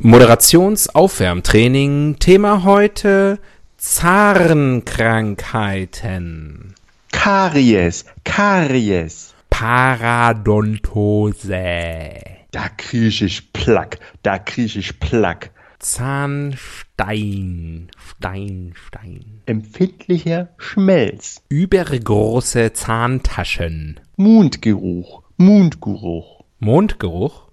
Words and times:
Moderationsaufwärmtraining. 0.00 2.20
Thema 2.20 2.62
heute 2.62 3.40
Zahnkrankheiten. 3.78 6.76
Karies, 7.10 8.04
Karies. 8.22 9.34
Paradontose. 9.50 12.20
Da 12.52 12.68
kriech 12.76 13.22
ich 13.22 13.52
Plack, 13.52 13.98
da 14.22 14.38
kriech 14.38 14.76
ich 14.76 15.00
Plack. 15.00 15.50
Zahnstein. 15.80 17.90
Stein, 17.98 18.74
Stein. 18.86 19.42
Empfindlicher 19.46 20.50
Schmelz. 20.58 21.42
Übergroße 21.48 22.72
Zahntaschen. 22.72 23.98
Mundgeruch, 24.14 25.24
Mundgeruch. 25.36 26.44
Mondgeruch. 26.60 27.48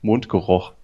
Mundgeruch. 0.00 0.72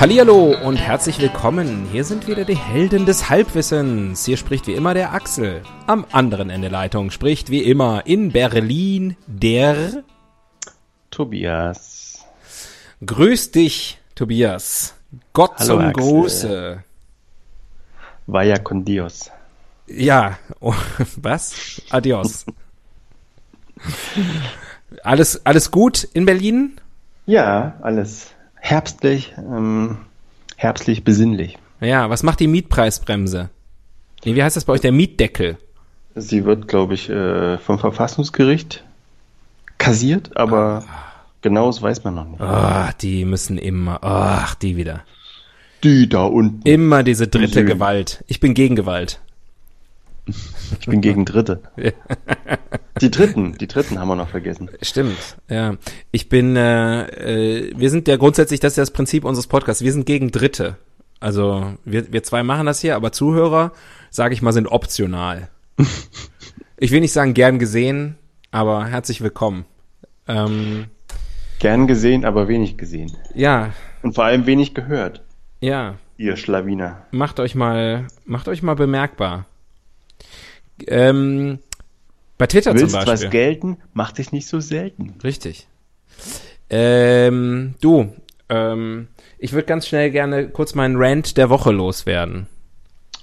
Hallihallo 0.00 0.54
und 0.64 0.76
herzlich 0.76 1.20
willkommen. 1.20 1.88
Hier 1.90 2.04
sind 2.04 2.28
wieder 2.28 2.44
die 2.44 2.56
Helden 2.56 3.04
des 3.04 3.28
Halbwissens. 3.30 4.24
Hier 4.24 4.36
spricht 4.36 4.68
wie 4.68 4.74
immer 4.74 4.94
der 4.94 5.12
Axel. 5.12 5.60
Am 5.88 6.06
anderen 6.12 6.50
Ende 6.50 6.68
der 6.68 6.78
Leitung 6.78 7.10
spricht 7.10 7.50
wie 7.50 7.64
immer 7.64 8.06
in 8.06 8.30
Berlin 8.30 9.16
der 9.26 10.04
Tobias. 11.10 12.24
Grüß 13.04 13.50
dich, 13.50 13.98
Tobias. 14.14 14.94
Gott 15.32 15.54
Hallo, 15.58 15.66
zum 15.66 15.80
Axel. 15.80 16.04
Gruße. 16.04 16.84
Vaya 18.28 18.58
con 18.58 18.84
Dios. 18.84 19.32
Ja, 19.88 20.38
oh, 20.60 20.76
was? 21.16 21.82
Adios. 21.90 22.46
alles, 25.02 25.44
alles 25.44 25.72
gut 25.72 26.04
in 26.12 26.24
Berlin? 26.24 26.80
Ja, 27.26 27.76
alles 27.82 28.28
herbstlich, 28.68 29.34
ähm, 29.38 29.98
herbstlich 30.56 31.04
besinnlich. 31.04 31.58
Ja, 31.80 32.10
was 32.10 32.22
macht 32.22 32.40
die 32.40 32.48
Mietpreisbremse? 32.48 33.50
Nee, 34.24 34.34
wie 34.34 34.42
heißt 34.42 34.56
das 34.56 34.64
bei 34.64 34.74
euch? 34.74 34.80
Der 34.80 34.92
Mietdeckel. 34.92 35.56
Sie 36.14 36.44
wird, 36.44 36.68
glaube 36.68 36.94
ich, 36.94 37.08
äh, 37.08 37.58
vom 37.58 37.78
Verfassungsgericht 37.78 38.84
kassiert, 39.78 40.36
aber 40.36 40.84
genaues 41.40 41.80
weiß 41.80 42.04
man 42.04 42.16
noch 42.16 42.28
nicht. 42.28 42.40
Ah, 42.40 42.90
die 43.00 43.24
müssen 43.24 43.58
immer, 43.58 44.02
ach, 44.02 44.54
die 44.56 44.76
wieder. 44.76 45.02
Die 45.84 46.08
da 46.08 46.24
unten. 46.24 46.68
Immer 46.68 47.04
diese 47.04 47.28
dritte. 47.28 47.64
Gewalt. 47.64 48.24
Ich 48.26 48.40
bin 48.40 48.54
gegen 48.54 48.74
Gewalt. 48.74 49.20
Ich 50.80 50.86
bin 50.86 51.00
gegen 51.00 51.24
Dritte. 51.24 51.60
Die 53.00 53.10
Dritten, 53.10 53.56
die 53.58 53.66
Dritten 53.66 53.98
haben 53.98 54.08
wir 54.08 54.16
noch 54.16 54.28
vergessen. 54.28 54.70
Stimmt, 54.82 55.36
ja. 55.48 55.76
Ich 56.10 56.28
bin, 56.28 56.56
äh, 56.56 57.04
äh, 57.68 57.72
wir 57.76 57.90
sind 57.90 58.08
ja 58.08 58.16
grundsätzlich, 58.16 58.60
das 58.60 58.72
ist 58.72 58.76
ja 58.76 58.82
das 58.82 58.90
Prinzip 58.90 59.24
unseres 59.24 59.46
Podcasts, 59.46 59.82
wir 59.82 59.92
sind 59.92 60.06
gegen 60.06 60.30
Dritte. 60.30 60.76
Also 61.20 61.74
wir, 61.84 62.12
wir 62.12 62.22
zwei 62.22 62.42
machen 62.42 62.66
das 62.66 62.80
hier, 62.80 62.94
aber 62.96 63.12
Zuhörer, 63.12 63.72
sage 64.10 64.34
ich 64.34 64.42
mal, 64.42 64.52
sind 64.52 64.66
optional. 64.68 65.48
ich 66.76 66.90
will 66.90 67.00
nicht 67.00 67.12
sagen 67.12 67.34
gern 67.34 67.58
gesehen, 67.58 68.16
aber 68.50 68.86
herzlich 68.86 69.20
willkommen. 69.20 69.64
Ähm, 70.26 70.86
Gern 71.60 71.86
gesehen, 71.88 72.24
aber 72.24 72.46
wenig 72.46 72.76
gesehen. 72.76 73.16
ja, 73.34 73.72
Und 74.02 74.14
vor 74.14 74.24
allem 74.24 74.46
wenig 74.46 74.74
gehört, 74.74 75.22
ja, 75.60 75.96
ihr 76.16 76.36
Schlawiner. 76.36 77.02
macht 77.10 77.40
euch 77.40 77.54
mal, 77.56 78.06
macht 78.24 78.46
euch 78.48 78.62
mal 78.62 78.74
bemerkbar. 78.74 79.46
Ähm, 80.86 81.58
bei 82.36 82.46
Twitter 82.46 82.74
Willst 82.74 82.90
zum 82.90 83.04
Beispiel. 83.04 83.26
was 83.26 83.30
gelten, 83.30 83.76
mach 83.92 84.12
dich 84.12 84.32
nicht 84.32 84.46
so 84.46 84.60
selten. 84.60 85.14
Richtig. 85.24 85.66
Ähm, 86.70 87.74
du, 87.80 88.12
ähm, 88.48 89.08
ich 89.38 89.52
würde 89.52 89.66
ganz 89.66 89.86
schnell 89.86 90.10
gerne 90.10 90.48
kurz 90.48 90.74
meinen 90.74 90.96
Rant 90.96 91.36
der 91.36 91.50
Woche 91.50 91.72
loswerden. 91.72 92.46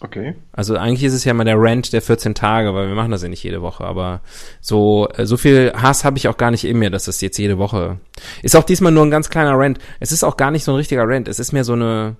Okay. 0.01 0.35
Also 0.51 0.75
eigentlich 0.75 1.03
ist 1.03 1.13
es 1.13 1.23
ja 1.23 1.33
mal 1.33 1.45
der 1.45 1.55
Rant 1.57 1.93
der 1.93 2.01
14 2.01 2.35
Tage, 2.35 2.73
weil 2.73 2.89
wir 2.89 2.95
machen 2.95 3.11
das 3.11 3.23
ja 3.23 3.29
nicht 3.29 3.43
jede 3.43 3.61
Woche, 3.61 3.85
aber 3.85 4.21
so 4.59 5.07
äh, 5.15 5.25
so 5.25 5.37
viel 5.37 5.71
Hass 5.73 6.03
habe 6.03 6.17
ich 6.17 6.27
auch 6.27 6.37
gar 6.37 6.51
nicht 6.51 6.65
in 6.65 6.77
mir, 6.77 6.89
dass 6.89 7.05
das 7.05 7.21
jetzt 7.21 7.37
jede 7.37 7.57
Woche 7.57 7.97
ist 8.43 8.55
auch 8.55 8.63
diesmal 8.63 8.91
nur 8.91 9.05
ein 9.05 9.11
ganz 9.11 9.29
kleiner 9.29 9.57
Rant. 9.57 9.79
Es 9.99 10.11
ist 10.11 10.23
auch 10.23 10.37
gar 10.37 10.51
nicht 10.51 10.65
so 10.65 10.73
ein 10.73 10.77
richtiger 10.77 11.07
Rant, 11.07 11.27
es 11.27 11.39
ist 11.39 11.53
mehr 11.53 11.63
so 11.63 11.73
eine 11.73 12.17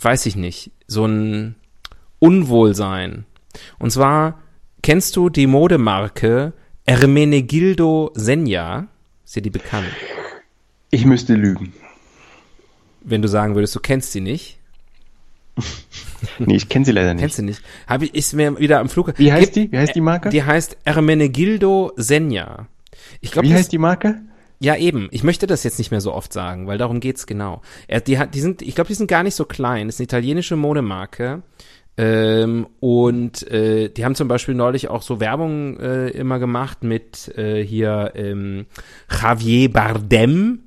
weiß 0.00 0.26
ich 0.26 0.36
nicht, 0.36 0.70
so 0.86 1.06
ein 1.06 1.56
Unwohlsein. 2.18 3.24
Und 3.78 3.90
zwar 3.90 4.42
kennst 4.82 5.16
du 5.16 5.28
die 5.28 5.46
Modemarke 5.46 6.52
Ermenegildo 6.84 8.12
Senja? 8.14 8.88
Ist 9.24 9.36
dir 9.36 9.42
die 9.42 9.50
bekannt? 9.50 9.88
Ich 10.90 11.04
müsste 11.04 11.34
lügen. 11.34 11.72
Wenn 13.02 13.22
du 13.22 13.28
sagen 13.28 13.54
würdest, 13.54 13.74
du 13.74 13.80
kennst 13.80 14.12
sie 14.12 14.20
nicht. 14.20 14.58
Nee, 16.38 16.56
ich 16.56 16.68
kenne 16.68 16.84
sie 16.84 16.92
leider 16.92 17.12
nicht. 17.12 17.20
Kennst 17.20 17.38
du 17.38 17.42
nicht? 17.42 17.62
Habe 17.86 18.06
ich 18.06 18.14
ist 18.14 18.32
mir 18.32 18.58
wieder 18.58 18.80
am 18.80 18.88
Flug. 18.88 19.12
Wie 19.18 19.32
heißt 19.32 19.54
die? 19.54 19.70
Wie 19.70 19.78
heißt 19.78 19.94
die 19.94 20.00
Marke? 20.00 20.30
Die 20.30 20.42
heißt 20.42 20.78
Ermenegildo 20.84 21.92
Senja. 21.96 22.68
Ich 23.20 23.32
glaube, 23.32 23.48
Wie 23.48 23.54
heißt 23.54 23.70
die 23.70 23.78
Marke? 23.78 24.22
Ja, 24.58 24.76
eben. 24.76 25.08
Ich 25.10 25.22
möchte 25.22 25.46
das 25.46 25.62
jetzt 25.64 25.78
nicht 25.78 25.90
mehr 25.90 26.00
so 26.00 26.14
oft 26.14 26.32
sagen, 26.32 26.66
weil 26.66 26.78
darum 26.78 27.00
geht's 27.00 27.26
genau. 27.26 27.60
Er, 27.86 28.00
die, 28.00 28.18
die 28.32 28.40
sind, 28.40 28.62
ich 28.62 28.74
glaube, 28.74 28.88
die 28.88 28.94
sind 28.94 29.08
gar 29.08 29.22
nicht 29.22 29.34
so 29.34 29.44
klein. 29.44 29.88
Das 29.88 29.96
ist 29.96 30.00
eine 30.00 30.04
italienische 30.04 30.56
Modemarke. 30.56 31.42
Ähm, 31.98 32.66
und 32.80 33.50
äh, 33.50 33.88
die 33.88 34.04
haben 34.04 34.14
zum 34.14 34.28
Beispiel 34.28 34.54
neulich 34.54 34.88
auch 34.88 35.02
so 35.02 35.18
Werbung 35.18 35.80
äh, 35.80 36.08
immer 36.08 36.38
gemacht 36.38 36.84
mit 36.84 37.36
äh, 37.38 37.64
hier 37.64 38.12
ähm, 38.14 38.66
Javier 39.10 39.72
Bardem 39.72 40.66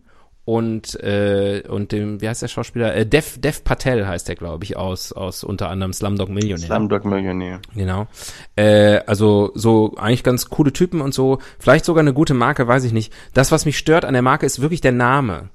und 0.49 0.95
äh, 1.03 1.61
und 1.69 1.91
dem, 1.91 2.21
wie 2.21 2.27
heißt 2.27 2.41
der 2.41 2.47
Schauspieler? 2.47 2.95
Äh, 2.95 3.05
Dev, 3.05 3.39
Dev 3.39 3.61
Patel 3.63 4.07
heißt 4.07 4.27
der, 4.27 4.33
glaube 4.33 4.63
ich, 4.63 4.75
aus 4.75 5.13
aus 5.13 5.43
unter 5.43 5.69
anderem 5.69 5.93
Slumdog 5.93 6.29
Millionär. 6.29 6.65
Slumdog 6.65 7.05
Millionär. 7.05 7.59
Genau. 7.75 8.07
Äh, 8.55 9.01
also 9.05 9.51
so 9.53 9.93
eigentlich 9.97 10.23
ganz 10.23 10.49
coole 10.49 10.73
Typen 10.73 11.01
und 11.01 11.13
so. 11.13 11.37
Vielleicht 11.59 11.85
sogar 11.85 12.01
eine 12.01 12.13
gute 12.13 12.33
Marke, 12.33 12.67
weiß 12.67 12.83
ich 12.85 12.93
nicht. 12.93 13.13
Das, 13.35 13.51
was 13.51 13.65
mich 13.65 13.77
stört 13.77 14.05
an 14.05 14.13
der 14.13 14.23
Marke, 14.23 14.47
ist 14.47 14.59
wirklich 14.59 14.81
der 14.81 14.93
Name. 14.93 15.49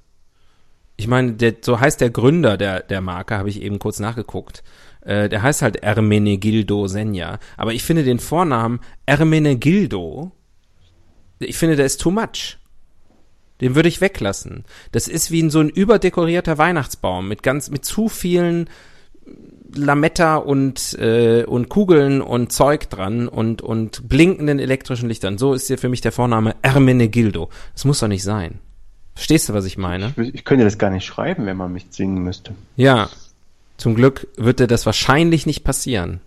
Ich 0.97 1.09
meine, 1.09 1.33
der, 1.33 1.55
so 1.61 1.81
heißt 1.81 2.01
der 2.01 2.11
Gründer 2.11 2.57
der, 2.57 2.79
der 2.79 3.01
Marke, 3.01 3.37
habe 3.37 3.49
ich 3.49 3.61
eben 3.63 3.81
kurz 3.81 3.99
nachgeguckt. 3.99 4.63
Äh, 5.05 5.29
der 5.29 5.43
heißt 5.43 5.63
halt 5.63 5.77
Ermenegildo 5.77 6.87
Senja. 6.87 7.39
Aber 7.57 7.73
ich 7.73 7.83
finde 7.83 8.05
den 8.05 8.19
Vornamen 8.19 8.81
Ermenegildo, 9.07 10.33
ich 11.39 11.57
finde, 11.57 11.77
der 11.77 11.87
ist 11.87 12.01
too 12.01 12.11
much. 12.11 12.59
Den 13.61 13.75
würde 13.75 13.89
ich 13.89 14.01
weglassen. 14.01 14.65
Das 14.93 15.09
ist 15.09 15.31
wie 15.31 15.49
so 15.51 15.61
ein 15.61 15.69
überdekorierter 15.69 16.59
Weihnachtsbaum 16.59 17.29
mit 17.29 17.43
ganz, 17.43 17.71
mit 17.71 17.85
zu 17.85 18.09
vielen 18.09 18.69
Lametta 19.75 20.37
und, 20.37 20.97
äh, 20.99 21.45
und 21.45 21.69
Kugeln 21.69 22.21
und 22.21 22.53
Zeug 22.53 22.89
dran 22.91 23.29
und, 23.29 23.63
und 23.63 24.09
blinkenden 24.09 24.59
elektrischen 24.59 25.09
Lichtern. 25.09 25.39
So 25.39 25.55
ist 25.55 25.67
hier 25.67 25.79
für 25.79 25.89
mich 25.89 26.01
der 26.01 26.13
Vorname 26.13 26.57
Ermenegildo. 26.63 27.49
Das 27.73 27.85
muss 27.85 28.01
doch 28.01 28.09
nicht 28.09 28.23
sein. 28.23 28.61
Verstehst 29.15 29.49
du, 29.49 29.55
was 29.55 29.65
ich 29.65 29.79
meine? 29.79 30.13
Ich, 30.17 30.35
ich 30.35 30.45
könnte 30.45 30.65
das 30.65 30.79
gar 30.79 30.91
nicht 30.91 31.05
schreiben, 31.05 31.47
wenn 31.47 31.57
man 31.57 31.73
mich 31.73 31.91
zwingen 31.91 32.23
müsste. 32.23 32.55
Ja. 32.77 33.09
Zum 33.77 33.95
Glück 33.95 34.29
wird 34.37 34.61
dir 34.61 34.67
das 34.67 34.87
wahrscheinlich 34.87 35.47
nicht 35.47 35.65
passieren. 35.65 36.21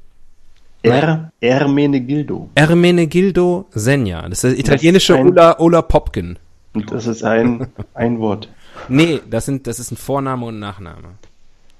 Er, 0.83 1.31
Ermenegildo. 1.41 2.49
Ermenegildo 2.55 3.65
Senja. 3.71 4.27
Das 4.29 4.43
ist 4.43 4.57
der 4.57 4.59
italienische 4.59 5.15
ein- 5.15 5.27
Ola, 5.27 5.59
Ola 5.59 5.81
Popkin. 5.81 6.37
Und 6.73 6.91
das 6.91 7.07
ist 7.07 7.23
ein, 7.23 7.67
ein 7.93 8.19
Wort. 8.19 8.49
Nee, 8.87 9.19
das 9.29 9.45
sind, 9.45 9.65
das 9.67 9.79
ist 9.79 9.91
ein 9.91 9.97
Vorname 9.97 10.45
und 10.45 10.55
ein 10.57 10.59
Nachname. 10.59 11.09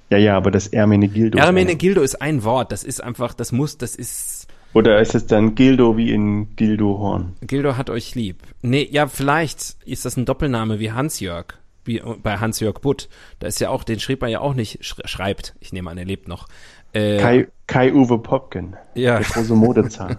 Ja, 0.10 0.18
ja, 0.18 0.36
aber 0.38 0.52
das 0.52 0.68
Ermenegildo. 0.68 1.38
ist 1.38 1.44
Ermenegildo 1.46 2.02
ist 2.02 2.22
ein 2.22 2.44
Wort. 2.44 2.72
Das 2.72 2.84
ist 2.84 3.04
einfach, 3.04 3.34
das 3.34 3.52
muss, 3.52 3.78
das 3.78 3.96
ist, 3.96 4.48
Oder 4.74 5.00
ist 5.02 5.14
es 5.16 5.28
dann 5.28 5.54
Gildo 5.54 5.96
wie 5.98 6.12
in 6.12 6.56
Gildo 6.56 6.98
Horn? 6.98 7.34
Gildo 7.42 7.78
hat 7.78 7.90
euch 7.90 8.16
lieb. 8.16 8.38
Nee, 8.62 8.88
ja, 8.92 9.08
vielleicht 9.08 9.76
ist 9.86 10.06
das 10.06 10.18
ein 10.18 10.26
Doppelname 10.26 10.80
wie 10.80 10.92
Hans-Jörg. 10.92 11.54
Wie 11.88 12.02
bei 12.22 12.38
Hans-Jörg 12.38 12.80
Butt. 12.82 13.10
Da 13.40 13.48
ist 13.48 13.60
ja 13.60 13.70
auch, 13.70 13.84
den 13.84 14.00
schrieb 14.00 14.22
er 14.22 14.28
ja 14.28 14.40
auch 14.42 14.54
nicht, 14.54 14.80
schreibt. 14.82 15.56
Ich 15.60 15.74
nehme 15.74 15.90
an, 15.90 15.98
er 15.98 16.06
lebt 16.06 16.28
noch. 16.28 16.48
Äh, 16.94 17.18
Kai, 17.18 17.48
Kai-Uwe 17.68 18.20
Popken. 18.20 18.76
Ja. 18.94 19.20
Der 19.20 19.28
große 19.28 19.56
Modezahn. 19.56 20.18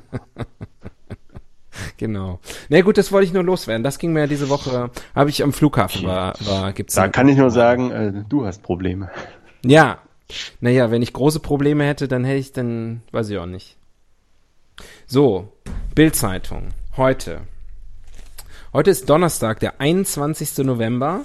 genau. 1.97 2.41
Na 2.69 2.77
nee, 2.77 2.83
gut, 2.83 2.99
das 2.99 3.13
wollte 3.13 3.27
ich 3.27 3.33
nur 3.33 3.45
loswerden. 3.45 3.83
Das 3.83 3.99
ging 3.99 4.13
mir 4.13 4.21
ja 4.21 4.27
diese 4.27 4.49
Woche, 4.49 4.91
habe 5.15 5.31
ich 5.31 5.43
am 5.43 5.53
Flughafen 5.53 6.07
war, 6.07 6.35
war 6.41 6.73
gibt's. 6.73 6.95
Da 6.95 7.09
kann 7.09 7.29
ich 7.29 7.37
nur 7.37 7.51
sagen, 7.51 7.91
äh, 7.91 8.13
du 8.29 8.45
hast 8.45 8.63
Probleme. 8.63 9.11
Ja. 9.65 9.99
Naja, 10.61 10.91
wenn 10.91 11.01
ich 11.01 11.13
große 11.13 11.41
Probleme 11.41 11.85
hätte, 11.85 12.07
dann 12.07 12.25
hätte 12.25 12.39
ich, 12.39 12.53
dann 12.53 13.03
weiß 13.13 13.31
ich 13.31 13.39
auch 13.39 13.47
nicht. 13.47 13.77
So, 15.07 15.53
Bildzeitung. 15.95 16.69
Heute. 16.97 17.41
Heute 18.73 18.91
ist 18.91 19.09
Donnerstag, 19.09 19.61
der 19.61 19.81
21. 19.81 20.59
November 20.59 21.23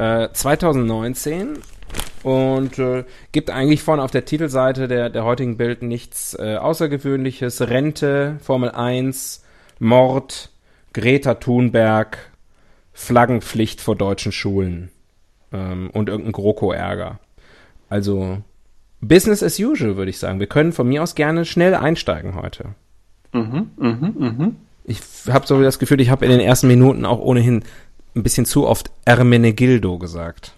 äh, 0.00 0.32
2019 0.32 1.58
und 2.22 2.78
äh, 2.78 3.04
gibt 3.32 3.50
eigentlich 3.50 3.82
vorne 3.82 4.02
auf 4.02 4.10
der 4.10 4.24
Titelseite 4.24 4.88
der, 4.88 5.10
der 5.10 5.24
heutigen 5.24 5.56
Bild 5.56 5.82
nichts 5.82 6.34
äh, 6.38 6.56
Außergewöhnliches. 6.56 7.60
Rente, 7.62 8.36
Formel 8.40 8.70
1, 8.70 9.44
Mord, 9.78 10.50
Greta 10.92 11.34
Thunberg, 11.34 12.18
Flaggenpflicht 12.92 13.80
vor 13.80 13.96
deutschen 13.96 14.32
Schulen 14.32 14.90
ähm, 15.52 15.90
und 15.92 16.08
irgendein 16.08 16.32
GroKo-Ärger. 16.32 17.18
Also 17.88 18.38
Business 19.00 19.42
as 19.42 19.58
usual, 19.58 19.96
würde 19.96 20.10
ich 20.10 20.18
sagen. 20.18 20.40
Wir 20.40 20.46
können 20.46 20.72
von 20.72 20.88
mir 20.88 21.02
aus 21.02 21.14
gerne 21.14 21.44
schnell 21.44 21.74
einsteigen 21.74 22.34
heute. 22.34 22.74
Mhm, 23.32 23.70
mhm, 23.76 24.14
mhm. 24.18 24.56
Ich 24.84 25.00
habe 25.28 25.46
so 25.46 25.62
das 25.62 25.78
Gefühl, 25.78 26.00
ich 26.00 26.10
habe 26.10 26.24
in 26.24 26.30
den 26.30 26.40
ersten 26.40 26.66
Minuten 26.68 27.04
auch 27.04 27.20
ohnehin 27.20 27.62
ein 28.14 28.22
bisschen 28.22 28.46
zu 28.46 28.66
oft 28.66 28.90
Ermenegildo 29.04 29.98
gesagt. 29.98 30.54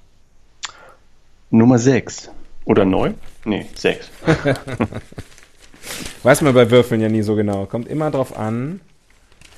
Nummer 1.51 1.79
6. 1.79 2.31
Oder 2.65 2.85
9? 2.85 3.15
Nee, 3.45 3.67
6. 3.75 4.11
Weiß 6.23 6.41
man 6.43 6.55
bei 6.55 6.71
Würfeln 6.71 7.01
ja 7.01 7.09
nie 7.09 7.23
so 7.23 7.35
genau. 7.35 7.67
Kommt 7.67 7.89
immer 7.89 8.11
drauf 8.11 8.37
an. 8.37 8.81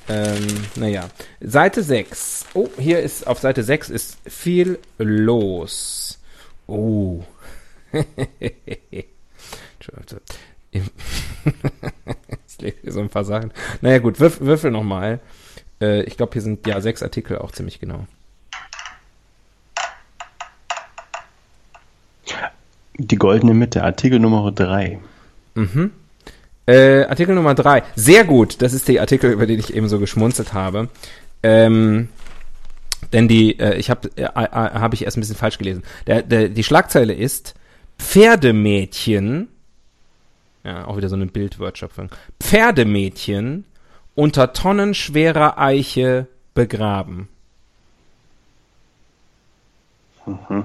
Ähm, 0.09 0.45
naja. 0.75 1.09
Seite 1.39 1.83
6. 1.83 2.47
Oh, 2.53 2.69
hier 2.77 2.99
ist 2.99 3.27
auf 3.27 3.39
Seite 3.39 3.63
6 3.63 3.89
ist 3.89 4.17
viel 4.25 4.79
los. 4.97 6.19
Oh. 6.67 7.23
ich 12.47 12.61
lese 12.61 12.77
hier 12.81 12.91
so 12.91 12.99
ein 12.99 13.09
paar 13.09 13.23
Sachen. 13.25 13.53
Naja, 13.81 13.99
gut, 13.99 14.19
würf, 14.19 14.41
würfel 14.41 14.71
nochmal. 14.71 15.19
Äh, 15.81 16.03
ich 16.03 16.17
glaube, 16.17 16.33
hier 16.33 16.41
sind 16.41 16.65
ja 16.67 16.81
sechs 16.81 17.03
Artikel 17.03 17.37
auch 17.37 17.51
ziemlich 17.51 17.79
genau. 17.79 18.05
Die 22.97 23.17
goldene 23.17 23.53
Mitte, 23.53 23.83
Artikel 23.83 24.19
Nummer 24.19 24.51
3. 24.51 24.99
Mhm. 25.55 25.91
Äh, 26.65 27.03
Artikel 27.03 27.35
Nummer 27.35 27.53
3. 27.53 27.83
Sehr 27.95 28.23
gut. 28.23 28.61
Das 28.61 28.73
ist 28.73 28.87
der 28.87 29.01
Artikel, 29.01 29.31
über 29.31 29.45
den 29.45 29.59
ich 29.59 29.73
eben 29.73 29.89
so 29.89 29.99
geschmunzelt 29.99 30.53
habe. 30.53 30.89
Ähm, 31.43 32.09
denn 33.13 33.27
die, 33.27 33.59
äh, 33.59 33.75
ich 33.75 33.89
habe 33.89 34.09
äh, 34.15 34.23
äh, 34.23 34.49
hab 34.49 34.93
ich 34.93 35.03
erst 35.03 35.17
ein 35.17 35.21
bisschen 35.21 35.35
falsch 35.35 35.57
gelesen. 35.57 35.83
Der, 36.07 36.21
der, 36.21 36.49
die 36.49 36.63
Schlagzeile 36.63 37.13
ist 37.13 37.53
Pferdemädchen, 37.99 39.49
ja, 40.63 40.85
auch 40.85 40.97
wieder 40.97 41.09
so 41.09 41.15
eine 41.15 41.27
Bildwortschöpfung. 41.27 42.09
Pferdemädchen 42.41 43.65
unter 44.15 44.53
tonnenschwerer 44.53 45.59
Eiche 45.59 46.27
begraben. 46.53 47.27
Mhm. 50.25 50.63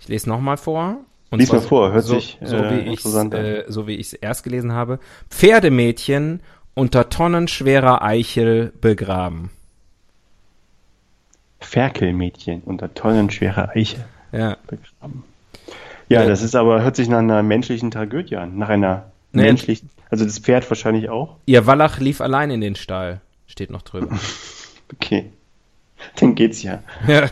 Ich 0.00 0.08
lese 0.08 0.28
nochmal 0.28 0.56
vor. 0.56 0.98
Und 1.30 1.40
Lies 1.40 1.52
mal 1.52 1.60
vor, 1.60 1.92
hört 1.92 2.04
so, 2.04 2.14
sich 2.14 2.38
so 2.42 2.56
äh, 2.56 2.70
wie 2.70 2.92
ich 2.92 3.04
äh, 3.04 3.64
so 3.68 3.86
wie 3.86 3.94
ich 3.94 4.08
es 4.08 4.12
erst 4.12 4.44
gelesen 4.44 4.72
habe. 4.72 5.00
Pferdemädchen 5.28 6.40
unter 6.74 7.08
tonnenschwerer 7.08 8.02
Eichel 8.02 8.72
begraben. 8.80 9.50
Ferkelmädchen 11.58 12.62
unter 12.62 12.94
tonnenschwerer 12.94 13.70
Eiche 13.70 14.04
ja. 14.30 14.56
begraben. 14.66 15.24
Ja, 16.08 16.22
ja, 16.22 16.28
das 16.28 16.42
ist 16.42 16.54
aber, 16.54 16.82
hört 16.82 16.94
sich 16.94 17.08
nach 17.08 17.18
einer 17.18 17.42
menschlichen 17.42 17.90
Tragödie 17.90 18.36
an. 18.36 18.56
Nach 18.58 18.68
einer 18.68 19.10
nee. 19.32 19.42
menschlichen, 19.42 19.90
also 20.10 20.24
das 20.24 20.38
Pferd 20.38 20.68
wahrscheinlich 20.70 21.08
auch. 21.08 21.36
Ihr 21.46 21.66
Wallach 21.66 21.98
lief 21.98 22.20
allein 22.20 22.50
in 22.50 22.60
den 22.60 22.76
Stall, 22.76 23.20
steht 23.46 23.70
noch 23.70 23.82
drüber. 23.82 24.18
okay. 24.94 25.32
Dann 26.16 26.34
geht's 26.34 26.62
ja. 26.62 26.82
Ja. 27.06 27.30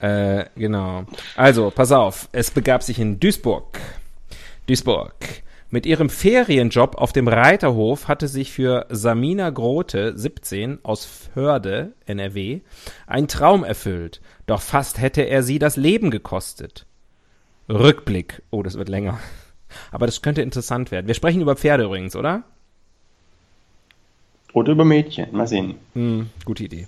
Äh, 0.00 0.46
genau. 0.56 1.06
Also, 1.34 1.70
pass 1.70 1.90
auf. 1.90 2.28
Es 2.32 2.50
begab 2.50 2.82
sich 2.82 2.98
in 2.98 3.20
Duisburg. 3.20 3.80
Duisburg. 4.66 5.14
Mit 5.70 5.86
ihrem 5.86 6.08
Ferienjob 6.08 6.96
auf 6.96 7.12
dem 7.12 7.26
Reiterhof 7.26 8.06
hatte 8.06 8.28
sich 8.28 8.52
für 8.52 8.86
Samina 8.90 9.50
Grote, 9.50 10.16
17, 10.16 10.78
aus 10.84 11.04
Förde, 11.04 11.94
NRW, 12.06 12.60
ein 13.06 13.28
Traum 13.28 13.64
erfüllt. 13.64 14.20
Doch 14.46 14.62
fast 14.62 15.00
hätte 15.00 15.22
er 15.22 15.42
sie 15.42 15.58
das 15.58 15.76
Leben 15.76 16.10
gekostet. 16.10 16.86
Rückblick. 17.68 18.42
Oh, 18.50 18.62
das 18.62 18.76
wird 18.76 18.88
länger. 18.88 19.18
Aber 19.90 20.06
das 20.06 20.22
könnte 20.22 20.42
interessant 20.42 20.90
werden. 20.90 21.06
Wir 21.06 21.14
sprechen 21.14 21.40
über 21.40 21.56
Pferde 21.56 21.84
übrigens, 21.84 22.16
oder? 22.16 22.44
Oder 24.52 24.72
über 24.72 24.84
Mädchen. 24.84 25.28
Mal 25.32 25.46
sehen. 25.46 25.74
Hm, 25.94 26.30
gute 26.44 26.64
Idee. 26.64 26.86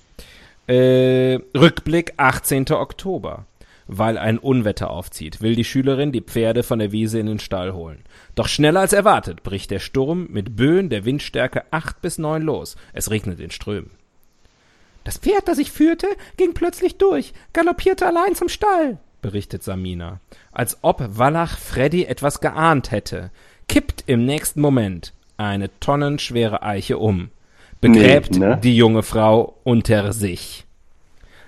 Äh, 0.69 1.41
Rückblick 1.57 2.15
18. 2.17 2.71
Oktober. 2.73 3.47
Weil 3.89 4.19
ein 4.19 4.39
Unwetter 4.39 4.91
aufzieht, 4.91 5.41
will 5.41 5.55
die 5.55 5.65
Schülerin 5.65 6.11
die 6.11 6.21
Pferde 6.21 6.65
von 6.65 6.81
der 6.81 6.91
Wiese 6.91 7.21
in 7.21 7.27
den 7.27 7.39
Stall 7.39 7.73
holen. 7.73 8.03
Doch 8.35 8.49
schneller 8.49 8.81
als 8.81 8.93
erwartet 8.93 9.45
bricht 9.45 9.71
der 9.71 9.79
Sturm 9.79 10.27
mit 10.31 10.57
Böen 10.57 10.91
der 10.91 11.05
Windstärke 11.05 11.65
8 11.71 12.03
bis 12.03 12.19
9 12.19 12.43
los. 12.43 12.77
Es 12.93 13.11
regnet 13.13 13.39
in 13.39 13.53
Strömen. 13.53 13.91
Das 15.05 15.19
Pferd, 15.19 15.47
das 15.47 15.59
ich 15.59 15.71
führte, 15.71 16.09
ging 16.37 16.53
plötzlich 16.53 16.99
durch, 16.99 17.33
galoppierte 17.53 18.07
allein 18.07 18.35
zum 18.35 18.49
Stall, 18.49 18.99
berichtet 19.27 19.65
Samina. 19.65 20.21
Als 20.53 20.79
ob 20.83 21.19
Wallach 21.19 21.59
Freddy 21.59 22.05
etwas 22.05 22.41
geahnt 22.41 22.93
hätte, 22.93 23.33
kippt 23.67 24.05
im 24.07 24.25
nächsten 24.25 24.61
Moment 24.61 25.13
eine 25.37 25.69
tonnenschwere 25.81 26.63
Eiche 26.63 26.99
um 26.99 27.31
begräbt 27.81 28.33
nee, 28.33 28.39
ne? 28.39 28.61
die 28.63 28.77
junge 28.77 29.03
Frau 29.03 29.57
unter 29.65 30.13
sich. 30.13 30.65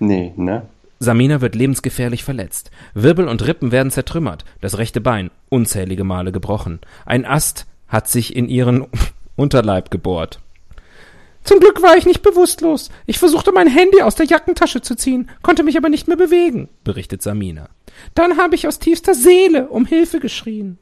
Nee, 0.00 0.32
ne? 0.36 0.62
Samina 0.98 1.40
wird 1.40 1.54
lebensgefährlich 1.54 2.24
verletzt. 2.24 2.72
Wirbel 2.94 3.28
und 3.28 3.46
Rippen 3.46 3.70
werden 3.70 3.92
zertrümmert, 3.92 4.44
das 4.60 4.76
rechte 4.78 5.00
Bein 5.00 5.30
unzählige 5.48 6.02
Male 6.02 6.32
gebrochen. 6.32 6.80
Ein 7.06 7.24
Ast 7.24 7.66
hat 7.86 8.08
sich 8.08 8.34
in 8.34 8.48
ihren 8.48 8.86
Unterleib 9.36 9.92
gebohrt. 9.92 10.40
Zum 11.48 11.60
Glück 11.60 11.80
war 11.80 11.96
ich 11.96 12.04
nicht 12.04 12.20
bewusstlos. 12.20 12.90
Ich 13.06 13.18
versuchte 13.18 13.52
mein 13.52 13.68
Handy 13.68 14.02
aus 14.02 14.14
der 14.14 14.26
Jackentasche 14.26 14.82
zu 14.82 14.94
ziehen, 14.94 15.30
konnte 15.40 15.62
mich 15.62 15.78
aber 15.78 15.88
nicht 15.88 16.06
mehr 16.06 16.18
bewegen, 16.18 16.68
berichtet 16.84 17.22
Samina. 17.22 17.70
Dann 18.14 18.36
habe 18.36 18.54
ich 18.54 18.68
aus 18.68 18.78
tiefster 18.78 19.14
Seele 19.14 19.68
um 19.68 19.86
Hilfe 19.86 20.20
geschrien. 20.20 20.76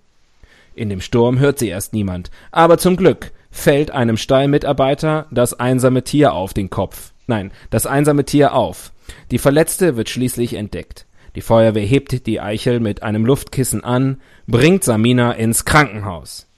In 0.74 0.88
dem 0.88 1.00
Sturm 1.00 1.38
hört 1.38 1.60
sie 1.60 1.68
erst 1.68 1.92
niemand, 1.92 2.32
aber 2.50 2.78
zum 2.78 2.96
Glück 2.96 3.30
fällt 3.52 3.92
einem 3.92 4.16
Stallmitarbeiter 4.16 5.28
das 5.30 5.54
einsame 5.54 6.02
Tier 6.02 6.32
auf 6.32 6.52
den 6.52 6.68
Kopf. 6.68 7.12
Nein, 7.28 7.52
das 7.70 7.86
einsame 7.86 8.24
Tier 8.24 8.52
auf. 8.52 8.90
Die 9.30 9.38
Verletzte 9.38 9.96
wird 9.96 10.10
schließlich 10.10 10.54
entdeckt. 10.54 11.06
Die 11.36 11.42
Feuerwehr 11.42 11.86
hebt 11.86 12.26
die 12.26 12.40
Eichel 12.40 12.80
mit 12.80 13.04
einem 13.04 13.24
Luftkissen 13.24 13.84
an, 13.84 14.20
bringt 14.48 14.82
Samina 14.82 15.30
ins 15.30 15.64
Krankenhaus. 15.64 16.48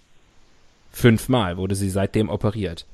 Fünfmal 0.92 1.58
wurde 1.58 1.74
sie 1.74 1.90
seitdem 1.90 2.30
operiert. 2.30 2.86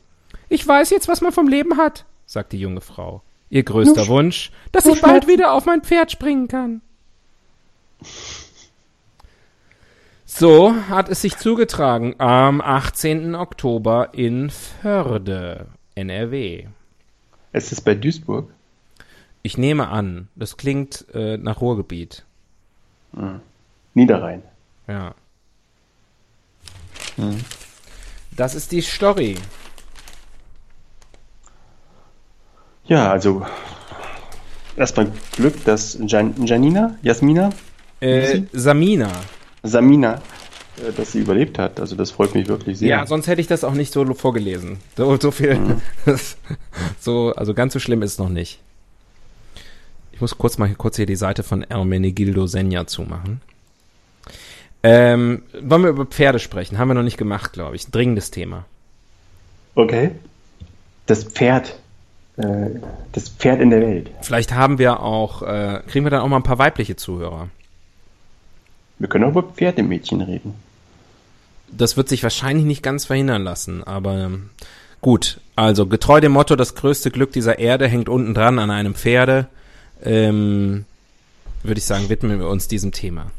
Ich 0.49 0.67
weiß 0.67 0.91
jetzt, 0.91 1.09
was 1.09 1.21
man 1.21 1.33
vom 1.33 1.49
Leben 1.49 1.77
hat, 1.77 2.05
sagt 2.27 2.53
die 2.53 2.61
junge 2.61 2.81
Frau. 2.81 3.23
Ihr 3.51 3.63
größter 3.63 4.09
Wunsch, 4.09 4.51
dass 4.73 4.87
ich 4.87 5.01
bald 5.01 5.29
wieder 5.29 5.53
auf 5.53 5.67
mein 5.67 5.83
Pferd 5.83 6.11
springen 6.11 6.49
kann. 6.49 6.81
So 10.25 10.75
hat 10.89 11.09
es 11.09 11.21
sich 11.23 11.37
zugetragen 11.37 12.17
am 12.19 12.61
18. 12.61 13.35
Oktober 13.35 14.09
in 14.13 14.51
Förde, 14.51 15.67
NRW. 15.95 16.67
Ist 17.53 17.71
es 17.71 17.81
bei 17.81 17.95
Duisburg? 17.95 18.51
Ich 19.43 19.59
nehme 19.59 19.89
an, 19.89 20.29
das 20.35 20.57
klingt 20.57 21.05
äh, 21.15 21.37
nach 21.37 21.61
Ruhrgebiet. 21.61 22.25
Hm. 23.15 23.41
Niederrhein. 23.95 24.43
Ja. 24.89 25.15
Hm. 27.17 27.41
Das 28.37 28.57
ist 28.57 28.73
die 28.73 28.81
Story. 28.81 29.37
Ja, 32.87 33.11
also 33.11 33.45
erstmal 34.77 35.11
Glück, 35.37 35.65
dass 35.65 35.99
Jan 36.07 36.35
Janina, 36.45 36.97
Jasmina? 37.03 37.51
Äh, 38.01 38.43
Samina. 38.53 39.11
Samina 39.63 40.21
äh, 40.77 40.93
dass 40.93 41.13
sie 41.13 41.21
überlebt 41.21 41.59
hat. 41.59 41.81
Also 41.81 41.97
das 41.97 42.11
freut 42.11 42.35
mich 42.35 42.49
wirklich 42.49 42.79
sehr. 42.79 42.89
Ja, 42.89 43.07
sonst 43.07 43.27
hätte 43.27 43.41
ich 43.41 43.47
das 43.47 43.65
auch 43.65 43.75
nicht 43.75 43.93
so 43.93 44.05
vorgelesen. 44.15 44.79
So, 44.97 45.17
so 45.19 45.31
viel. 45.31 45.55
Mhm. 45.55 45.81
so, 47.01 47.33
also 47.37 47.55
ganz 47.55 47.73
so 47.73 47.79
schlimm 47.79 48.03
ist 48.03 48.13
es 48.13 48.19
noch 48.19 48.29
nicht. 48.29 48.61
Ich 50.13 50.21
muss 50.21 50.37
kurz 50.39 50.59
mal 50.59 50.73
kurz 50.75 50.97
hier 50.97 51.07
die 51.07 51.17
Seite 51.17 51.43
von 51.43 51.63
Ermenegildo 51.63 52.47
Senja 52.47 52.87
zumachen. 52.87 53.41
Ähm, 54.83 55.43
wollen 55.61 55.83
wir 55.83 55.91
über 55.91 56.07
Pferde 56.07 56.39
sprechen? 56.39 56.79
Haben 56.79 56.89
wir 56.89 56.95
noch 56.95 57.03
nicht 57.03 57.17
gemacht, 57.17 57.53
glaube 57.53 57.77
ich. 57.77 57.87
Dringendes 57.87 58.31
Thema. 58.31 58.65
Okay. 59.75 60.13
Das 61.07 61.25
Pferd. 61.25 61.77
Äh, 62.37 62.81
das 63.13 63.29
Pferd 63.29 63.61
in 63.61 63.71
der 63.71 63.81
Welt. 63.81 64.11
Vielleicht 64.23 64.53
haben 64.53 64.79
wir 64.79 65.01
auch, 65.01 65.43
äh, 65.43 65.81
kriegen 65.87 66.05
wir 66.05 66.11
dann 66.11 66.21
auch 66.21 66.29
mal 66.29 66.37
ein 66.37 66.43
paar 66.43 66.59
weibliche 66.59 66.97
Zuhörer. 66.97 67.49
Wir 68.99 69.09
können 69.09 69.25
auch 69.25 69.31
über 69.31 69.43
Pferdemädchen 69.45 70.21
reden. 70.21 70.55
Das 71.71 71.97
wird 71.97 72.09
sich 72.09 72.23
wahrscheinlich 72.23 72.65
nicht 72.65 72.83
ganz 72.83 73.05
verhindern 73.05 73.43
lassen, 73.43 73.85
aber 73.85 74.19
ähm, 74.19 74.51
gut. 75.01 75.41
Also 75.57 75.87
getreu 75.87 76.21
dem 76.21 76.33
Motto, 76.33 76.57
das 76.57 76.75
größte 76.75 77.11
Glück 77.11 77.33
dieser 77.33 77.59
Erde 77.59 77.87
hängt 77.89 78.09
unten 78.09 78.35
dran 78.35 78.59
an 78.59 78.71
einem 78.71 78.95
Pferde, 78.95 79.47
ähm, 80.03 80.85
würde 81.63 81.79
ich 81.79 81.85
sagen, 81.85 82.09
widmen 82.09 82.39
wir 82.41 82.49
uns 82.49 82.69
diesem 82.69 82.93
Thema. 82.93 83.31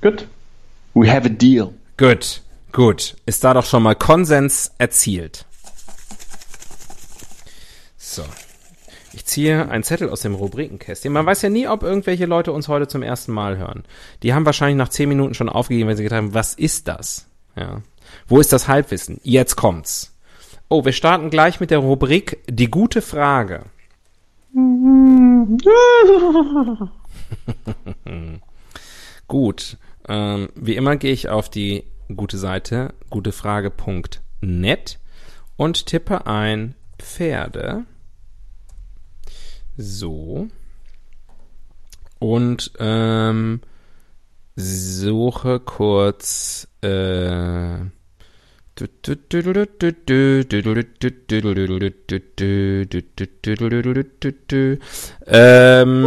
Good. 0.00 0.26
We 0.94 1.10
have 1.10 1.26
a 1.26 1.30
deal. 1.30 1.72
Gut, 1.98 2.42
gut. 2.72 3.16
Ist 3.26 3.44
da 3.44 3.54
doch 3.54 3.66
schon 3.66 3.82
mal 3.82 3.94
Konsens 3.94 4.72
erzielt. 4.78 5.44
So. 8.10 8.24
Ich 9.12 9.24
ziehe 9.24 9.68
einen 9.68 9.84
Zettel 9.84 10.08
aus 10.08 10.22
dem 10.22 10.34
Rubrikenkästchen. 10.34 11.12
Man 11.12 11.26
weiß 11.26 11.42
ja 11.42 11.48
nie, 11.48 11.68
ob 11.68 11.84
irgendwelche 11.84 12.26
Leute 12.26 12.50
uns 12.50 12.66
heute 12.66 12.88
zum 12.88 13.04
ersten 13.04 13.30
Mal 13.30 13.56
hören. 13.56 13.84
Die 14.24 14.34
haben 14.34 14.46
wahrscheinlich 14.46 14.78
nach 14.78 14.88
zehn 14.88 15.08
Minuten 15.08 15.34
schon 15.34 15.48
aufgegeben, 15.48 15.88
wenn 15.88 15.96
sie 15.96 16.02
gedacht 16.02 16.18
haben, 16.18 16.34
was 16.34 16.54
ist 16.54 16.88
das? 16.88 17.28
Ja. 17.54 17.82
Wo 18.26 18.40
ist 18.40 18.52
das 18.52 18.66
Halbwissen? 18.66 19.20
Jetzt 19.22 19.54
kommt's. 19.54 20.16
Oh, 20.68 20.84
wir 20.84 20.90
starten 20.92 21.30
gleich 21.30 21.60
mit 21.60 21.70
der 21.70 21.78
Rubrik 21.78 22.38
Die 22.48 22.68
gute 22.68 23.00
Frage. 23.00 23.66
Gut. 29.28 29.76
Ähm, 30.08 30.48
wie 30.56 30.74
immer 30.74 30.96
gehe 30.96 31.12
ich 31.12 31.28
auf 31.28 31.48
die 31.48 31.84
gute 32.16 32.38
Seite 32.38 32.92
gutefrage.net 33.08 34.98
und 35.56 35.86
tippe 35.86 36.26
ein 36.26 36.74
Pferde. 36.98 37.84
So. 39.80 40.48
Und 42.18 42.72
ähm, 42.78 43.60
suche 44.54 45.58
kurz 45.60 46.68
äh, 46.82 47.78
ähm, 55.26 56.06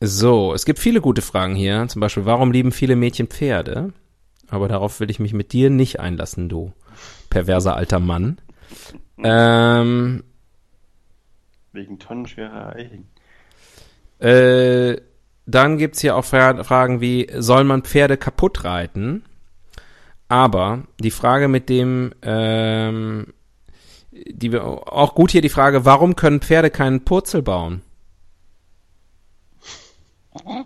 so, 0.00 0.54
es 0.54 0.64
gibt 0.64 0.78
viele 0.78 1.00
gute 1.00 1.22
Fragen 1.22 1.54
hier. 1.54 1.86
Zum 1.88 2.00
Beispiel, 2.00 2.24
warum 2.24 2.50
lieben 2.50 2.72
viele 2.72 2.96
Mädchen 2.96 3.28
Pferde? 3.28 3.92
Aber 4.48 4.66
darauf 4.66 4.98
will 4.98 5.10
ich 5.10 5.20
mich 5.20 5.32
mit 5.32 5.52
dir 5.52 5.70
nicht 5.70 6.00
einlassen, 6.00 6.48
du 6.48 6.72
perverser 7.28 7.76
alter 7.76 8.00
Mann. 8.00 8.38
Ähm, 9.22 10.24
Wegen 11.72 11.98
tonnenschwerer 11.98 12.74
Eichen. 12.74 13.08
Äh, 14.18 15.00
dann 15.46 15.78
gibt's 15.78 16.00
hier 16.00 16.16
auch 16.16 16.24
Fra 16.24 16.62
Fragen 16.64 17.00
wie, 17.00 17.28
soll 17.36 17.64
man 17.64 17.82
Pferde 17.82 18.16
kaputt 18.16 18.64
reiten? 18.64 19.24
Aber 20.28 20.84
die 21.00 21.10
Frage 21.10 21.48
mit 21.48 21.68
dem, 21.68 22.12
ähm, 22.22 23.34
die 24.12 24.52
wir 24.52 24.64
auch 24.64 25.14
gut 25.14 25.32
hier 25.32 25.42
die 25.42 25.48
Frage, 25.48 25.84
warum 25.84 26.14
können 26.14 26.40
Pferde 26.40 26.70
keinen 26.70 27.04
Purzel 27.04 27.42
bauen? 27.42 27.82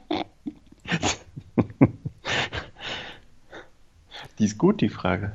die 4.39 4.45
ist 4.45 4.59
gut, 4.59 4.83
die 4.83 4.91
Frage. 4.91 5.33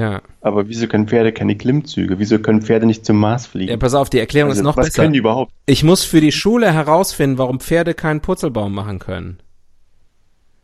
Ja. 0.00 0.22
Aber 0.40 0.66
wieso 0.66 0.86
können 0.86 1.06
Pferde 1.06 1.30
keine 1.30 1.56
Klimmzüge? 1.56 2.18
Wieso 2.18 2.38
können 2.38 2.62
Pferde 2.62 2.86
nicht 2.86 3.04
zum 3.04 3.18
Mars 3.18 3.46
fliegen? 3.46 3.70
Ja, 3.70 3.76
pass 3.76 3.92
auf, 3.92 4.08
die 4.08 4.18
Erklärung 4.18 4.48
also, 4.48 4.62
ist 4.62 4.64
noch 4.64 4.78
was 4.78 4.86
besser. 4.86 4.98
Was 4.98 5.02
können 5.02 5.12
die 5.12 5.18
überhaupt? 5.18 5.52
Ich 5.66 5.84
muss 5.84 6.04
für 6.04 6.22
die 6.22 6.32
Schule 6.32 6.72
herausfinden, 6.72 7.36
warum 7.36 7.60
Pferde 7.60 7.92
keinen 7.92 8.22
Purzelbaum 8.22 8.74
machen 8.74 8.98
können. 8.98 9.40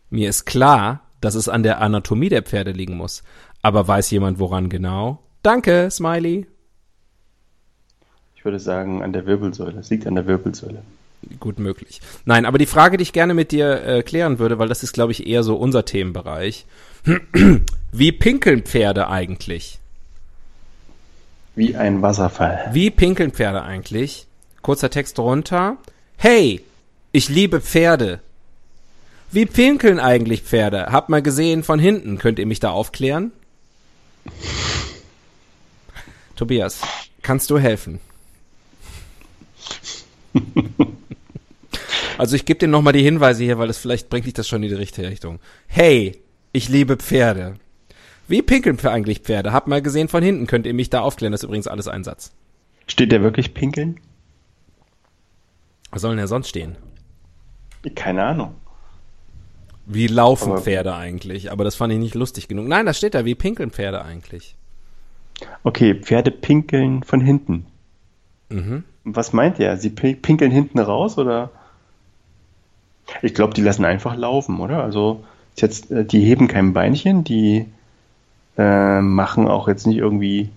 Mir 0.09 0.31
ist 0.31 0.47
klar, 0.47 1.02
dass 1.21 1.35
es 1.35 1.50
an 1.50 1.62
der 1.62 1.83
Anatomie 1.83 2.31
der 2.31 2.45
Pferde 2.45 2.71
liegen 2.71 2.97
muss. 2.97 3.25
Aber 3.61 3.87
weiß 3.87 4.11
jemand 4.11 4.38
woran 4.38 4.71
genau? 4.71 5.19
Danke, 5.43 5.90
Smiley. 5.90 6.47
Ich 8.37 8.45
würde 8.45 8.59
sagen, 8.59 9.02
an 9.02 9.12
der 9.12 9.26
Wirbelsäule. 9.26 9.78
Es 9.78 9.90
liegt 9.90 10.07
an 10.07 10.14
der 10.14 10.26
Wirbelsäule. 10.26 10.81
Gut 11.40 11.59
möglich. 11.59 12.00
Nein, 12.25 12.47
aber 12.47 12.57
die 12.57 12.64
Frage, 12.64 12.97
die 12.97 13.02
ich 13.02 13.12
gerne 13.12 13.35
mit 13.35 13.52
dir 13.52 13.83
äh, 13.85 14.02
klären 14.02 14.38
würde, 14.38 14.59
weil 14.59 14.69
das 14.69 14.83
ist, 14.83 14.95
glaube 14.95 15.12
ich, 15.12 15.26
eher 15.26 15.43
so 15.43 15.57
unser 15.57 15.85
Themenbereich. 15.85 16.64
Wie 17.99 18.12
pinkeln 18.12 18.62
Pferde 18.62 19.09
eigentlich? 19.09 19.79
Wie 21.55 21.76
ein 21.76 22.03
Wasserfall. 22.03 22.69
Wie 22.73 22.91
pinkeln 22.91 23.33
Pferde 23.33 23.62
eigentlich? 23.62 24.26
Kurzer 24.61 24.91
Text 24.91 25.17
drunter. 25.17 25.79
Hey, 26.19 26.62
ich 27.12 27.31
liebe 27.31 27.62
Pferde. 27.62 28.21
Wie 29.33 29.47
pinkeln 29.47 29.99
eigentlich 29.99 30.43
Pferde? 30.43 30.93
Hab 30.93 31.09
mal 31.09 31.23
gesehen 31.23 31.62
von 31.62 31.79
hinten. 31.79 32.19
Könnt 32.19 32.38
ihr 32.38 32.45
mich 32.45 32.61
da 32.61 32.71
aufklären? 32.71 33.33
Tobias, 36.37 36.83
kannst 37.23 37.49
du 37.49 37.59
helfen? 37.59 37.99
also 42.19 42.37
ich 42.37 42.45
gebe 42.45 42.59
dir 42.59 42.69
nochmal 42.69 42.93
die 42.93 43.03
Hinweise 43.03 43.43
hier, 43.43 43.57
weil 43.57 43.69
das 43.69 43.79
vielleicht 43.79 44.11
bringt 44.11 44.26
dich 44.26 44.35
das 44.35 44.47
schon 44.47 44.62
in 44.62 44.69
die 44.69 44.75
richtige 44.75 45.09
Richtung. 45.09 45.41
Hey, 45.67 46.21
ich 46.53 46.69
liebe 46.69 46.99
Pferde. 46.99 47.57
Wie 48.28 48.42
pinkeln 48.42 48.78
für 48.78 48.90
eigentlich 48.90 49.21
Pferde? 49.21 49.52
Hab 49.52 49.66
mal 49.66 49.83
gesehen 49.83 50.09
von 50.09 50.23
hinten. 50.23 50.47
Könnt 50.47 50.66
ihr 50.66 50.75
mich 50.75 50.90
da 50.90 51.00
aufklären? 51.00 51.33
Das 51.33 51.42
ist 51.42 51.45
übrigens 51.45 51.68
alles 51.68 51.88
ein 51.88 52.04
Satz. 52.04 52.33
Steht 52.87 53.12
der 53.12 53.23
wirklich 53.23 53.54
pinkeln? 53.54 54.00
Was 55.90 56.02
soll 56.02 56.12
denn 56.12 56.18
der 56.18 56.28
sonst 56.28 56.49
stehen? 56.49 56.76
Keine 57.95 58.25
Ahnung. 58.25 58.54
Wie 59.87 60.09
laufen 60.09 60.52
Aber 60.52 60.62
Pferde 60.62 60.95
eigentlich? 60.95 61.52
Aber 61.52 61.62
das 61.62 61.76
fand 61.76 61.92
ich 61.92 61.99
nicht 62.00 62.16
lustig 62.16 62.49
genug. 62.49 62.66
Nein, 62.66 62.87
das 62.87 62.99
steht 62.99 63.14
da. 63.14 63.25
Wie 63.25 63.37
pinkeln 63.37 63.71
Pferde 63.71 64.04
eigentlich? 64.04 64.56
Okay, 65.62 65.95
Pferde 65.95 66.33
pinkeln 66.33 67.04
von 67.04 67.21
hinten. 67.21 67.66
Mhm. 68.49 68.85
Was 69.04 69.33
meint 69.33 69.61
er? 69.61 69.76
Sie 69.76 69.90
pinkeln 69.90 70.50
hinten 70.50 70.80
raus 70.80 71.18
oder? 71.18 71.50
Ich 73.23 73.35
glaube, 73.35 73.54
die 73.54 73.62
lassen 73.62 73.85
einfach 73.85 74.16
laufen, 74.16 74.59
oder? 74.59 74.83
Also 74.83 75.25
jetzt, 75.56 75.92
äh, 75.92 76.04
die 76.04 76.21
heben 76.21 76.49
kein 76.49 76.73
Beinchen, 76.73 77.23
die 77.23 77.66
äh, 78.56 79.00
machen 79.00 79.48
auch 79.48 79.68
jetzt 79.68 79.86
nicht 79.86 79.98
irgendwie, 79.98 80.50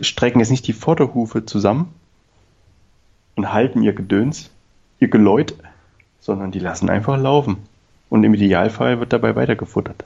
strecken 0.00 0.40
jetzt 0.40 0.50
nicht 0.50 0.66
die 0.66 0.72
Vorderhufe 0.72 1.46
zusammen 1.46 1.94
und 3.36 3.52
halten 3.52 3.82
ihr 3.82 3.92
Gedöns, 3.92 4.50
ihr 4.98 5.08
Geläut, 5.08 5.54
sondern 6.20 6.50
die 6.50 6.58
lassen 6.58 6.90
einfach 6.90 7.18
laufen. 7.18 7.58
Und 8.08 8.24
im 8.24 8.34
Idealfall 8.34 9.00
wird 9.00 9.12
dabei 9.12 9.36
weitergefuttert. 9.36 10.04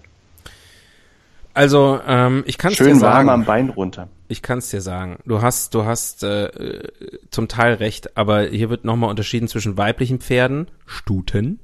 Also, 1.55 2.01
ähm, 2.07 2.43
ich 2.47 2.59
kann 2.59 2.73
es 2.73 2.79
dir 2.79 2.85
sagen. 2.85 2.99
Schön 2.99 3.03
warm 3.03 3.29
am 3.29 3.45
Bein 3.45 3.71
runter. 3.71 4.09
Ich 4.27 4.43
kann 4.43 4.59
es 4.59 4.71
dir 4.71 4.81
sagen. 4.81 5.19
Du 5.25 5.41
hast, 5.41 5.75
du 5.75 5.85
hast 5.85 6.25
äh, 6.25 6.83
zum 7.31 7.47
Teil 7.47 7.75
recht, 7.75 8.17
aber 8.17 8.43
hier 8.43 8.71
wird 8.71 8.85
nochmal 8.85 9.09
unterschieden 9.09 9.47
zwischen 9.47 9.77
weiblichen 9.77 10.19
Pferden, 10.19 10.69
Stuten, 10.85 11.61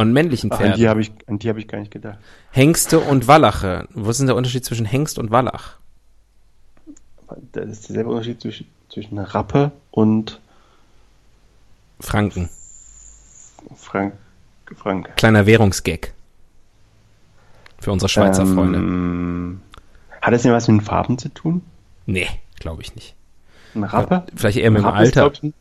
und 0.00 0.12
männlichen 0.12 0.50
Pferden. 0.50 0.68
Ach, 0.68 0.72
an 0.72 0.78
die 0.78 0.88
habe 0.88 1.00
ich, 1.02 1.12
an 1.26 1.38
die 1.38 1.48
habe 1.48 1.60
ich 1.60 1.68
gar 1.68 1.78
nicht 1.78 1.90
gedacht. 1.90 2.18
Hengste 2.50 3.00
und 3.00 3.28
Wallache. 3.28 3.86
Was 3.92 4.12
ist 4.16 4.18
denn 4.20 4.28
der 4.28 4.36
Unterschied 4.36 4.64
zwischen 4.64 4.86
Hengst 4.86 5.18
und 5.18 5.30
Wallach? 5.30 5.76
Das 7.52 7.68
ist 7.68 7.88
derselbe 7.88 8.10
Unterschied 8.10 8.40
zwischen, 8.40 8.66
zwischen 8.88 9.18
Rappe 9.18 9.72
und 9.90 10.40
Franken. 12.00 12.48
Frank, 13.76 14.14
Frank. 14.74 15.14
Kleiner 15.16 15.44
Währungsgag. 15.44 16.14
Für 17.78 17.92
unsere 17.92 18.08
Schweizer 18.08 18.42
ähm, 18.42 18.54
Freunde. 18.54 19.60
Hat 20.22 20.32
das 20.32 20.42
denn 20.42 20.52
was 20.52 20.66
mit 20.66 20.80
den 20.80 20.84
Farben 20.84 21.18
zu 21.18 21.28
tun? 21.28 21.62
Nee, 22.06 22.26
glaube 22.58 22.82
ich 22.82 22.94
nicht. 22.94 23.14
Ein 23.74 23.84
Rappe? 23.84 24.24
Vielleicht 24.34 24.58
eher 24.58 24.70
mit 24.70 24.82
dem 24.82 24.86
Alter. 24.86 25.30
Ist, 25.30 25.42
ein, 25.42 25.52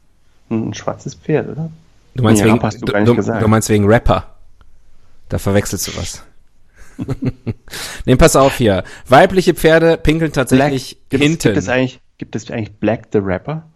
ein 0.50 0.74
schwarzes 0.74 1.15
Pferd, 1.15 1.50
oder? 1.50 1.69
Du 2.19 2.23
meinst, 2.23 2.43
wegen, 2.43 2.59
du, 2.59 3.13
du, 3.15 3.21
du, 3.39 3.47
meinst 3.47 3.69
wegen 3.69 3.85
Rapper. 3.85 4.35
Da 5.29 5.38
verwechselst 5.38 5.88
du 5.88 5.97
was. 5.97 6.23
nee, 8.05 8.17
pass 8.17 8.35
auf 8.35 8.57
hier. 8.57 8.83
Weibliche 9.07 9.53
Pferde 9.53 9.97
pinkeln 9.97 10.33
tatsächlich 10.33 10.97
Black, 11.07 11.21
hinten. 11.21 11.41
Gibt 11.41 11.57
es, 11.57 11.69
eigentlich, 11.69 12.01
gibt 12.17 12.35
es 12.35 12.51
eigentlich 12.51 12.73
Black 12.73 13.07
the 13.13 13.19
Rapper? 13.19 13.69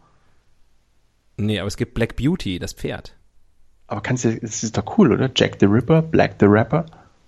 Nee, 1.37 1.59
aber 1.59 1.67
es 1.67 1.77
gibt 1.77 1.93
Black 1.93 2.17
Beauty, 2.17 2.59
das 2.59 2.73
Pferd. 2.73 3.15
Aber 3.87 4.01
kannst 4.01 4.25
du, 4.25 4.37
das 4.37 4.61
ist 4.61 4.77
doch 4.77 4.97
cool, 4.97 5.13
oder? 5.13 5.31
Jack 5.33 5.57
the 5.61 5.65
Ripper, 5.65 6.01
Black 6.01 6.35
the 6.41 6.45
Rapper. 6.47 6.85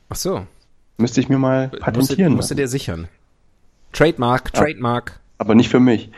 Ach 0.09 0.15
so. 0.17 0.45
Müsste 0.97 1.21
ich 1.21 1.29
mir 1.29 1.37
mal 1.37 1.69
patentieren. 1.69 2.33
Musst 2.33 2.51
du 2.51 2.55
dir 2.55 2.67
sichern. 2.67 3.07
Trademark, 3.93 4.53
Trademark. 4.53 5.21
Aber 5.37 5.55
nicht 5.55 5.69
für 5.69 5.79
mich. 5.79 6.09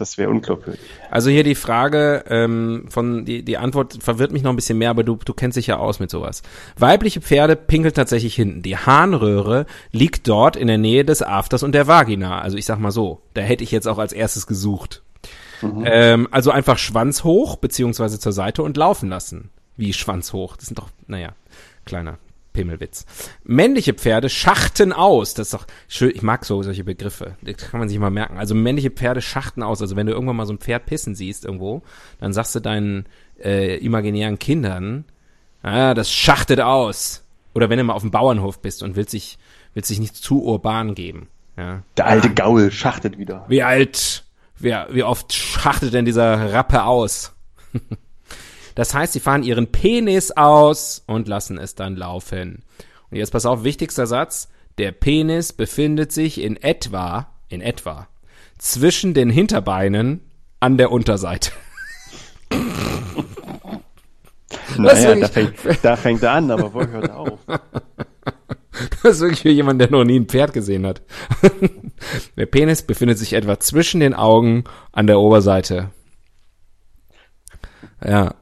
Das 0.00 0.16
wäre 0.16 0.30
unglaubwürdig. 0.30 0.80
Also 1.10 1.28
hier 1.28 1.44
die 1.44 1.54
Frage 1.54 2.24
ähm, 2.30 2.86
von 2.88 3.26
die 3.26 3.44
die 3.44 3.58
Antwort 3.58 4.02
verwirrt 4.02 4.32
mich 4.32 4.42
noch 4.42 4.50
ein 4.50 4.56
bisschen 4.56 4.78
mehr, 4.78 4.88
aber 4.88 5.04
du 5.04 5.16
du 5.16 5.34
kennst 5.34 5.58
dich 5.58 5.66
ja 5.66 5.76
aus 5.76 6.00
mit 6.00 6.10
sowas. 6.10 6.42
Weibliche 6.78 7.20
Pferde 7.20 7.54
pinkeln 7.54 7.92
tatsächlich 7.92 8.34
hinten. 8.34 8.62
Die 8.62 8.78
Harnröhre 8.78 9.66
liegt 9.92 10.26
dort 10.26 10.56
in 10.56 10.68
der 10.68 10.78
Nähe 10.78 11.04
des 11.04 11.22
Afters 11.22 11.62
und 11.62 11.72
der 11.72 11.86
Vagina. 11.86 12.40
Also 12.40 12.56
ich 12.56 12.64
sag 12.64 12.78
mal 12.78 12.92
so, 12.92 13.20
da 13.34 13.42
hätte 13.42 13.62
ich 13.62 13.72
jetzt 13.72 13.86
auch 13.86 13.98
als 13.98 14.14
erstes 14.14 14.46
gesucht. 14.46 15.02
Ähm, 15.62 16.28
also 16.30 16.50
einfach 16.50 16.78
Schwanz 16.78 17.22
hoch 17.22 17.56
beziehungsweise 17.56 18.18
zur 18.18 18.32
Seite 18.32 18.62
und 18.62 18.78
laufen 18.78 19.10
lassen. 19.10 19.50
Wie 19.76 19.92
Schwanz 19.92 20.32
hoch? 20.32 20.56
Das 20.56 20.64
sind 20.64 20.78
doch 20.78 20.88
naja 21.08 21.34
kleiner 21.84 22.16
Pimmelwitz. 22.52 23.06
Männliche 23.44 23.94
Pferde 23.94 24.28
schachten 24.28 24.92
aus. 24.92 25.34
Das 25.34 25.48
ist 25.48 25.54
doch 25.54 25.66
schön. 25.88 26.12
Ich 26.14 26.22
mag 26.22 26.44
so 26.44 26.62
solche 26.62 26.84
Begriffe. 26.84 27.36
Das 27.42 27.56
kann 27.56 27.80
man 27.80 27.88
sich 27.88 27.98
mal 27.98 28.10
merken. 28.10 28.38
Also 28.38 28.54
männliche 28.54 28.90
Pferde 28.90 29.22
schachten 29.22 29.62
aus. 29.62 29.80
Also 29.80 29.96
wenn 29.96 30.06
du 30.06 30.12
irgendwann 30.12 30.36
mal 30.36 30.46
so 30.46 30.52
ein 30.52 30.58
Pferd 30.58 30.86
pissen 30.86 31.14
siehst 31.14 31.44
irgendwo, 31.44 31.82
dann 32.18 32.32
sagst 32.32 32.54
du 32.54 32.60
deinen 32.60 33.06
äh, 33.42 33.76
imaginären 33.78 34.38
Kindern, 34.38 35.04
ah, 35.62 35.94
das 35.94 36.12
schachtet 36.12 36.60
aus. 36.60 37.24
Oder 37.54 37.70
wenn 37.70 37.78
du 37.78 37.84
mal 37.84 37.94
auf 37.94 38.02
dem 38.02 38.10
Bauernhof 38.10 38.60
bist 38.60 38.82
und 38.82 38.96
willst 38.96 39.12
dich, 39.12 39.38
willst 39.74 39.90
dich 39.90 40.00
nicht 40.00 40.16
zu 40.16 40.42
urban 40.42 40.94
geben. 40.94 41.28
Ja. 41.56 41.82
Der 41.96 42.06
alte 42.06 42.30
Gaul 42.32 42.70
schachtet 42.70 43.18
wieder. 43.18 43.44
Wie 43.48 43.62
alt, 43.62 44.24
wie, 44.58 44.74
wie 44.90 45.02
oft 45.02 45.32
schachtet 45.32 45.92
denn 45.94 46.04
dieser 46.04 46.52
Rappe 46.52 46.84
aus? 46.84 47.32
Das 48.74 48.94
heißt, 48.94 49.12
sie 49.12 49.20
fahren 49.20 49.42
ihren 49.42 49.72
Penis 49.72 50.30
aus 50.32 51.02
und 51.06 51.28
lassen 51.28 51.58
es 51.58 51.74
dann 51.74 51.96
laufen. 51.96 52.62
Und 53.10 53.16
jetzt 53.16 53.30
pass 53.30 53.46
auf, 53.46 53.64
wichtigster 53.64 54.06
Satz. 54.06 54.48
Der 54.78 54.92
Penis 54.92 55.52
befindet 55.52 56.12
sich 56.12 56.40
in 56.40 56.56
etwa, 56.56 57.28
in 57.48 57.60
etwa, 57.60 58.08
zwischen 58.58 59.14
den 59.14 59.30
Hinterbeinen 59.30 60.20
an 60.60 60.78
der 60.78 60.90
Unterseite. 60.90 61.52
Naja, 64.76 65.14
da 65.14 65.28
fängt, 65.28 65.54
da 65.82 65.96
fängt 65.96 66.22
er 66.22 66.32
an, 66.32 66.50
aber 66.50 66.72
wo 66.72 66.80
hört 66.80 67.08
er 67.08 67.16
auf? 67.18 67.38
Das 69.02 69.16
ist 69.16 69.20
wirklich 69.20 69.42
für 69.42 69.50
jemand, 69.50 69.80
der 69.80 69.90
noch 69.90 70.04
nie 70.04 70.18
ein 70.18 70.26
Pferd 70.26 70.52
gesehen 70.52 70.86
hat. 70.86 71.02
Der 72.36 72.46
Penis 72.46 72.82
befindet 72.82 73.18
sich 73.18 73.34
etwa 73.34 73.58
zwischen 73.60 74.00
den 74.00 74.14
Augen 74.14 74.64
an 74.92 75.06
der 75.06 75.18
Oberseite. 75.18 75.90
Ja. 78.02 78.34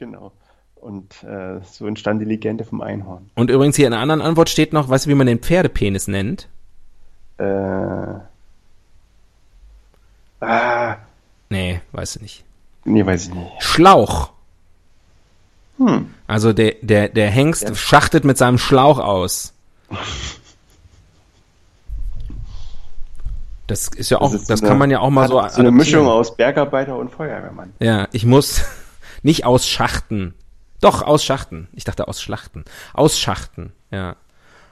Genau. 0.00 0.32
Und 0.76 1.22
äh, 1.24 1.60
so 1.70 1.86
entstand 1.86 2.20
die 2.22 2.24
Legende 2.24 2.64
vom 2.64 2.80
Einhorn. 2.80 3.30
Und 3.36 3.50
übrigens 3.50 3.76
hier 3.76 3.86
in 3.86 3.92
einer 3.92 4.00
anderen 4.02 4.22
Antwort 4.22 4.48
steht 4.48 4.72
noch, 4.72 4.88
weißt 4.88 5.04
du, 5.06 5.10
wie 5.10 5.14
man 5.14 5.26
den 5.26 5.38
Pferdepenis 5.40 6.08
nennt? 6.08 6.48
Äh, 7.38 7.44
ah, 10.40 10.96
Nee, 11.50 11.80
weißt 11.92 12.16
du 12.16 12.20
nicht. 12.22 12.44
nee, 12.84 13.04
weiß 13.04 13.26
ich 13.28 13.34
nicht. 13.34 13.50
Schlauch. 13.62 14.30
Hm. 15.78 16.14
Also 16.26 16.52
der, 16.54 16.76
der, 16.80 17.08
der 17.10 17.30
Hengst 17.30 17.62
Ja. 17.62 17.74
schachtet 17.74 18.24
mit 18.24 18.38
seinem 18.38 18.56
Schlauch 18.58 18.98
aus. 18.98 19.52
Das 23.66 23.88
ist 23.88 24.10
ja 24.10 24.20
auch, 24.20 24.32
das, 24.32 24.46
so 24.46 24.54
kann 24.56 24.70
eine- 24.70 24.74
man 24.78 24.90
ja 24.90 25.00
auch 25.00 25.10
mal 25.10 25.28
so 25.28 25.34
so 25.48 25.60
eine. 25.60 25.70
Mischung 25.70 26.06
aus 26.08 26.34
Bergarbeiter 26.34 26.96
und 26.96 27.10
Feuerwehrmann. 27.10 27.72
Ja, 27.78 28.08
ich 28.12 28.24
muss 28.26 28.62
nicht 29.22 29.44
ausschachten. 29.44 30.34
Doch, 30.80 31.02
ausschachten. 31.02 31.68
Ich 31.72 31.84
dachte 31.84 32.08
ausschlachten. 32.08 32.64
Ausschachten, 32.94 33.72
ja. 33.90 34.16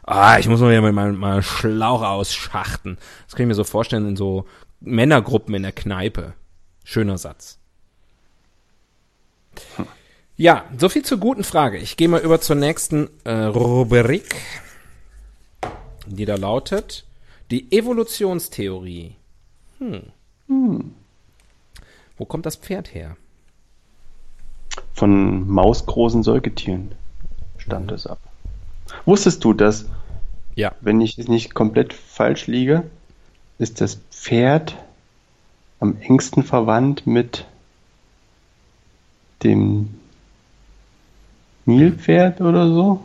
Ah, 0.05 0.39
ich 0.39 0.49
muss 0.49 0.61
mal 0.61 0.71
wieder 0.71 0.81
mit 0.81 0.95
meinem, 0.95 1.17
meinem 1.17 1.43
Schlauch 1.43 2.03
ausschachten. 2.03 2.97
Das 3.27 3.35
kann 3.35 3.45
ich 3.45 3.49
mir 3.49 3.55
so 3.55 3.65
vorstellen 3.65 4.09
in 4.09 4.17
so 4.17 4.47
Männergruppen 4.81 5.55
in 5.55 5.63
der 5.63 5.73
Kneipe. 5.73 6.33
Schöner 6.83 7.19
Satz. 7.19 7.59
Ja, 10.37 10.65
so 10.79 10.89
viel 10.89 11.05
zur 11.05 11.19
guten 11.19 11.45
Frage. 11.45 11.77
Ich 11.79 11.97
gehe 11.97 12.09
mal 12.09 12.21
über 12.21 12.41
zur 12.41 12.57
nächsten 12.57 13.11
äh, 13.25 13.33
Rubrik, 13.33 14.37
die 16.07 16.25
da 16.25 16.37
lautet 16.37 17.05
die 17.51 17.71
Evolutionstheorie. 17.73 19.17
Hm. 19.79 20.13
Wo 22.17 22.25
kommt 22.25 22.47
das 22.47 22.57
Pferd 22.57 22.95
her? 22.95 23.17
Von 24.99 25.49
mausgroßen 25.49 26.25
Säugetieren 26.25 26.91
stammt 27.57 27.93
es 27.93 28.05
ab. 28.09 28.19
Wusstest 29.05 29.45
du, 29.45 29.53
dass, 29.53 29.87
Ja. 30.57 30.73
wenn 30.81 31.01
ich 31.01 31.17
es 31.19 31.29
nicht 31.29 31.55
komplett 31.55 31.93
falsch 31.93 32.49
liege, 32.49 32.83
ist 33.61 33.81
das 33.81 34.01
Pferd 34.11 34.75
am 35.79 35.97
engsten 36.01 36.43
verwandt 36.43 37.07
mit 37.07 37.47
dem 39.45 39.91
Nilpferd 41.65 42.41
oder 42.41 42.67
so? 42.67 43.01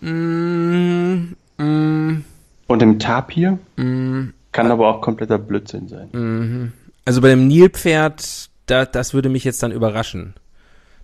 Mm, 0.00 1.34
mm, 1.58 2.24
Und 2.68 2.78
dem 2.82 3.00
Tapir? 3.00 3.58
mm. 3.76 4.28
Kann 4.52 4.70
aber 4.70 4.86
auch 4.94 5.00
kompletter 5.00 5.38
Blödsinn 5.38 5.88
sein. 5.88 6.72
Also 7.04 7.20
bei 7.20 7.30
dem 7.30 7.48
Nilpferd, 7.48 8.48
da, 8.66 8.84
das 8.84 9.12
würde 9.12 9.28
mich 9.28 9.42
jetzt 9.42 9.60
dann 9.64 9.72
überraschen, 9.72 10.34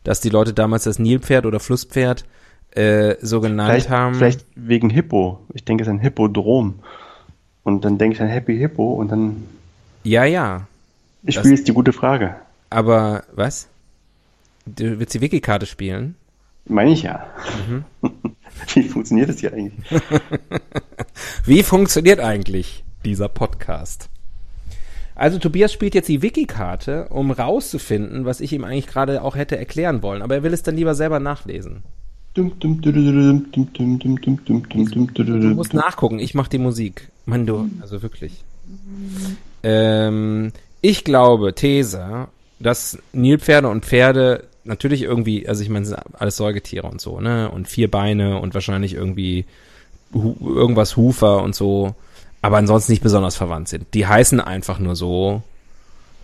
dass 0.09 0.21
die 0.21 0.31
Leute 0.31 0.55
damals 0.55 0.85
das 0.85 0.99
Nilpferd 0.99 1.45
oder 1.45 1.61
Flusspferd 1.61 2.25
äh, 2.71 3.17
so 3.21 3.43
genannt 3.43 3.69
Vielleicht, 3.69 3.91
haben. 3.91 4.15
vielleicht 4.15 4.47
wegen 4.55 4.89
Hippo. 4.89 5.41
Ich 5.53 5.67
denke, 5.67 5.83
es 5.83 5.87
ist 5.87 5.93
ein 5.93 5.99
Hippodrom. 5.99 6.77
Und 7.63 7.85
dann 7.85 7.99
denke 7.99 8.15
ich 8.17 8.23
an 8.23 8.29
Happy 8.29 8.57
Hippo 8.57 8.95
und 8.95 9.13
dann. 9.13 9.45
Ja, 10.05 10.25
ja. 10.25 10.67
Ich 11.25 11.35
spiele 11.35 11.57
jetzt 11.57 11.69
die 11.69 11.75
gute 11.75 11.93
Frage. 11.93 12.37
Aber 12.71 13.25
was? 13.35 13.69
Du 14.65 14.99
willst 14.99 15.13
die 15.13 15.21
Wiki-Karte 15.21 15.67
spielen? 15.67 16.15
Meine 16.65 16.93
ich 16.93 17.03
ja. 17.03 17.27
Mhm. 17.69 17.85
Wie 18.75 18.85
funktioniert 18.85 19.29
das 19.29 19.41
hier 19.41 19.53
eigentlich? 19.53 20.01
Wie 21.45 21.63
funktioniert 21.63 22.21
eigentlich 22.21 22.83
dieser 23.05 23.29
Podcast? 23.29 24.09
Also 25.19 25.39
Tobias 25.39 25.73
spielt 25.73 25.95
jetzt 25.95 26.09
die 26.09 26.23
Wiki-Karte, 26.23 27.09
um 27.11 27.33
rauszufinden, 27.33 28.25
was 28.25 28.41
ich 28.41 28.53
ihm 28.53 28.65
eigentlich 28.65 28.87
gerade 28.87 29.23
auch 29.23 29.37
hätte 29.37 29.59
erklären 29.59 30.01
wollen. 30.01 30.23
Aber 30.23 30.37
er 30.37 30.43
will 30.45 30.53
es 30.53 30.63
dann 30.63 30.77
lieber 30.77 30.95
selber 30.95 31.19
nachlesen. 31.19 31.83
Du 35.41 35.55
musst 35.57 35.75
nachgucken, 35.75 36.21
ich 36.21 36.35
mach 36.35 36.47
die 36.47 36.59
Musik. 36.59 37.09
Mann, 37.27 37.47
du, 37.47 37.69
also 37.81 38.01
wirklich. 38.01 38.45
Ähm, 39.65 40.53
ich 40.81 41.03
glaube, 41.03 41.53
These, 41.53 42.29
dass 42.61 42.99
Nilpferde 43.13 43.69
und 43.69 43.85
Pferde 43.85 44.45
natürlich 44.63 45.03
irgendwie, 45.03 45.49
also 45.49 45.63
ich 45.63 45.69
meine, 45.69 45.85
sind 45.87 45.99
alles 46.17 46.37
Säugetiere 46.37 46.87
und 46.87 47.01
so, 47.01 47.21
ne? 47.21 47.51
Und 47.51 47.67
vier 47.67 47.91
Beine 47.91 48.41
und 48.41 48.55
wahrscheinlich 48.55 48.95
irgendwie 48.95 49.47
hu 50.15 50.37
irgendwas 50.55 50.97
Hufer 50.97 51.43
und 51.43 51.57
so 51.57 51.97
aber 52.43 52.57
ansonsten 52.57 52.93
nicht 52.93 53.03
besonders 53.03 53.37
verwandt 53.37 53.69
sind. 53.69 53.93
Die 53.95 54.07
heißen 54.07 54.41
einfach 54.41 54.79
nur 54.79 54.97
so, 54.97 55.43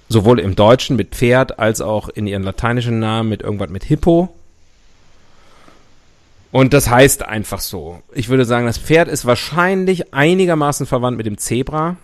sowohl 0.09 0.39
im 0.41 0.55
Deutschen 0.57 0.97
mit 0.97 1.15
Pferd 1.15 1.59
als 1.59 1.81
auch 1.81 2.09
in 2.09 2.27
ihren 2.27 2.43
lateinischen 2.43 2.99
Namen 2.99 3.29
mit 3.29 3.43
irgendwas 3.43 3.71
mit 3.71 3.85
Hippo. 3.85 4.35
Und 6.53 6.73
das 6.73 6.89
heißt 6.89 7.25
einfach 7.25 7.61
so. 7.61 8.01
Ich 8.13 8.29
würde 8.29 8.45
sagen, 8.45 8.67
das 8.67 8.79
Pferd 8.79 9.09
ist 9.09 9.27
wahrscheinlich 9.27 10.15
einigermaßen 10.15 10.87
verwandt 10.87 11.17
mit 11.17 11.27
dem 11.27 11.37
Zebra. 11.37 11.97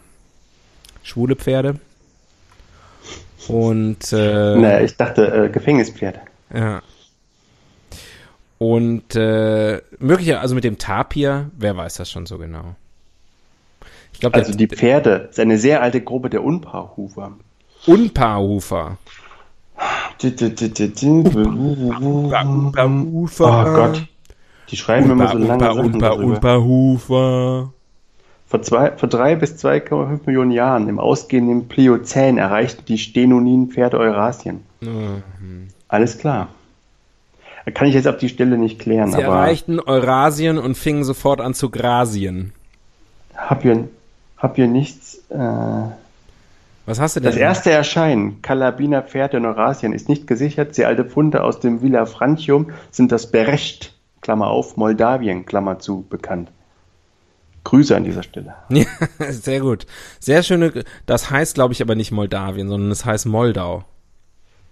Schwule 1.05 1.37
Pferde. 1.37 1.79
Und 3.47 4.13
äh, 4.13 4.57
Naja, 4.57 4.81
ich 4.81 4.97
dachte 4.97 5.27
äh, 5.27 5.49
Gefängnispferd. 5.49 6.19
ja. 6.53 6.83
Und 8.59 9.17
äh, 9.17 9.81
möglicher, 10.01 10.43
also 10.43 10.55
mit 10.55 10.65
dem 10.65 10.77
Tapir, 10.77 11.51
wer 11.57 11.77
weiß 11.79 11.95
das 11.95 12.11
schon 12.11 12.27
so 12.27 12.37
genau. 12.37 12.75
Ich 14.21 14.23
glaube, 14.23 14.37
Also 14.37 14.53
die 14.53 14.67
Pferde 14.67 15.29
ist 15.31 15.41
eine 15.41 15.57
sehr 15.57 15.81
alte 15.81 16.03
Gruppe 16.03 16.29
der 16.29 16.45
Unpaarhufer. 16.45 17.33
Unpaarhufer. 17.87 18.99
Oh 23.67 23.75
Gott. 23.75 24.07
Die 24.69 24.77
schreiben 24.77 25.11
immer 25.11 25.29
so 25.29 25.39
lange 25.39 25.65
darüber. 25.65 26.17
Unpaarhufer. 26.17 27.73
Vor, 28.47 28.63
zwei, 28.63 28.93
vor 28.95 29.09
drei 29.09 29.37
bis 29.37 29.55
2,5 29.55 30.21
Millionen 30.27 30.51
Jahren 30.51 30.87
im 30.91 30.99
ausgehenden 30.99 31.69
Pliozän 31.69 32.37
erreichten 32.37 32.85
die 32.87 32.99
Stenonin-Pferde 32.99 33.97
Eurasien. 33.97 34.61
Mhm. 34.83 35.23
Alles 35.89 36.19
klar. 36.19 36.49
Kann 37.73 37.89
ich 37.89 37.95
jetzt 37.95 38.07
auf 38.07 38.19
die 38.19 38.29
Stelle 38.29 38.59
nicht 38.59 38.79
klären, 38.81 39.13
Sie 39.13 39.25
aber 39.25 39.37
erreichten 39.37 39.81
Eurasien 39.81 40.59
und 40.59 40.77
fingen 40.77 41.05
sofort 41.05 41.41
an 41.41 41.55
zu 41.55 41.71
grasien. 41.71 42.53
hab 43.35 43.65
ihr, 43.65 43.89
hab 44.41 44.59
ihr 44.59 44.67
nichts, 44.67 45.23
äh, 45.29 45.37
Was 46.87 46.99
hast 46.99 47.17
du 47.17 47.21
denn? 47.21 47.31
Das 47.31 47.39
erste 47.39 47.71
Erscheinen 47.71 48.43
Kalabiner 48.43 49.03
Pferde 49.03 49.37
in 49.37 49.47
Eurasien 49.47 49.93
ist 49.93 50.09
nicht 50.09 50.27
gesichert. 50.27 50.75
Sie 50.75 50.85
alte 50.85 51.05
Funde 51.05 51.45
aus 51.45 51.61
dem 51.61 51.83
Villa 51.83 52.07
Frantium 52.07 52.71
sind 52.91 53.13
das 53.13 53.31
Berecht, 53.31 53.95
Klammer 54.23 54.49
auf, 54.49 54.77
Moldawien, 54.77 55.47
Klammer 55.47 55.79
zu, 55.79 56.05
bekannt. 56.09 56.51
Grüße 57.65 57.95
an 57.95 58.05
dieser 58.05 58.23
Stelle. 58.23 58.55
Ja, 58.71 58.87
sehr 59.29 59.61
gut. 59.61 59.87
Sehr 60.19 60.43
schöne, 60.43 60.85
das 61.05 61.31
heißt, 61.31 61.55
glaube 61.55 61.75
ich, 61.75 61.83
aber 61.83 61.95
nicht 61.95 62.11
Moldawien, 62.11 62.69
sondern 62.69 62.91
es 62.91 63.05
heißt 63.05 63.27
Moldau. 63.27 63.85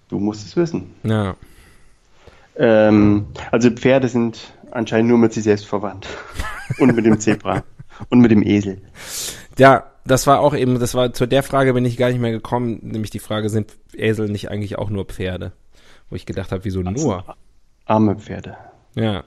Du 0.08 0.18
musst 0.18 0.46
es 0.46 0.56
wissen. 0.56 0.94
Ja. 1.02 1.36
Ähm, 2.56 3.26
also 3.50 3.70
Pferde 3.70 4.08
sind 4.08 4.54
anscheinend 4.70 5.10
nur 5.10 5.18
mit 5.18 5.34
sich 5.34 5.44
selbst 5.44 5.66
verwandt. 5.66 6.08
Und 6.78 6.94
mit 6.94 7.04
dem 7.04 7.20
Zebra. 7.20 7.62
Und 8.08 8.20
mit 8.20 8.30
dem 8.30 8.42
Esel. 8.42 8.80
Ja, 9.58 9.92
das 10.04 10.26
war 10.26 10.40
auch 10.40 10.54
eben, 10.54 10.78
das 10.78 10.94
war 10.94 11.12
zu 11.12 11.26
der 11.26 11.42
Frage 11.42 11.74
bin 11.74 11.84
ich 11.84 11.96
gar 11.96 12.08
nicht 12.08 12.20
mehr 12.20 12.30
gekommen, 12.30 12.78
nämlich 12.82 13.10
die 13.10 13.18
Frage, 13.18 13.50
sind 13.50 13.76
Esel 13.92 14.28
nicht 14.28 14.50
eigentlich 14.50 14.78
auch 14.78 14.90
nur 14.90 15.04
Pferde? 15.04 15.52
Wo 16.08 16.16
ich 16.16 16.26
gedacht 16.26 16.52
habe, 16.52 16.64
wieso 16.64 16.80
nur? 16.80 17.36
Arme 17.84 18.16
Pferde. 18.16 18.56
Ja. 18.94 19.24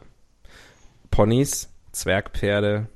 Ponys, 1.12 1.70
Zwergpferde. 1.92 2.88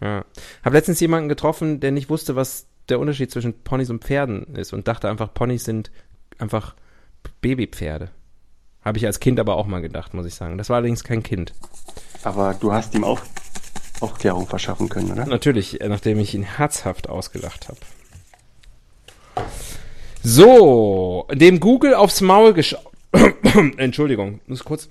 Ja. 0.00 0.24
Hab 0.64 0.72
letztens 0.72 1.00
jemanden 1.00 1.28
getroffen, 1.28 1.80
der 1.80 1.92
nicht 1.92 2.10
wusste, 2.10 2.34
was 2.34 2.66
der 2.88 2.98
Unterschied 2.98 3.30
zwischen 3.30 3.62
Ponys 3.62 3.90
und 3.90 4.04
Pferden 4.04 4.54
ist 4.56 4.72
und 4.72 4.88
dachte 4.88 5.08
einfach, 5.08 5.32
Ponys 5.32 5.64
sind 5.64 5.90
einfach 6.38 6.74
Babypferde. 7.40 8.10
Habe 8.82 8.98
ich 8.98 9.06
als 9.06 9.20
Kind 9.20 9.40
aber 9.40 9.56
auch 9.56 9.66
mal 9.66 9.80
gedacht, 9.80 10.14
muss 10.14 10.26
ich 10.26 10.34
sagen. 10.34 10.58
Das 10.58 10.68
war 10.68 10.76
allerdings 10.76 11.02
kein 11.02 11.22
Kind. 11.22 11.52
Aber 12.22 12.54
du 12.54 12.72
hast 12.72 12.94
ihm 12.94 13.04
auch 13.04 13.20
Aufklärung 14.00 14.46
verschaffen 14.46 14.88
können, 14.88 15.12
oder? 15.12 15.26
Natürlich, 15.26 15.80
äh, 15.80 15.88
nachdem 15.88 16.18
ich 16.18 16.34
ihn 16.34 16.42
herzhaft 16.42 17.08
ausgelacht 17.08 17.68
habe. 17.68 17.78
So, 20.22 21.26
dem 21.32 21.60
Google 21.60 21.94
aufs 21.94 22.20
Maul 22.20 22.52
geschaut. 22.52 22.92
Entschuldigung, 23.76 24.40
muss 24.46 24.64
kurz 24.64 24.88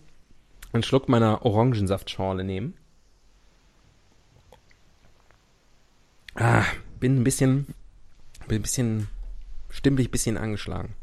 einen 0.72 0.84
Schluck 0.84 1.10
meiner 1.10 1.46
Orangensaftschorle 1.46 2.44
nehmen. 2.44 2.76
Ah, 6.36 6.64
bin 7.00 7.18
ein 7.20 7.24
bisschen, 7.24 7.68
bin 8.48 8.60
ein 8.60 8.62
bisschen, 8.62 9.08
stimmlich 9.70 10.08
ein 10.08 10.12
bisschen 10.12 10.38
angeschlagen. 10.38 10.94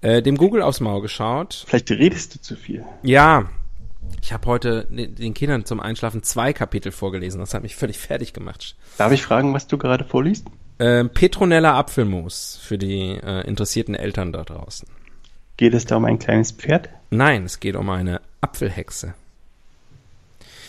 Äh, 0.00 0.22
dem 0.22 0.36
Google 0.36 0.62
aufs 0.62 0.80
Maul 0.80 1.02
geschaut. 1.02 1.64
Vielleicht 1.66 1.90
redest 1.90 2.34
du 2.34 2.40
zu 2.40 2.56
viel. 2.56 2.84
Ja, 3.02 3.48
ich 4.22 4.32
habe 4.32 4.46
heute 4.46 4.86
den 4.90 5.34
Kindern 5.34 5.64
zum 5.64 5.80
Einschlafen 5.80 6.22
zwei 6.22 6.52
Kapitel 6.52 6.90
vorgelesen. 6.90 7.40
Das 7.40 7.54
hat 7.54 7.62
mich 7.62 7.76
völlig 7.76 7.98
fertig 7.98 8.32
gemacht. 8.32 8.76
Darf 8.98 9.12
ich 9.12 9.22
fragen, 9.22 9.54
was 9.54 9.66
du 9.66 9.78
gerade 9.78 10.04
vorliest? 10.04 10.46
Äh, 10.78 11.04
Petronella 11.04 11.78
Apfelmus 11.78 12.58
für 12.62 12.76
die 12.76 13.18
äh, 13.22 13.46
interessierten 13.46 13.94
Eltern 13.94 14.32
da 14.32 14.42
draußen. 14.42 14.88
Geht 15.56 15.74
es 15.74 15.86
da 15.86 15.96
um 15.96 16.04
ein 16.04 16.18
kleines 16.18 16.52
Pferd? 16.52 16.88
Nein, 17.10 17.44
es 17.44 17.60
geht 17.60 17.76
um 17.76 17.88
eine 17.88 18.20
Apfelhexe. 18.40 19.14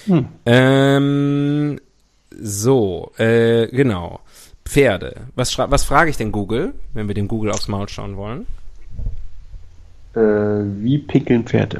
Hm. 0.05 0.27
Ähm, 0.45 1.81
so, 2.39 3.11
äh, 3.17 3.67
genau. 3.67 4.21
Pferde. 4.65 5.27
Was, 5.35 5.57
was 5.57 5.83
frage 5.83 6.09
ich 6.09 6.17
denn 6.17 6.31
Google, 6.31 6.73
wenn 6.93 7.07
wir 7.07 7.15
dem 7.15 7.27
Google 7.27 7.51
aufs 7.51 7.67
Maul 7.67 7.89
schauen 7.89 8.17
wollen? 8.17 8.45
Äh, 10.13 10.19
wie 10.83 10.99
pinkeln 10.99 11.43
Pferde? 11.43 11.79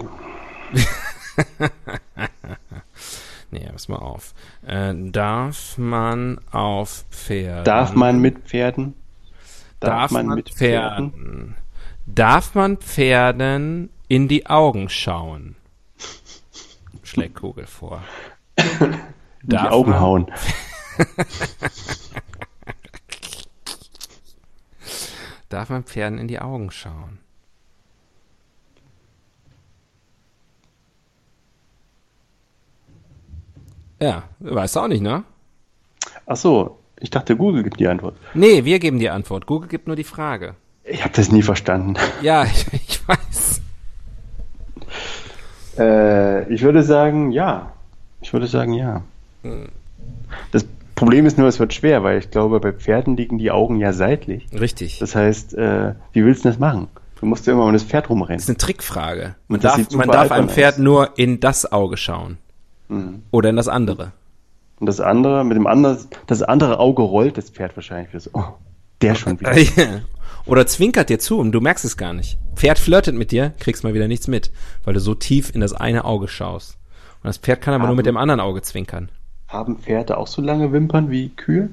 nee, 3.52 3.70
pass 3.72 3.88
mal 3.88 3.98
auf. 3.98 4.34
Äh, 4.66 4.94
darf 4.96 5.78
man 5.78 6.42
auf 6.52 7.06
Pferden. 7.12 7.64
Darf 7.64 7.94
man 7.94 8.20
mit 8.20 8.40
Pferden? 8.40 8.96
Darf, 9.80 9.92
darf 9.92 10.12
man, 10.12 10.26
man, 10.28 10.36
mit 10.36 10.50
Pferden? 10.50 11.12
Pferden? 11.12 11.56
Darf 12.08 12.56
man 12.56 12.78
Pferden 12.78 13.92
in 14.08 14.28
die 14.28 14.48
Augen 14.48 14.90
schauen? 14.90 15.56
Schlägt 17.04 17.36
Kugel 17.36 17.68
vor. 17.68 18.02
in 18.56 18.98
die 19.44 19.58
Augen 19.58 19.92
man, 19.92 20.00
hauen. 20.00 20.32
darf 25.50 25.70
man 25.70 25.84
Pferden 25.84 26.18
in 26.18 26.28
die 26.28 26.40
Augen 26.40 26.72
schauen? 26.72 27.20
Ja, 34.00 34.24
weißt 34.40 34.76
du 34.76 34.80
auch 34.82 34.88
nicht, 34.88 35.02
ne? 35.02 35.24
Ach 36.26 36.36
so, 36.36 36.78
ich 37.00 37.10
dachte, 37.10 37.36
Google 37.36 37.64
gibt 37.64 37.80
die 37.80 37.88
Antwort. 37.88 38.16
Nee, 38.34 38.66
wir 38.66 38.80
geben 38.80 39.00
die 39.00 39.10
Antwort. 39.10 39.46
Google 39.46 39.70
gibt 39.70 39.88
nur 39.88 39.96
die 39.96 40.04
Frage. 40.04 40.56
Ich 40.84 41.04
habe 41.04 41.14
das 41.16 41.32
nie 41.32 41.42
verstanden. 41.42 41.96
Ja, 42.22 42.44
ich, 42.46 42.66
ich 42.74 43.08
weiß. 43.08 43.62
Äh, 45.78 46.54
ich 46.54 46.62
würde 46.64 46.84
sagen, 46.84 47.32
ja. 47.32 47.72
Ich 48.22 48.34
würde 48.34 48.48
sagen, 48.48 48.74
ja. 48.74 49.04
Hm. 49.44 49.70
Das 50.52 50.66
Problem 50.96 51.26
ist 51.26 51.38
nur, 51.38 51.48
es 51.48 51.60
wird 51.60 51.74
schwer, 51.74 52.04
weil 52.04 52.18
ich 52.18 52.32
glaube, 52.32 52.60
bei 52.60 52.74
Pferden 52.74 53.16
liegen 53.16 53.38
die 53.38 53.52
Augen 53.52 53.78
ja 53.78 53.94
seitlich. 53.94 54.48
Richtig. 54.52 54.98
Das 55.00 55.16
heißt, 55.16 55.54
äh, 55.54 55.94
wie 56.14 56.26
willst 56.26 56.44
du 56.44 56.50
das 56.50 56.58
machen? 56.58 56.88
Du 57.20 57.26
musst 57.26 57.46
ja 57.48 57.54
immer 57.54 57.66
um 57.66 57.74
das 57.74 57.84
Pferd 57.84 58.10
rumrennen. 58.10 58.38
Das 58.38 58.44
ist 58.44 58.50
eine 58.50 58.58
Trickfrage. 58.58 59.36
Man 59.48 59.60
darf, 59.60 59.92
man 59.92 60.10
darf 60.10 60.32
einem 60.32 60.50
Pferd 60.50 60.76
aus. 60.76 60.80
nur 60.80 61.18
in 61.18 61.40
das 61.40 61.72
Auge 61.72 61.98
schauen. 61.98 62.38
Mhm. 62.88 63.24
Oder 63.32 63.50
in 63.50 63.56
das 63.56 63.68
andere. 63.68 64.12
Und 64.80 64.86
das 64.86 65.00
andere, 65.00 65.44
mit 65.44 65.58
dem 65.58 65.68
anderen, 65.68 65.98
das 66.28 66.44
andere 66.44 66.80
Auge 66.80 67.02
rollt 67.02 67.38
das 67.38 67.50
Pferd 67.50 67.76
wahrscheinlich 67.76 68.10
wieder 68.10 68.20
so. 68.20 68.30
Oh, 68.34 68.54
der 69.02 69.16
schon 69.16 69.40
wieder. 69.40 69.54
Oder 70.46 70.66
zwinkert 70.66 71.10
dir 71.10 71.20
zu 71.20 71.40
und 71.40 71.52
du 71.52 71.60
merkst 71.60 71.84
es 71.84 71.98
gar 71.98 72.14
nicht. 72.14 72.38
Pferd 72.56 72.80
flirtet 72.80 73.16
mit 73.16 73.32
dir, 73.32 73.54
kriegst 73.60 73.84
mal 73.84 73.94
wieder 73.94 74.08
nichts 74.08 74.28
mit, 74.28 74.52
weil 74.86 74.94
du 74.94 75.02
so 75.02 75.14
tief 75.14 75.54
in 75.54 75.60
das 75.60 75.74
eine 75.74 76.06
Auge 76.06 76.30
schaust. 76.30 76.78
Und 77.22 77.28
das 77.28 77.38
Pferd 77.38 77.62
kann 77.62 77.74
aber 77.74 77.84
haben, 77.84 77.90
nur 77.90 77.98
mit 77.98 78.06
dem 78.06 78.16
anderen 78.16 78.40
Auge 78.40 78.62
zwinkern. 78.62 79.10
Haben 79.50 79.78
Pferde 79.78 80.18
auch 80.18 80.28
so 80.28 80.42
lange 80.42 80.72
Wimpern 80.72 81.12
wie 81.12 81.30
Kühe? 81.30 81.70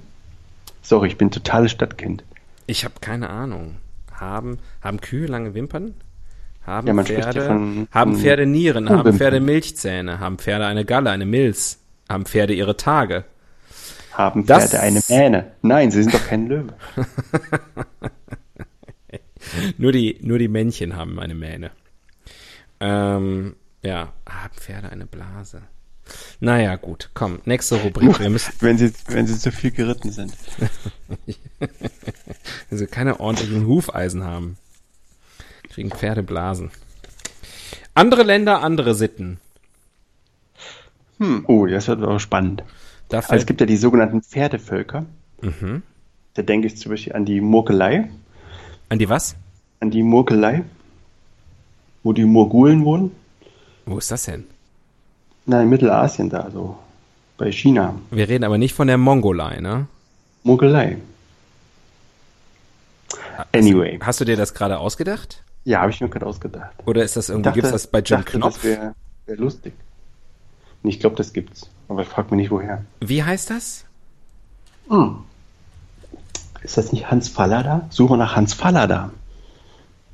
Sorry, 0.83 1.09
ich 1.09 1.18
bin 1.18 1.31
totales 1.31 1.70
Stadtkind. 1.70 2.24
Ich 2.66 2.85
habe 2.85 2.94
keine 3.00 3.31
Ahnung. 3.31 3.77
Haben, 4.12 4.59
haben 4.83 5.00
Kühe 5.00 5.27
lange 5.27 5.55
Wimpern? 5.55 5.94
Haben 6.66 6.87
ja, 6.87 7.05
Pferde, 7.05 7.40
ja 7.40 7.46
von, 7.46 7.88
haben 7.90 8.16
Pferde 8.16 8.46
Nieren, 8.46 8.88
haben 8.88 9.12
Pferde 9.12 9.40
Milchzähne, 9.40 10.18
haben 10.18 10.38
Pferde 10.38 10.66
eine 10.66 10.85
Galle, 10.85 11.11
eine 11.11 11.27
Milz, 11.27 11.79
haben 12.09 12.24
Pferde 12.24 12.55
ihre 12.55 12.77
Tage. 12.77 13.24
Haben 14.12 14.46
Pferde 14.46 14.70
das, 14.70 14.74
eine 14.74 15.03
Mähne? 15.09 15.53
Nein, 15.62 15.90
sie 15.90 16.03
sind 16.03 16.14
doch 16.14 16.27
kein 16.27 16.46
Löwe. 16.46 16.72
nur, 19.79 19.92
die, 19.92 20.18
nur 20.22 20.38
die 20.38 20.48
Männchen 20.48 20.96
haben 20.96 21.18
eine 21.18 21.35
Mähne. 21.35 21.70
Ähm, 22.81 23.57
ja, 23.83 24.12
haben 24.27 24.55
Pferde 24.55 24.88
eine 24.88 25.07
Blase? 25.07 25.62
Naja, 26.40 26.77
gut, 26.77 27.11
komm, 27.14 27.40
nächste 27.44 27.77
Rubrik. 27.77 28.18
Wir 28.20 28.31
müssen 28.31 28.53
wenn, 28.61 28.79
sie, 28.79 28.92
wenn 29.09 29.27
sie 29.27 29.38
zu 29.38 29.50
viel 29.53 29.70
geritten 29.70 30.12
sind. 30.12 30.35
wenn 32.68 32.79
sie 32.79 32.87
keine 32.87 33.20
ordentlichen 33.20 33.66
Hufeisen 33.66 34.24
haben. 34.24 34.57
Kriegen 35.75 35.91
Pferde 35.91 36.23
Blasen. 36.23 36.71
Andere 37.95 38.23
Länder, 38.23 38.63
andere 38.63 38.95
Sitten. 38.95 39.39
Hm. 41.19 41.45
Oh, 41.49 41.67
das 41.67 41.89
wird 41.89 42.01
auch 42.05 42.21
spannend. 42.21 42.63
also 43.11 43.35
es 43.35 43.45
gibt 43.45 43.61
ja 43.61 43.67
die 43.67 43.77
sogenannten 43.77 44.23
Pferdevölker. 44.23 45.05
Mhm. 45.41 45.83
Da 46.35 46.43
denke 46.43 46.69
ich 46.69 46.77
zum 46.77 46.93
Beispiel 46.93 47.13
an 47.15 47.25
die 47.25 47.41
Murkelei. 47.41 48.09
An 48.89 49.01
die 49.01 49.09
was? 49.09 49.35
An 49.81 49.91
die 49.91 50.05
Murkelei, 50.05 50.63
wo 52.05 52.13
die 52.13 52.25
Murgulen 52.25 52.85
wohnen. 52.85 53.11
Wo 53.85 53.99
ist 53.99 54.13
das 54.13 54.27
denn? 54.27 54.45
Na, 55.45 55.61
in 55.61 55.71
Mittelasien 55.71 56.31
da, 56.31 56.53
so 56.53 56.79
bei 57.37 57.51
China. 57.51 57.97
Wir 58.13 58.29
reden 58.29 58.45
aber 58.45 58.59
nicht 58.59 58.75
von 58.75 58.87
der 58.87 58.97
Mongolei, 58.99 59.59
ne? 59.61 59.89
Mongolei. 60.45 60.99
Anyway. 63.53 63.99
Hast 64.01 64.21
du 64.21 64.25
dir 64.25 64.37
das 64.37 64.55
gerade 64.55 64.79
ausgedacht? 64.79 65.44
Ja, 65.64 65.81
habe 65.81 65.90
ich 65.90 66.00
mir 66.00 66.09
gerade 66.09 66.27
ausgedacht. 66.27 66.74
Oder 66.85 67.05
ist 67.05 67.16
das 67.16 67.31
irgendwie, 67.31 67.53
gibt 67.53 67.66
es 67.66 67.72
das 67.72 67.87
bei 67.87 68.00
Jim 68.00 68.18
dachte, 68.18 68.38
Knopf? 68.38 68.55
Das 68.57 68.64
wäre 68.64 68.94
wär 69.27 69.37
lustig. 69.37 69.72
Ich 70.83 71.00
glaube, 71.00 71.16
das 71.16 71.33
gibt's. 71.33 71.70
Aber 71.88 72.03
ich 72.03 72.09
frage 72.09 72.35
mich 72.35 72.42
nicht, 72.44 72.50
woher. 72.50 72.85
Wie 73.00 73.22
heißt 73.22 73.50
das? 73.50 73.85
Hm. 74.88 75.24
Ist 76.62 76.77
das 76.77 76.92
nicht 76.92 77.11
Hans 77.11 77.29
Fallada? 77.29 77.87
Suche 77.90 78.16
nach 78.16 78.37
Hans 78.37 78.53
Fallada. 78.53 79.11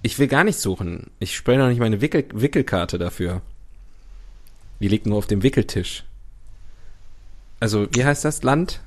Ich 0.02 0.18
will 0.18 0.28
gar 0.28 0.44
nicht 0.44 0.58
suchen. 0.58 1.10
Ich 1.18 1.36
spreche 1.36 1.58
noch 1.58 1.68
nicht 1.68 1.80
meine 1.80 2.00
Wickel 2.00 2.26
Wickelkarte 2.32 2.98
dafür. 2.98 3.42
Die 4.80 4.88
liegt 4.88 5.06
nur 5.06 5.18
auf 5.18 5.26
dem 5.26 5.42
Wickeltisch. 5.42 6.04
Also, 7.58 7.86
wie 7.92 8.04
heißt 8.04 8.24
das 8.24 8.42
Land? 8.42 8.80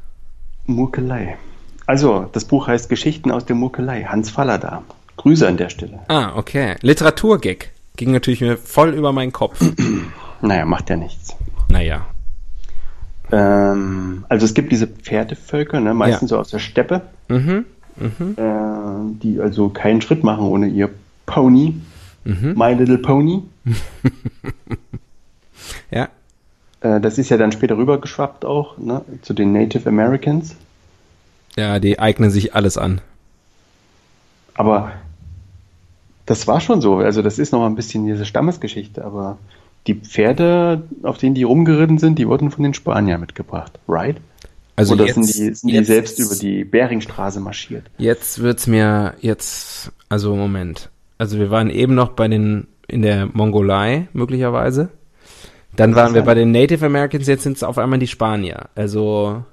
Murkelei. 0.65 1.37
Also, 1.85 2.29
das 2.31 2.45
Buch 2.45 2.67
heißt 2.67 2.89
Geschichten 2.89 3.29
aus 3.29 3.45
der 3.45 3.55
Murkelei. 3.55 4.05
Hans 4.05 4.31
Fallada. 4.31 4.83
Grüße 5.17 5.47
an 5.47 5.57
der 5.57 5.69
Stelle. 5.69 5.99
Ah, 6.07 6.35
okay. 6.35 6.75
Literaturgag. 6.81 7.69
Ging 7.95 8.11
natürlich 8.11 8.41
mir 8.41 8.57
voll 8.57 8.89
über 8.89 9.11
meinen 9.11 9.31
Kopf. 9.31 9.63
naja, 10.41 10.65
macht 10.65 10.89
ja 10.89 10.95
nichts. 10.95 11.35
Naja. 11.69 12.05
Ähm, 13.31 14.25
also 14.29 14.45
es 14.45 14.53
gibt 14.53 14.71
diese 14.71 14.87
Pferdevölker, 14.87 15.79
ne, 15.79 15.93
meistens 15.93 16.31
ja. 16.31 16.37
so 16.37 16.39
aus 16.39 16.49
der 16.49 16.59
Steppe. 16.59 17.01
Mhm. 17.27 17.65
mhm. 17.95 18.35
äh, 18.37 19.21
die 19.21 19.39
also 19.39 19.69
keinen 19.69 20.01
Schritt 20.01 20.23
machen 20.23 20.45
ohne 20.45 20.67
ihr 20.67 20.89
Pony. 21.25 21.75
Mhm. 22.25 22.53
My 22.55 22.73
Little 22.73 22.97
Pony. 22.97 23.43
ja. 25.91 26.09
Äh, 26.81 26.99
das 26.99 27.17
ist 27.17 27.29
ja 27.29 27.37
dann 27.37 27.51
später 27.51 27.77
rübergeschwappt 27.77 28.45
auch 28.45 28.77
ne, 28.77 29.01
zu 29.21 29.33
den 29.33 29.53
Native 29.53 29.87
Americans. 29.87 30.55
Ja, 31.55 31.79
die 31.79 31.99
eignen 31.99 32.31
sich 32.31 32.55
alles 32.55 32.77
an. 32.77 33.01
Aber 34.55 34.93
das 36.25 36.47
war 36.47 36.61
schon 36.61 36.81
so. 36.81 36.97
Also 36.97 37.21
das 37.21 37.39
ist 37.39 37.51
noch 37.51 37.59
mal 37.59 37.67
ein 37.67 37.75
bisschen 37.75 38.05
diese 38.05 38.25
Stammesgeschichte, 38.25 39.03
aber 39.03 39.37
die 39.87 39.95
Pferde, 39.95 40.83
auf 41.03 41.17
denen 41.17 41.35
die 41.35 41.43
rumgeritten 41.43 41.97
sind, 41.97 42.17
die 42.17 42.27
wurden 42.27 42.51
von 42.51 42.63
den 42.63 42.73
Spaniern 42.73 43.19
mitgebracht, 43.19 43.79
right? 43.87 44.17
Also 44.75 44.95
Oder 44.95 45.05
jetzt, 45.05 45.15
sind, 45.15 45.27
die, 45.27 45.53
sind 45.53 45.69
die 45.69 45.83
selbst 45.83 46.19
über 46.19 46.35
die 46.35 46.63
Beringstraße 46.63 47.39
marschiert? 47.39 47.83
Jetzt 47.97 48.41
wird's 48.41 48.65
mir 48.65 49.13
jetzt, 49.19 49.91
also 50.09 50.35
Moment. 50.35 50.89
Also 51.17 51.37
wir 51.37 51.51
waren 51.51 51.69
eben 51.69 51.93
noch 51.93 52.09
bei 52.09 52.27
den, 52.27 52.67
in 52.87 53.01
der 53.01 53.27
Mongolei, 53.27 54.07
möglicherweise. 54.13 54.89
Dann 55.75 55.95
waren 55.95 56.13
wir 56.13 56.21
bei 56.21 56.35
den 56.35 56.51
Native 56.51 56.85
Americans, 56.85 57.27
jetzt 57.27 57.43
sind 57.43 57.57
es 57.57 57.63
auf 57.63 57.77
einmal 57.77 57.99
die 57.99 58.07
Spanier. 58.07 58.69
Also 58.75 59.43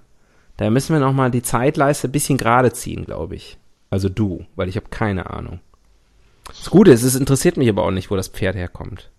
da 0.56 0.70
müssen 0.70 0.94
wir 0.94 1.00
noch 1.00 1.12
mal 1.14 1.30
die 1.30 1.42
Zeitleiste 1.42 2.08
ein 2.08 2.12
bisschen 2.12 2.38
gerade 2.38 2.72
ziehen, 2.72 3.04
glaube 3.04 3.36
ich. 3.36 3.58
Also 3.90 4.08
du, 4.08 4.44
weil 4.56 4.68
ich 4.68 4.76
habe 4.76 4.86
keine 4.90 5.30
Ahnung. 5.30 5.60
Das 6.46 6.70
Gute 6.70 6.92
ist, 6.92 7.02
es 7.02 7.16
interessiert 7.16 7.56
mich 7.56 7.68
aber 7.68 7.84
auch 7.84 7.90
nicht, 7.90 8.10
wo 8.10 8.16
das 8.16 8.28
Pferd 8.28 8.56
herkommt. 8.56 9.10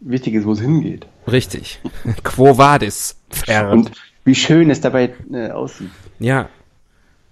Wichtig 0.00 0.34
ist, 0.34 0.46
wo 0.46 0.52
es 0.52 0.60
hingeht. 0.60 1.06
Richtig. 1.30 1.80
Quo 2.24 2.58
vadis, 2.58 3.16
Pferd. 3.30 3.72
Und 3.72 3.92
wie 4.24 4.34
schön 4.34 4.70
es 4.70 4.80
dabei 4.80 5.12
äh, 5.32 5.50
aussieht. 5.50 5.90
Ja. 6.18 6.48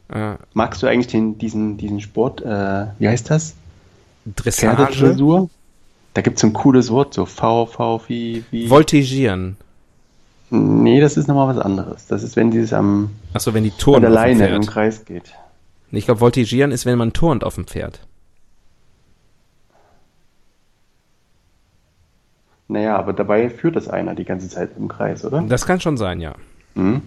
Äh, 0.08 0.34
Magst 0.54 0.82
du 0.82 0.86
eigentlich 0.86 1.08
den, 1.08 1.38
diesen, 1.38 1.76
diesen 1.78 2.00
Sport, 2.00 2.42
äh, 2.42 2.86
wie 2.98 3.08
heißt 3.08 3.30
das? 3.30 3.54
Dressage? 4.24 5.00
Dressur? 5.00 5.50
Da 6.14 6.20
gibt 6.20 6.36
es 6.36 6.42
so 6.42 6.46
ein 6.46 6.52
cooles 6.52 6.90
Wort, 6.90 7.14
so 7.14 7.24
V, 7.24 7.66
V, 7.66 8.02
wie, 8.08 8.44
wie. 8.50 8.68
Voltigieren. 8.68 9.56
Nee, 10.50 11.00
das 11.00 11.16
ist 11.16 11.28
nochmal 11.28 11.56
was 11.56 11.64
anderes. 11.64 12.06
Das 12.06 12.22
ist, 12.22 12.36
wenn 12.36 12.50
dieses 12.50 12.74
am. 12.74 13.10
Achso, 13.32 13.54
wenn 13.54 13.64
die 13.64 13.70
Turn 13.70 13.96
an 13.96 14.02
der 14.02 14.10
Leine 14.10 14.48
im 14.48 14.66
Kreis 14.66 15.06
geht. 15.06 15.32
Ich 15.92 16.06
glaube, 16.06 16.20
Voltigieren 16.20 16.72
ist, 16.72 16.86
wenn 16.86 16.98
man 16.98 17.12
turnt 17.12 17.44
auf 17.44 17.54
dem 17.54 17.66
Pferd. 17.66 18.00
Naja, 22.68 22.96
aber 22.96 23.12
dabei 23.12 23.50
führt 23.50 23.76
das 23.76 23.88
einer 23.88 24.14
die 24.14 24.24
ganze 24.24 24.48
Zeit 24.48 24.70
im 24.78 24.88
Kreis, 24.88 25.24
oder? 25.24 25.42
Das 25.42 25.66
kann 25.66 25.80
schon 25.80 25.98
sein, 25.98 26.20
ja. 26.20 26.34
Mhm. 26.74 27.02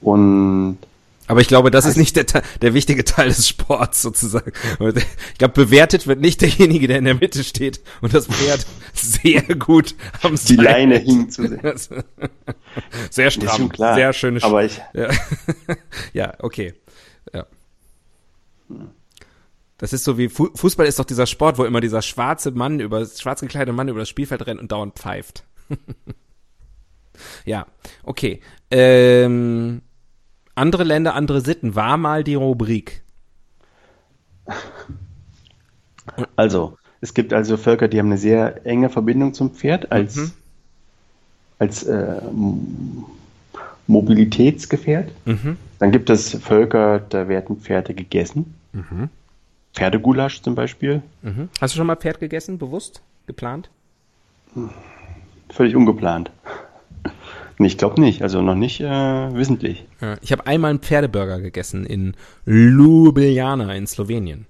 Und 0.00 0.78
aber 1.30 1.40
ich 1.40 1.46
glaube, 1.46 1.70
das 1.70 1.86
ist 1.86 1.96
nicht 1.96 2.16
der, 2.16 2.24
der 2.60 2.74
wichtige 2.74 3.04
Teil 3.04 3.28
des 3.28 3.46
Sports 3.46 4.02
sozusagen. 4.02 4.50
Ich 4.80 5.38
glaube, 5.38 5.54
bewertet 5.54 6.08
wird 6.08 6.20
nicht 6.20 6.40
derjenige, 6.40 6.88
der 6.88 6.98
in 6.98 7.04
der 7.04 7.14
Mitte 7.14 7.44
steht 7.44 7.80
und 8.00 8.12
das 8.12 8.26
Pferd 8.26 8.66
sehr 8.94 9.42
gut 9.54 9.94
am 10.22 10.34
Die 10.34 10.56
Leine 10.56 10.98
hinzusehen. 10.98 11.60
Sehr 13.10 13.30
stramm, 13.30 13.70
sehr 13.76 14.12
schöne 14.12 14.42
Aber 14.42 14.64
ich 14.64 14.80
ja. 14.92 15.10
ja, 16.12 16.34
okay. 16.40 16.74
Das 19.78 19.94
ist 19.94 20.04
so 20.04 20.18
wie 20.18 20.28
Fußball 20.28 20.86
ist 20.86 20.98
doch 20.98 21.06
dieser 21.06 21.26
Sport, 21.26 21.56
wo 21.56 21.64
immer 21.64 21.80
dieser 21.80 22.02
schwarze 22.02 22.50
Mann 22.50 22.80
über 22.80 23.06
schwarz 23.06 23.40
gekleidete 23.40 23.72
Mann 23.72 23.88
über 23.88 24.00
das 24.00 24.10
Spielfeld 24.10 24.46
rennt 24.46 24.60
und 24.60 24.70
dauernd 24.70 24.94
pfeift. 24.94 25.44
ja, 27.46 27.66
okay. 28.02 28.40
Ähm, 28.70 29.80
andere 30.54 30.84
Länder, 30.84 31.14
andere 31.14 31.40
Sitten 31.40 31.74
war 31.74 31.96
mal 31.96 32.24
die 32.24 32.34
Rubrik. 32.34 33.02
Also, 36.36 36.76
es 37.00 37.14
gibt 37.14 37.32
also 37.32 37.56
Völker, 37.56 37.88
die 37.88 37.98
haben 37.98 38.08
eine 38.08 38.18
sehr 38.18 38.66
enge 38.66 38.90
Verbindung 38.90 39.32
zum 39.32 39.54
Pferd 39.54 39.90
als, 39.92 40.16
mhm. 40.16 40.32
als 41.58 41.84
äh, 41.84 42.20
Mobilitätsgefährt. 43.86 45.10
Mhm. 45.24 45.56
Dann 45.78 45.92
gibt 45.92 46.10
es 46.10 46.34
Völker, 46.34 46.98
da 47.00 47.28
werden 47.28 47.56
Pferde 47.56 47.94
gegessen. 47.94 48.54
Mhm. 48.72 49.08
Pferdegulasch 49.74 50.42
zum 50.42 50.54
Beispiel. 50.54 51.02
Mhm. 51.22 51.48
Hast 51.60 51.74
du 51.74 51.78
schon 51.78 51.86
mal 51.86 51.96
Pferd 51.96 52.20
gegessen, 52.20 52.58
bewusst, 52.58 53.02
geplant? 53.26 53.70
Völlig 55.48 55.76
ungeplant. 55.76 56.30
Nee, 57.58 57.66
ich 57.66 57.78
glaube 57.78 58.00
nicht, 58.00 58.22
also 58.22 58.40
noch 58.40 58.54
nicht 58.54 58.80
äh, 58.80 59.34
wissentlich. 59.34 59.84
Ja, 60.00 60.16
ich 60.22 60.32
habe 60.32 60.46
einmal 60.46 60.70
einen 60.70 60.78
Pferdeburger 60.80 61.40
gegessen 61.40 61.84
in 61.84 62.14
Ljubljana 62.46 63.74
in 63.74 63.86
Slowenien. 63.86 64.46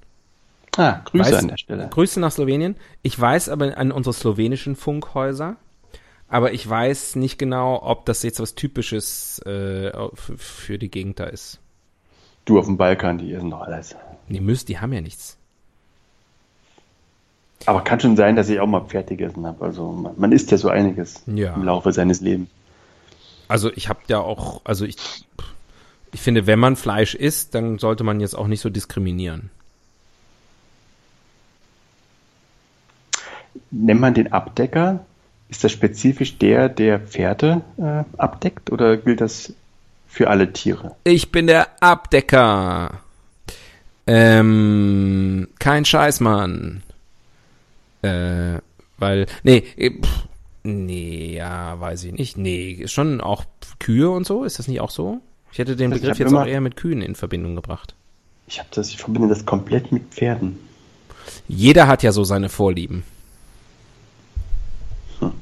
Ah, 0.77 1.01
Grüße 1.05 1.33
weiß, 1.33 1.39
an 1.41 1.49
der 1.49 1.57
Stelle. 1.57 1.89
Grüße 1.91 2.21
nach 2.21 2.31
Slowenien. 2.31 2.77
Ich 3.03 3.21
weiß 3.21 3.49
aber 3.49 3.77
an 3.77 3.91
unsere 3.91 4.15
slowenischen 4.15 4.77
Funkhäuser, 4.77 5.57
aber 6.29 6.53
ich 6.53 6.69
weiß 6.69 7.17
nicht 7.17 7.39
genau, 7.39 7.83
ob 7.83 8.07
das 8.07 8.23
jetzt 8.23 8.39
was 8.39 8.55
Typisches 8.55 9.41
äh, 9.41 9.91
für 10.15 10.79
die 10.79 10.91
Gegend 10.91 11.19
da 11.19 11.25
ist. 11.25 11.59
Du 12.45 12.59
auf 12.59 12.67
dem 12.67 12.77
Balkan, 12.77 13.19
die 13.19 13.33
essen 13.33 13.51
doch 13.51 13.63
alles. 13.63 13.97
Die 14.31 14.41
müssen, 14.41 14.67
die 14.67 14.79
haben 14.79 14.93
ja 14.93 15.01
nichts. 15.01 15.37
Aber 17.67 17.83
kann 17.83 18.01
schon 18.01 18.17
sein, 18.17 18.37
dass 18.37 18.49
ich 18.49 18.61
auch 18.61 18.67
mal 18.67 18.81
Pferd 18.83 19.09
gegessen 19.09 19.45
habe. 19.45 19.65
Also 19.65 19.91
man, 19.91 20.15
man 20.17 20.33
isst 20.33 20.51
ja 20.51 20.57
so 20.57 20.69
einiges 20.69 21.23
ja. 21.27 21.55
im 21.55 21.65
Laufe 21.65 21.93
seines 21.93 22.21
Lebens. 22.21 22.49
Also 23.49 23.71
ich 23.73 23.89
habe 23.89 24.01
ja 24.07 24.21
auch, 24.21 24.61
also 24.65 24.85
ich, 24.85 24.97
ich 26.13 26.21
finde, 26.21 26.47
wenn 26.47 26.59
man 26.59 26.77
Fleisch 26.77 27.15
isst, 27.15 27.55
dann 27.55 27.79
sollte 27.79 28.05
man 28.05 28.21
jetzt 28.21 28.35
auch 28.35 28.47
nicht 28.47 28.61
so 28.61 28.71
diskriminieren. 28.71 29.51
Nennt 33.71 34.01
man 34.01 34.15
den 34.15 34.33
Abdecker? 34.33 35.05
Ist 35.49 35.65
das 35.65 35.73
spezifisch 35.73 36.39
der, 36.39 36.69
der 36.69 37.01
Pferde 37.01 37.63
äh, 37.77 38.05
abdeckt 38.17 38.71
oder 38.71 38.97
gilt 38.97 39.21
das 39.21 39.53
für 40.07 40.31
alle 40.31 40.53
Tiere? 40.53 40.95
Ich 41.03 41.33
bin 41.33 41.49
der 41.49 41.83
Abdecker. 41.83 43.01
Ähm, 44.13 45.49
kein 45.61 45.85
Scheiß, 45.85 46.21
Mann. 46.21 46.83
Äh, 48.03 48.59
weil, 48.99 49.27
nee, 49.45 49.63
pff, 50.03 50.27
Nee, 50.63 51.37
ja, 51.37 51.81
weiß 51.81 52.05
ich 52.05 52.13
nicht. 52.13 52.37
Nee, 52.37 52.85
schon 52.87 53.21
auch 53.21 53.45
Kühe 53.79 54.11
und 54.11 54.27
so, 54.27 54.45
ist 54.45 54.59
das 54.59 54.69
nicht 54.69 54.81
auch 54.81 54.91
so? 54.91 55.21
Ich 55.53 55.59
hätte 55.59 55.75
den 55.75 55.93
also 55.93 56.03
Begriff 56.03 56.19
jetzt 56.19 56.35
auch 56.35 56.47
eher 56.47 56.61
mit 56.61 56.77
Kühen 56.77 57.03
in 57.03 57.15
Verbindung 57.15 57.55
gebracht. 57.57 57.95
Ich 58.47 58.59
habe 58.59 58.69
das, 58.73 58.91
ich 58.91 58.99
verbinde 58.99 59.29
das 59.29 59.47
komplett 59.47 59.91
mit 59.91 60.13
Pferden. 60.13 60.59
Jeder 61.49 61.87
hat 61.87 62.03
ja 62.03 62.13
so 62.13 62.25
seine 62.25 62.49
Vorlieben. 62.49 63.05
Hm. 65.21 65.33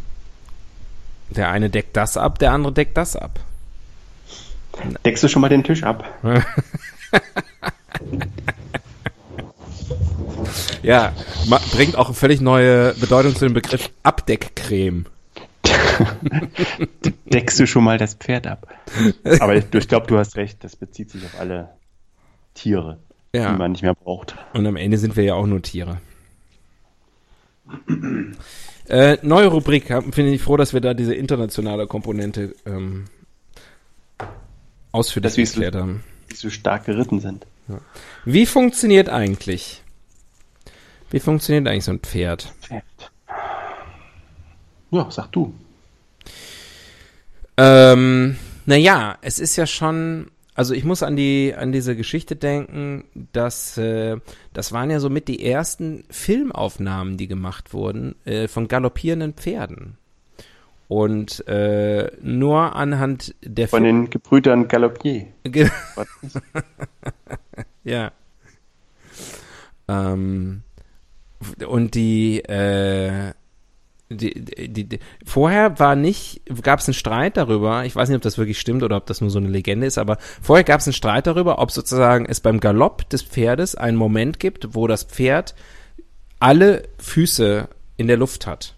Der 1.31 1.50
eine 1.50 1.68
deckt 1.68 1.96
das 1.96 2.16
ab, 2.16 2.38
der 2.38 2.52
andere 2.52 2.72
deckt 2.72 2.96
das 2.96 3.16
ab. 3.16 3.40
Deckst 5.04 5.24
du 5.24 5.28
schon 5.28 5.42
mal 5.42 5.48
den 5.48 5.64
Tisch 5.64 5.83
ab? 5.83 6.04
Ja, 10.82 11.12
bringt 11.72 11.96
auch 11.96 12.14
völlig 12.14 12.40
neue 12.40 12.94
Bedeutung 12.94 13.34
zu 13.34 13.44
dem 13.44 13.54
Begriff 13.54 13.90
Abdeckcreme. 14.02 15.06
Deckst 17.26 17.58
du 17.58 17.66
schon 17.66 17.84
mal 17.84 17.98
das 17.98 18.14
Pferd 18.14 18.46
ab? 18.46 18.68
Aber 19.40 19.56
ich, 19.56 19.64
ich 19.72 19.88
glaube, 19.88 20.06
du 20.06 20.18
hast 20.18 20.37
recht, 20.37 20.62
das 20.64 20.76
bezieht 20.76 21.11
sich 21.11 21.24
auf 21.24 21.38
alle 21.38 21.70
Tiere, 22.54 22.98
ja. 23.34 23.52
die 23.52 23.58
man 23.58 23.72
nicht 23.72 23.82
mehr 23.82 23.94
braucht. 23.94 24.37
Und 24.54 24.66
am 24.66 24.76
Ende 24.76 24.98
sind 24.98 25.16
wir 25.16 25.24
ja 25.24 25.34
auch 25.34 25.46
nur 25.46 25.62
Tiere. 25.62 26.00
äh, 28.88 29.18
neue 29.22 29.48
Rubrik, 29.48 29.87
finde 29.88 30.28
ich 30.28 30.40
froh, 30.40 30.56
dass 30.56 30.72
wir 30.72 30.80
da 30.80 30.94
diese 30.94 31.14
internationale 31.14 31.87
Komponente 31.87 32.54
ähm, 32.64 33.04
ausführlich 34.92 35.37
erklärt 35.37 35.74
haben. 35.74 36.02
Die 36.30 36.37
so 36.37 36.50
stark 36.50 36.87
geritten 36.87 37.20
sind. 37.20 37.46
Ja. 37.68 37.81
Wie 38.24 38.46
funktioniert 38.46 39.09
eigentlich 39.09 39.83
wie 41.11 41.20
funktioniert 41.20 41.66
eigentlich 41.66 41.85
so 41.85 41.92
ein 41.92 42.00
Pferd? 42.00 42.52
Pferd. 42.61 42.85
Ja, 44.90 45.11
sag 45.11 45.33
du. 45.33 45.54
Ähm, 47.57 48.37
naja, 48.66 49.16
es 49.22 49.38
ist 49.38 49.57
ja 49.57 49.66
schon, 49.66 50.31
also 50.54 50.74
ich 50.74 50.85
muss 50.85 51.02
an 51.02 51.16
die, 51.16 51.54
an 51.57 51.72
diese 51.72 51.96
Geschichte 51.96 52.37
denken, 52.37 53.04
dass, 53.33 53.78
äh, 53.78 54.18
das 54.52 54.72
waren 54.72 54.90
ja 54.90 55.00
so 55.00 55.09
mit 55.09 55.28
die 55.28 55.44
ersten 55.44 56.04
Filmaufnahmen, 56.11 57.16
die 57.16 57.26
gemacht 57.26 57.72
wurden, 57.72 58.14
äh, 58.24 58.48
von 58.48 58.68
galoppierenden 58.68 59.33
Pferden. 59.33 59.96
Und 60.88 61.46
äh, 61.48 62.11
nur 62.22 62.74
anhand 62.76 63.35
der 63.42 63.68
Von 63.68 63.83
Film 63.83 64.04
den 64.04 64.11
Gebrüdern 64.11 64.68
Galoppier. 64.68 65.26
ja. 67.88 68.12
Ähm, 69.88 70.62
und 71.66 71.94
die, 71.94 72.40
äh, 72.40 73.33
die, 74.11 74.44
die, 74.44 74.85
die, 74.85 74.98
vorher 75.24 75.79
war 75.79 75.94
nicht, 75.94 76.42
gab 76.62 76.81
es 76.81 76.88
einen 76.88 76.94
Streit 76.94 77.37
darüber, 77.37 77.85
ich 77.85 77.94
weiß 77.94 78.09
nicht, 78.09 78.16
ob 78.16 78.22
das 78.22 78.38
wirklich 78.38 78.59
stimmt 78.59 78.83
oder 78.83 78.96
ob 78.96 79.07
das 79.07 79.20
nur 79.20 79.31
so 79.31 79.38
eine 79.38 79.48
Legende 79.48 79.87
ist, 79.87 79.98
aber 79.98 80.18
vorher 80.40 80.64
gab 80.64 80.81
es 80.81 80.87
einen 80.87 80.94
Streit 80.94 81.27
darüber, 81.27 81.59
ob 81.59 81.70
sozusagen 81.70 82.27
es 82.27 82.40
beim 82.40 82.61
Galopp 82.61 83.09
des 83.11 83.22
Pferdes 83.22 83.74
einen 83.74 83.96
Moment 83.96 84.40
gibt, 84.40 84.74
wo 84.74 84.87
das 84.87 85.05
Pferd 85.05 85.55
alle 86.40 86.88
Füße 86.98 87.68
in 87.96 88.07
der 88.07 88.16
Luft 88.16 88.46
hat. 88.46 88.74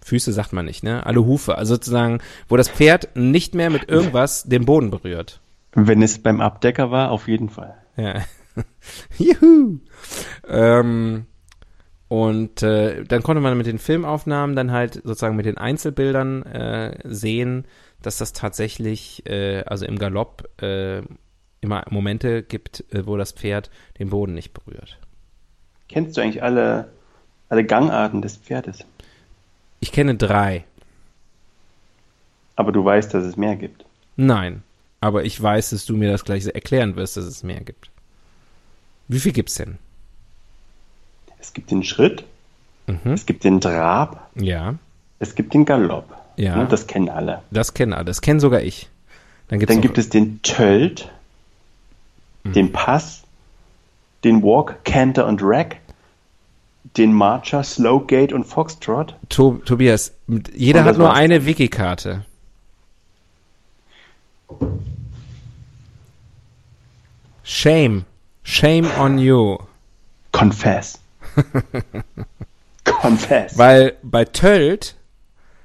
Füße 0.00 0.32
sagt 0.32 0.52
man 0.52 0.64
nicht, 0.64 0.82
ne? 0.82 1.06
Alle 1.06 1.24
Hufe, 1.24 1.56
also 1.56 1.74
sozusagen, 1.74 2.18
wo 2.48 2.56
das 2.56 2.68
Pferd 2.68 3.10
nicht 3.14 3.54
mehr 3.54 3.70
mit 3.70 3.88
irgendwas 3.88 4.44
den 4.44 4.64
Boden 4.64 4.90
berührt. 4.90 5.40
Wenn 5.74 6.02
es 6.02 6.18
beim 6.18 6.40
Abdecker 6.40 6.90
war, 6.90 7.10
auf 7.10 7.28
jeden 7.28 7.48
Fall. 7.48 7.81
Ja. 7.96 8.22
Juhu. 9.18 9.78
Ähm, 10.48 11.26
und 12.08 12.62
äh, 12.62 13.04
dann 13.04 13.22
konnte 13.22 13.40
man 13.40 13.56
mit 13.56 13.66
den 13.66 13.78
Filmaufnahmen 13.78 14.54
dann 14.54 14.70
halt 14.70 14.94
sozusagen 14.94 15.36
mit 15.36 15.46
den 15.46 15.56
Einzelbildern 15.56 16.42
äh, 16.42 16.98
sehen, 17.04 17.64
dass 18.02 18.18
das 18.18 18.32
tatsächlich, 18.32 19.24
äh, 19.26 19.62
also 19.64 19.86
im 19.86 19.98
Galopp, 19.98 20.48
äh, 20.60 21.02
immer 21.62 21.84
Momente 21.88 22.42
gibt, 22.42 22.84
äh, 22.92 23.06
wo 23.06 23.16
das 23.16 23.32
Pferd 23.32 23.70
den 23.98 24.10
Boden 24.10 24.34
nicht 24.34 24.52
berührt. 24.52 24.98
Kennst 25.88 26.16
du 26.16 26.20
eigentlich 26.20 26.42
alle, 26.42 26.90
alle 27.48 27.64
Gangarten 27.64 28.20
des 28.20 28.36
Pferdes? 28.36 28.84
Ich 29.80 29.92
kenne 29.92 30.16
drei. 30.16 30.64
Aber 32.56 32.72
du 32.72 32.84
weißt, 32.84 33.14
dass 33.14 33.24
es 33.24 33.36
mehr 33.36 33.56
gibt. 33.56 33.84
Nein, 34.16 34.62
aber 35.02 35.24
ich 35.24 35.40
weiß, 35.42 35.70
dass 35.70 35.84
du 35.84 35.96
mir 35.96 36.10
das 36.10 36.24
gleich 36.24 36.46
erklären 36.46 36.96
wirst, 36.96 37.16
dass 37.18 37.24
es 37.26 37.42
mehr 37.42 37.60
gibt. 37.60 37.90
Wie 39.08 39.18
viel 39.20 39.32
gibt's 39.32 39.54
denn? 39.56 39.76
Es 41.38 41.52
gibt 41.52 41.70
den 41.70 41.82
Schritt, 41.84 42.24
Mhm. 42.86 43.12
es 43.12 43.26
gibt 43.26 43.44
den 43.44 43.60
Trab, 43.60 44.30
Ja, 44.36 44.74
es 45.18 45.34
gibt 45.34 45.54
den 45.54 45.64
Galopp. 45.64 46.08
Ja. 46.36 46.56
Ne, 46.56 46.66
Das 46.66 46.86
kennen 46.86 47.08
alle. 47.08 47.42
das 47.50 47.74
kennen 47.74 47.92
alle. 47.92 48.04
Das 48.06 48.20
kennen 48.22 48.40
sogar 48.40 48.62
ich. 48.62 48.88
Dann 49.48 49.58
gibt's 49.58 49.74
Dann 49.74 49.82
gibt 49.82 49.98
es 49.98 50.08
den 50.08 50.40
Tölt, 50.42 51.10
Mhm. 52.44 52.52
den 52.54 52.72
Pass, 52.72 53.22
den 54.24 54.42
Walk, 54.42 54.84
Canter 54.84 55.26
und 55.26 55.40
Rack, 55.42 55.76
den 56.96 57.12
Marcher, 57.12 57.62
Slow 57.64 58.04
Gate 58.06 58.32
und 58.32 58.44
Foxtrot. 58.44 59.14
To 59.28 59.60
Tobias, 59.64 60.12
jeder 60.54 60.80
Und 60.80 60.86
hat 60.86 60.98
nur 60.98 61.08
war's. 61.08 61.18
eine 61.18 61.44
Wikikarte. 61.46 62.24
Shame. 67.52 68.06
Shame 68.44 68.86
on 68.98 69.18
you. 69.18 69.58
Confess. 70.32 70.98
Confess. 72.84 73.58
Weil 73.58 73.96
bei 74.02 74.24
Tölt 74.24 74.96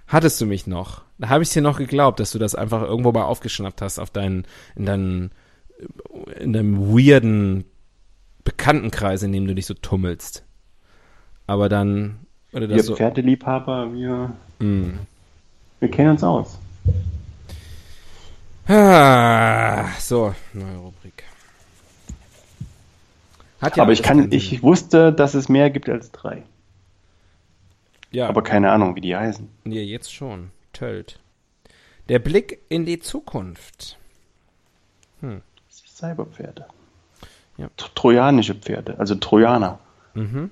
hattest 0.07 0.41
du 0.41 0.45
mich 0.45 0.67
noch. 0.67 1.03
Da 1.17 1.29
habe 1.29 1.43
ich 1.43 1.49
dir 1.49 1.61
noch 1.61 1.77
geglaubt, 1.77 2.19
dass 2.19 2.31
du 2.31 2.39
das 2.39 2.55
einfach 2.55 2.81
irgendwo 2.81 3.13
mal 3.13 3.23
aufgeschnappt 3.23 3.81
hast 3.81 3.99
auf 3.99 4.09
deinen, 4.09 4.45
in 4.75 4.85
deinen, 4.85 5.31
in 6.39 6.51
deinem 6.51 6.89
weirden 6.93 7.63
Bekanntenkreis, 8.43 9.23
in 9.23 9.31
dem 9.31 9.47
du 9.47 9.55
dich 9.55 9.65
so 9.65 9.73
tummelst. 9.73 10.43
Aber 11.47 11.69
dann 11.69 12.19
wir 12.51 12.67
das 12.67 12.85
so. 12.85 12.95
Pferdeliebhaber, 12.97 13.93
wir, 13.93 14.33
Mm. 14.59 14.99
wir 15.79 15.89
kennen 15.91 16.09
uns 16.11 16.23
aus. 16.23 16.59
Ah, 18.67 19.85
so, 19.99 20.35
neue 20.53 20.77
Rubrik. 20.77 21.23
Hat 23.61 23.77
Aber 23.79 23.91
ich 23.91 24.03
kann, 24.03 24.31
ich 24.31 24.61
wusste, 24.61 25.11
dass 25.11 25.33
es 25.33 25.49
mehr 25.49 25.69
gibt 25.69 25.89
als 25.89 26.11
drei. 26.11 26.43
ja, 28.11 28.27
Aber 28.27 28.43
keine 28.43 28.71
Ahnung, 28.71 28.95
wie 28.95 29.01
die 29.01 29.15
heißen. 29.15 29.49
ja, 29.65 29.81
jetzt 29.81 30.13
schon. 30.13 30.51
Tölt. 30.73 31.19
Der 32.09 32.19
Blick 32.19 32.59
in 32.69 32.85
die 32.85 32.99
Zukunft. 32.99 33.97
Cyberpferde. 35.69 36.65
Ja. 37.57 37.69
Tro- 37.75 37.89
Trojanische 37.95 38.53
Pferde, 38.53 38.99
also 38.99 39.15
Trojaner. 39.15 39.79
Mhm. 40.13 40.51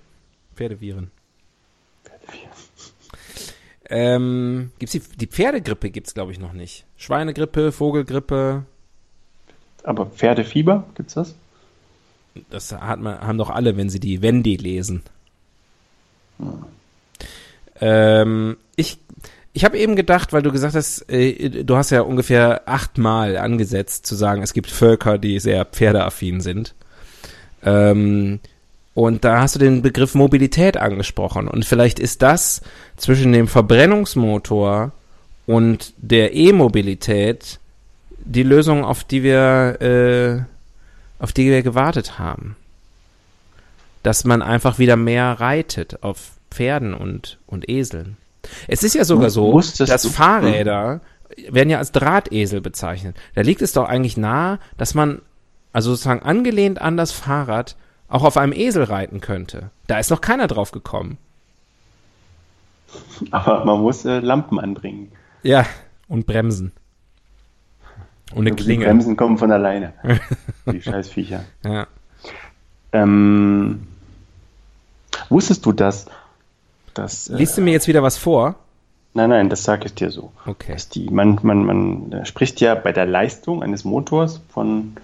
Pferdeviren. 0.55 1.11
Ähm, 3.87 4.71
gibt's 4.79 4.93
die, 4.93 4.99
die 4.99 5.27
Pferdegrippe 5.27 5.91
gibt's 5.91 6.15
glaube 6.15 6.31
ich 6.31 6.39
noch 6.39 6.53
nicht. 6.53 6.85
Schweinegrippe, 6.97 7.71
Vogelgrippe, 7.71 8.65
Aber 9.83 10.07
Pferdefieber, 10.07 10.85
gibt's 10.95 11.13
das? 11.13 11.35
Das 12.49 12.71
hat 12.71 12.99
man, 12.99 13.19
haben 13.19 13.37
doch 13.37 13.49
alle, 13.49 13.77
wenn 13.77 13.89
sie 13.89 13.99
die 13.99 14.21
Wendy 14.21 14.55
lesen. 14.57 15.03
Ähm, 17.79 18.57
ich 18.75 18.99
ich 19.55 19.63
habe 19.63 19.77
eben 19.77 19.95
gedacht, 19.95 20.33
weil 20.33 20.41
du 20.41 20.51
gesagt 20.51 20.75
hast, 20.75 21.09
äh, 21.09 21.63
du 21.63 21.77
hast 21.77 21.89
ja 21.89 22.01
ungefähr 22.01 22.63
achtmal 22.65 23.37
angesetzt 23.37 24.05
zu 24.05 24.13
sagen, 24.13 24.41
es 24.41 24.51
gibt 24.51 24.69
Völker, 24.69 25.17
die 25.17 25.39
sehr 25.39 25.63
pferdeaffin 25.63 26.41
sind. 26.41 26.75
Ähm, 27.63 28.41
und 28.93 29.23
da 29.23 29.39
hast 29.39 29.55
du 29.55 29.59
den 29.59 29.81
Begriff 29.81 30.13
Mobilität 30.13 30.75
angesprochen. 30.75 31.47
Und 31.47 31.63
vielleicht 31.63 31.99
ist 31.99 32.21
das 32.21 32.63
zwischen 32.97 33.31
dem 33.31 33.47
Verbrennungsmotor 33.47 34.91
und 35.45 35.93
der 35.97 36.35
E-Mobilität 36.35 37.59
die 38.25 38.43
Lösung, 38.43 38.83
auf 38.83 39.05
die 39.05 39.23
wir, 39.23 39.77
äh, 39.81 40.54
auf 41.19 41.33
die 41.33 41.49
wir 41.49 41.63
gewartet 41.63 42.19
haben. 42.19 42.55
Dass 44.03 44.23
man 44.23 44.41
einfach 44.41 44.79
wieder 44.79 44.95
mehr 44.95 45.39
reitet 45.39 46.03
auf 46.03 46.31
Pferden 46.51 46.93
und, 46.93 47.39
und 47.47 47.69
Eseln. 47.69 48.17
Es 48.67 48.83
ist 48.83 48.95
ja 48.95 49.03
sogar 49.03 49.29
so, 49.29 49.59
dass 49.59 50.05
Fahrräder 50.05 51.01
werden 51.49 51.69
ja 51.69 51.79
als 51.79 51.91
Drahtesel 51.91 52.61
bezeichnet. 52.61 53.17
Da 53.33 53.41
liegt 53.41 53.61
es 53.61 53.73
doch 53.73 53.87
eigentlich 53.87 54.17
nahe, 54.17 54.59
dass 54.77 54.93
man, 54.93 55.21
also 55.73 55.91
sozusagen 55.91 56.21
angelehnt 56.21 56.79
an 56.79 56.97
das 56.97 57.11
Fahrrad, 57.11 57.75
auch 58.07 58.23
auf 58.23 58.37
einem 58.37 58.53
Esel 58.53 58.83
reiten 58.83 59.19
könnte. 59.19 59.71
Da 59.87 59.99
ist 59.99 60.11
noch 60.11 60.21
keiner 60.21 60.47
drauf 60.47 60.71
gekommen. 60.71 61.17
Aber 63.31 63.65
man 63.65 63.81
muss 63.81 64.05
äh, 64.05 64.19
Lampen 64.19 64.59
anbringen. 64.59 65.11
Ja, 65.43 65.65
und 66.07 66.25
bremsen. 66.27 66.71
Und 68.33 68.41
eine 68.41 68.51
Also 68.51 68.55
Die 68.57 68.63
Klinge. 68.63 68.85
Bremsen 68.85 69.15
kommen 69.17 69.37
von 69.37 69.51
alleine. 69.51 69.93
die 70.71 70.81
scheiß 70.81 71.09
Viecher. 71.09 71.43
Ja. 71.63 71.87
Ähm, 72.91 73.87
wusstest 75.29 75.65
du, 75.65 75.71
dass, 75.71 76.05
dass 76.93 77.29
äh, 77.29 77.35
Liest 77.35 77.57
du 77.57 77.61
mir 77.61 77.71
jetzt 77.71 77.87
wieder 77.87 78.03
was 78.03 78.17
vor? 78.17 78.55
nein, 79.13 79.29
nein, 79.29 79.49
das 79.49 79.63
sage 79.63 79.85
ich 79.85 79.93
dir 79.95 80.11
so. 80.11 80.31
Okay. 80.45 80.75
Die, 80.93 81.09
man, 81.09 81.39
man, 81.41 81.65
man 81.65 82.11
äh, 82.11 82.25
spricht 82.25 82.59
ja 82.61 82.75
bei 82.75 82.91
der 82.91 83.05
Leistung 83.05 83.63
eines 83.63 83.85
Motors 83.85 84.41
von 84.49 84.97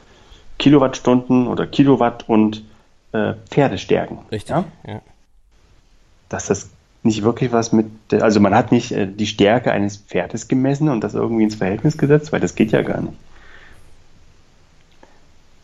Kilowattstunden 0.60 1.48
oder 1.48 1.66
Kilowatt 1.66 2.28
und 2.28 2.64
äh, 3.14 3.34
Pferdestärken. 3.50 4.20
Ja? 4.32 4.66
Ja. 4.86 5.02
Dass 6.30 6.48
das 6.48 6.70
nicht 7.04 7.24
wirklich 7.24 7.52
was 7.52 7.72
mit, 7.72 7.88
also 8.12 8.40
man 8.40 8.54
hat 8.54 8.72
nicht 8.72 8.92
äh, 8.92 9.08
die 9.08 9.26
Stärke 9.28 9.72
eines 9.72 9.98
Pferdes 9.98 10.48
gemessen 10.48 10.90
und 10.90 11.04
das 11.04 11.14
irgendwie 11.14 11.44
ins 11.44 11.56
Verhältnis 11.56 11.98
gesetzt, 11.98 12.32
weil 12.32 12.40
das 12.40 12.56
geht 12.56 12.72
ja 12.72 12.82
gar 12.82 13.02
nicht. 13.02 13.18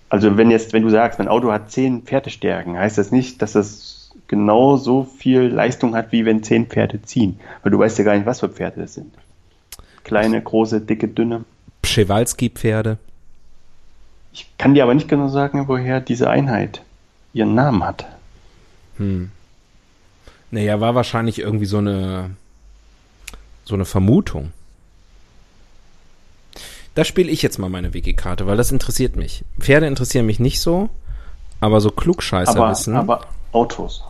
Also 0.10 0.38
wenn 0.38 0.50
jetzt, 0.50 0.74
wenn 0.74 0.84
du 0.84 0.90
sagst, 0.90 1.20
mein 1.20 1.28
Auto 1.28 1.52
hat 1.52 1.72
10 1.72 2.04
Pferdestärken, 2.04 2.78
heißt 2.78 2.98
das 2.98 3.12
nicht, 3.12 3.42
dass 3.42 3.52
das 3.52 4.12
genau 4.28 4.78
so 4.78 5.04
viel 5.04 5.42
Leistung 5.42 5.96
hat, 5.96 6.12
wie 6.12 6.26
wenn 6.26 6.44
10 6.44 6.68
Pferde 6.68 7.02
ziehen. 7.02 7.40
Weil 7.62 7.72
du 7.72 7.80
weißt 7.80 7.98
ja 7.98 8.04
gar 8.04 8.16
nicht, 8.16 8.26
was 8.26 8.40
für 8.40 8.50
Pferde 8.50 8.82
das 8.82 8.94
sind. 8.94 9.14
Kleine, 10.04 10.42
große, 10.42 10.82
dicke, 10.82 11.08
dünne. 11.08 11.44
Przewalski-Pferde. 11.82 12.98
Ich 14.32 14.48
kann 14.58 14.74
dir 14.74 14.84
aber 14.84 14.94
nicht 14.94 15.10
genau 15.10 15.28
sagen, 15.28 15.68
woher 15.68 16.00
diese 16.00 16.30
Einheit 16.30 16.82
ihren 17.34 17.56
Namen 17.56 17.84
hat. 17.84 18.08
Hm. 18.98 19.32
Naja, 20.52 20.80
war 20.80 20.96
wahrscheinlich 20.96 21.40
irgendwie 21.40 21.66
so 21.66 21.78
eine, 21.80 22.32
so 23.66 23.76
eine 23.76 23.86
Vermutung. 23.86 24.54
Da 26.96 27.04
spiele 27.04 27.30
ich 27.30 27.42
jetzt 27.42 27.60
mal 27.60 27.70
meine 27.70 27.94
Wiki-Karte, 27.94 28.48
weil 28.48 28.58
das 28.58 28.72
interessiert 28.72 29.16
mich. 29.16 29.44
Pferde 29.60 29.86
interessieren 29.86 30.26
mich 30.26 30.40
nicht 30.40 30.62
so, 30.62 30.90
aber 31.60 31.80
so 31.82 31.90
Aber, 31.90 32.02
Klugscheißerwissen. 32.02 32.96
Aber, 32.96 33.28
Autos. 33.52 34.04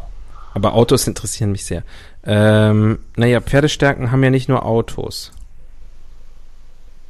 aber 0.53 0.73
Autos 0.73 1.07
interessieren 1.07 1.51
mich 1.51 1.65
sehr. 1.65 1.83
Ähm, 2.23 2.99
naja, 3.15 3.41
Pferdestärken 3.41 4.11
haben 4.11 4.23
ja 4.23 4.29
nicht 4.29 4.47
nur 4.47 4.65
Autos. 4.65 5.31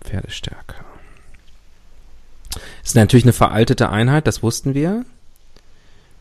Pferdestärke. 0.01 0.75
Ist 2.83 2.95
natürlich 2.95 3.25
eine 3.25 3.33
veraltete 3.33 3.89
Einheit, 3.89 4.25
das 4.25 4.41
wussten 4.41 4.73
wir. 4.73 5.05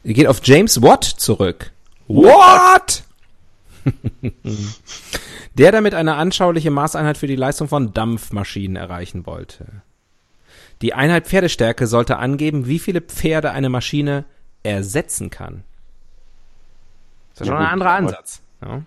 Geht 0.04 0.26
auf 0.26 0.40
James 0.44 0.82
Watt 0.82 1.04
zurück. 1.04 1.72
What? 2.08 3.02
Der 5.54 5.72
damit 5.72 5.94
eine 5.94 6.16
anschauliche 6.16 6.70
Maßeinheit 6.70 7.16
für 7.16 7.26
die 7.26 7.36
Leistung 7.36 7.68
von 7.68 7.92
Dampfmaschinen 7.92 8.76
erreichen 8.76 9.26
wollte. 9.26 9.82
Die 10.82 10.92
Einheit 10.92 11.26
Pferdestärke 11.26 11.86
sollte 11.86 12.18
angeben, 12.18 12.66
wie 12.66 12.78
viele 12.78 13.00
Pferde 13.00 13.52
eine 13.52 13.70
Maschine 13.70 14.24
ersetzen 14.62 15.30
kann. 15.30 15.64
Das 17.34 17.42
ist 17.42 17.46
Ja, 17.48 17.54
schon 17.54 17.64
ein 17.64 17.72
anderer 17.72 17.92
Ansatz. 17.92 18.40
Ja. 18.60 18.82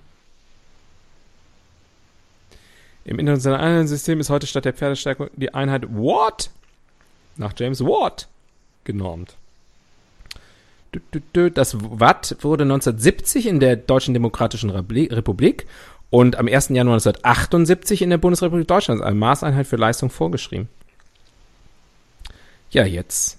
Im 3.05 3.17
internationalen 3.17 3.87
System 3.87 4.19
ist 4.19 4.29
heute 4.29 4.45
statt 4.45 4.65
der 4.65 4.73
Pferdestärkung 4.73 5.29
die 5.35 5.53
Einheit 5.53 5.87
Watt 5.89 6.51
nach 7.37 7.53
James 7.57 7.81
Watt 7.81 8.27
genormt. 8.83 9.35
Das 11.53 11.77
Watt 11.79 12.37
wurde 12.41 12.63
1970 12.63 13.47
in 13.47 13.59
der 13.59 13.75
Deutschen 13.75 14.13
Demokratischen 14.13 14.69
Republik 14.69 15.67
und 16.09 16.35
am 16.37 16.47
1. 16.47 16.69
Januar 16.69 16.95
1978 16.95 18.01
in 18.01 18.09
der 18.09 18.17
Bundesrepublik 18.17 18.67
Deutschland 18.67 19.01
als 19.01 19.15
Maßeinheit 19.15 19.67
für 19.67 19.75
Leistung 19.75 20.09
vorgeschrieben. 20.09 20.67
Ja, 22.71 22.85
jetzt. 22.85 23.37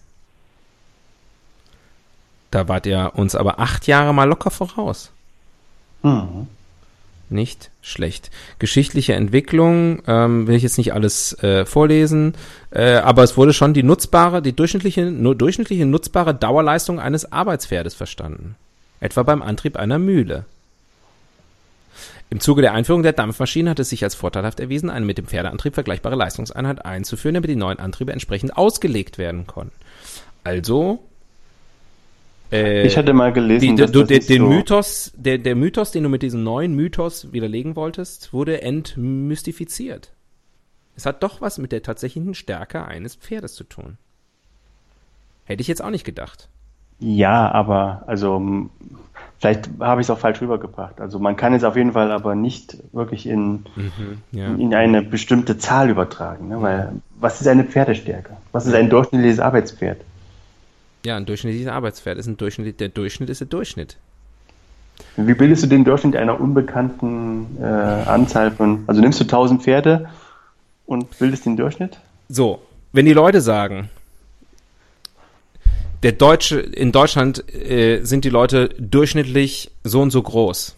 Da 2.50 2.68
wart 2.68 2.86
ihr 2.86 3.12
uns 3.14 3.34
aber 3.34 3.58
acht 3.58 3.86
Jahre 3.86 4.12
mal 4.14 4.24
locker 4.24 4.50
voraus. 4.50 5.10
Mhm 6.02 6.46
nicht 7.30 7.70
schlecht. 7.82 8.30
Geschichtliche 8.58 9.14
Entwicklung 9.14 10.02
ähm, 10.06 10.46
will 10.46 10.56
ich 10.56 10.62
jetzt 10.62 10.78
nicht 10.78 10.92
alles 10.92 11.40
äh, 11.42 11.64
vorlesen, 11.64 12.34
äh, 12.70 12.94
aber 12.94 13.22
es 13.22 13.36
wurde 13.36 13.52
schon 13.52 13.74
die 13.74 13.82
nutzbare, 13.82 14.42
die 14.42 14.54
durchschnittliche, 14.54 15.06
nur 15.10 15.34
durchschnittliche 15.34 15.86
nutzbare 15.86 16.34
Dauerleistung 16.34 17.00
eines 17.00 17.30
Arbeitspferdes 17.30 17.94
verstanden. 17.94 18.56
Etwa 19.00 19.22
beim 19.22 19.42
Antrieb 19.42 19.76
einer 19.76 19.98
Mühle. 19.98 20.44
Im 22.30 22.38
Zuge 22.38 22.62
der 22.62 22.74
Einführung 22.74 23.02
der 23.02 23.12
Dampfmaschine 23.12 23.70
hat 23.70 23.80
es 23.80 23.90
sich 23.90 24.04
als 24.04 24.14
vorteilhaft 24.14 24.60
erwiesen, 24.60 24.88
eine 24.88 25.04
mit 25.04 25.18
dem 25.18 25.26
Pferdeantrieb 25.26 25.74
vergleichbare 25.74 26.14
Leistungseinheit 26.14 26.84
einzuführen, 26.84 27.34
damit 27.34 27.50
die 27.50 27.56
neuen 27.56 27.80
Antriebe 27.80 28.12
entsprechend 28.12 28.56
ausgelegt 28.56 29.18
werden 29.18 29.48
konnten. 29.48 29.74
Also 30.44 31.00
äh, 32.52 32.86
ich 32.86 32.96
hatte 32.96 33.12
mal 33.12 33.32
gelesen, 33.32 33.76
die, 33.76 33.82
dass 33.82 33.92
du, 33.92 34.02
das 34.02 34.26
den 34.26 34.42
so 34.42 34.48
Mythos, 34.48 35.12
der, 35.16 35.38
der 35.38 35.54
Mythos, 35.54 35.92
den 35.92 36.02
du 36.02 36.08
mit 36.08 36.22
diesem 36.22 36.42
neuen 36.42 36.74
Mythos 36.74 37.32
widerlegen 37.32 37.76
wolltest, 37.76 38.32
wurde 38.32 38.62
entmystifiziert. 38.62 40.12
Es 40.96 41.06
hat 41.06 41.22
doch 41.22 41.40
was 41.40 41.58
mit 41.58 41.72
der 41.72 41.82
tatsächlichen 41.82 42.34
Stärke 42.34 42.84
eines 42.84 43.14
Pferdes 43.14 43.54
zu 43.54 43.64
tun. 43.64 43.96
Hätte 45.44 45.62
ich 45.62 45.68
jetzt 45.68 45.82
auch 45.82 45.90
nicht 45.90 46.04
gedacht. 46.04 46.48
Ja, 47.00 47.50
aber 47.50 48.02
also 48.06 48.68
vielleicht 49.38 49.70
habe 49.80 50.00
ich 50.00 50.06
es 50.06 50.10
auch 50.10 50.18
falsch 50.18 50.40
rübergebracht. 50.42 51.00
Also 51.00 51.18
man 51.18 51.36
kann 51.36 51.54
es 51.54 51.64
auf 51.64 51.76
jeden 51.76 51.92
Fall 51.92 52.12
aber 52.12 52.34
nicht 52.34 52.76
wirklich 52.92 53.26
in, 53.26 53.64
mhm, 53.74 54.22
ja. 54.32 54.54
in 54.54 54.74
eine 54.74 55.02
bestimmte 55.02 55.56
Zahl 55.56 55.88
übertragen. 55.88 56.48
Ne? 56.48 56.60
Weil 56.60 56.92
was 57.18 57.40
ist 57.40 57.46
eine 57.46 57.64
Pferdestärke? 57.64 58.36
Was 58.52 58.66
ist 58.66 58.74
ein 58.74 58.90
durchschnittliches 58.90 59.40
Arbeitspferd? 59.40 60.02
Ja, 61.04 61.16
ein 61.16 61.26
durchschnittliches 61.26 61.68
Arbeitspferd 61.68 62.18
ist 62.18 62.26
ein 62.26 62.36
Durchschnitt. 62.36 62.80
Der 62.80 62.88
Durchschnitt 62.88 63.30
ist 63.30 63.40
der 63.40 63.48
Durchschnitt. 63.48 63.96
Wie 65.16 65.34
bildest 65.34 65.62
du 65.62 65.66
den 65.66 65.84
Durchschnitt 65.84 66.16
einer 66.16 66.40
unbekannten 66.40 67.58
äh, 67.60 67.64
Anzahl 67.64 68.50
von, 68.50 68.84
also 68.86 69.00
nimmst 69.00 69.18
du 69.20 69.24
1000 69.24 69.62
Pferde 69.62 70.10
und 70.86 71.18
bildest 71.18 71.46
den 71.46 71.56
Durchschnitt? 71.56 71.98
So, 72.28 72.60
wenn 72.92 73.06
die 73.06 73.12
Leute 73.12 73.40
sagen, 73.40 73.88
der 76.02 76.12
Deutsche, 76.12 76.60
in 76.60 76.92
Deutschland 76.92 77.44
äh, 77.54 78.02
sind 78.02 78.24
die 78.24 78.30
Leute 78.30 78.70
durchschnittlich 78.78 79.70
so 79.84 80.00
und 80.00 80.10
so 80.10 80.22
groß, 80.22 80.76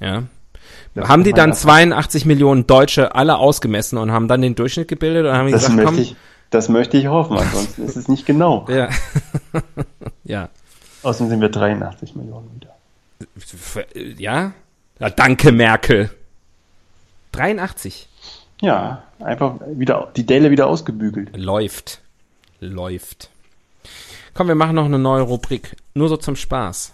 ja. 0.00 0.24
Das 0.94 1.08
haben 1.08 1.22
die 1.22 1.32
dann 1.32 1.52
82 1.54 2.26
Millionen 2.26 2.66
Deutsche 2.66 3.14
alle 3.14 3.36
ausgemessen 3.36 3.96
und 3.96 4.10
haben 4.10 4.26
dann 4.26 4.42
den 4.42 4.56
Durchschnitt 4.56 4.88
gebildet 4.88 5.26
und 5.26 5.32
haben 5.32 5.50
gesagt, 5.50 5.78
komm, 5.84 5.98
ich, 5.98 6.16
das 6.50 6.68
möchte 6.68 6.96
ich 6.96 7.06
hoffen, 7.06 7.38
ansonsten 7.38 7.84
ist 7.84 7.96
es 7.96 8.08
nicht 8.08 8.26
genau. 8.26 8.66
Ja. 8.68 8.88
ja. 10.24 10.48
Außerdem 11.02 11.30
sind 11.30 11.40
wir 11.40 11.48
83 11.48 12.14
Millionen 12.14 12.50
wieder. 12.54 12.74
Ja? 14.18 14.52
ja? 14.98 15.10
Danke, 15.10 15.52
Merkel. 15.52 16.10
83. 17.32 18.08
Ja, 18.60 19.02
einfach 19.18 19.54
wieder 19.72 20.10
die 20.14 20.26
Delle 20.26 20.50
wieder 20.50 20.66
ausgebügelt. 20.66 21.34
Läuft. 21.36 22.02
Läuft. 22.60 23.30
Komm, 24.34 24.48
wir 24.48 24.54
machen 24.54 24.76
noch 24.76 24.84
eine 24.84 24.98
neue 24.98 25.22
Rubrik. 25.22 25.76
Nur 25.94 26.08
so 26.08 26.16
zum 26.16 26.36
Spaß. 26.36 26.92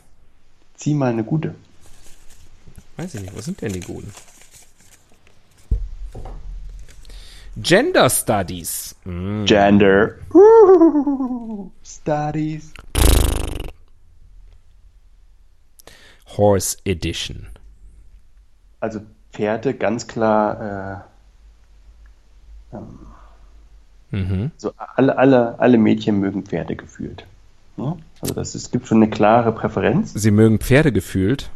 Zieh 0.75 0.95
mal 0.95 1.11
eine 1.11 1.25
gute. 1.25 1.55
Weiß 2.97 3.15
ich 3.15 3.21
nicht, 3.21 3.37
wo 3.37 3.41
sind 3.41 3.61
denn 3.63 3.73
die 3.73 3.81
guten? 3.81 4.13
Gender 7.57 8.11
Studies. 8.11 8.95
Mm. 9.05 9.47
Gender 9.47 10.17
Studies. 11.83 12.75
Horse 16.37 16.77
Edition. 16.85 17.47
Also 18.81 19.01
Pferde 19.33 19.73
ganz 19.73 20.07
klar. 20.07 21.05
Äh, 22.73 22.77
ähm, 22.77 22.99
mhm. 24.11 24.51
So 24.59 24.73
alle, 24.77 25.17
alle, 25.17 25.59
alle 25.59 25.79
Mädchen 25.79 26.21
mögen 26.21 26.45
Pferde 26.45 26.77
gefühlt. 26.77 27.27
Ja? 27.79 27.97
Also 28.21 28.35
das, 28.35 28.55
es 28.55 28.71
gibt 28.71 28.87
schon 28.87 29.03
eine 29.03 29.09
klare 29.09 29.53
Präferenz. 29.53 30.13
Sie 30.13 30.31
mögen 30.31 30.59
Pferde 30.59 30.93
gefühlt. 30.93 31.49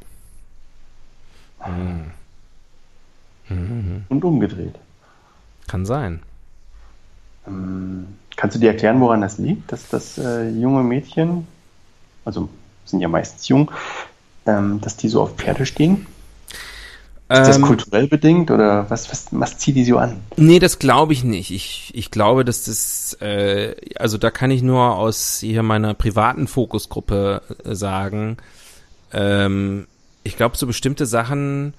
Mhm. 3.49 4.07
Und 4.09 4.25
umgedreht. 4.25 4.77
Kann 5.71 5.87
sein. 5.87 6.19
Ähm, 7.47 8.09
kannst 8.35 8.57
du 8.57 8.61
dir 8.61 8.73
erklären, 8.73 9.01
woran 9.01 9.21
das 9.21 9.39
liegt, 9.39 9.71
dass 9.71 9.89
das 9.89 10.19
äh, 10.19 10.49
junge 10.49 10.83
Mädchen, 10.83 11.47
also 12.25 12.49
sind 12.85 12.99
ja 12.99 13.07
meistens 13.07 13.47
jung, 13.47 13.71
ähm, 14.47 14.81
dass 14.81 14.97
die 14.97 15.09
so 15.09 15.23
auf 15.23 15.37
Pferde 15.37 15.67
stehen? 15.67 16.09
Ist 17.29 17.47
das 17.47 17.59
ähm, 17.59 17.63
kulturell 17.63 18.09
bedingt 18.09 18.51
oder 18.51 18.91
was, 18.91 19.13
was, 19.13 19.27
was 19.31 19.59
zieht 19.59 19.77
die 19.77 19.85
so 19.85 19.99
an? 19.99 20.17
Nee, 20.37 20.59
das 20.59 20.81
glaube 20.81 21.13
ich 21.13 21.23
nicht. 21.23 21.53
Ich, 21.53 21.93
ich 21.95 22.11
glaube, 22.11 22.45
dass 22.45 22.65
das, 22.65 23.17
äh, 23.21 23.77
also 23.95 24.19
da 24.19 24.33
kann 24.33 24.51
ich 24.51 24.63
nur 24.63 24.97
aus 24.97 25.39
hier 25.39 25.63
meiner 25.63 25.95
privaten 25.95 26.49
Fokusgruppe 26.49 27.43
äh, 27.65 27.77
sagen, 27.77 28.39
ähm, 29.13 29.87
ich 30.25 30.37
glaube, 30.37 30.57
so 30.57 30.67
bestimmte 30.67 31.07
Sachen 31.07 31.75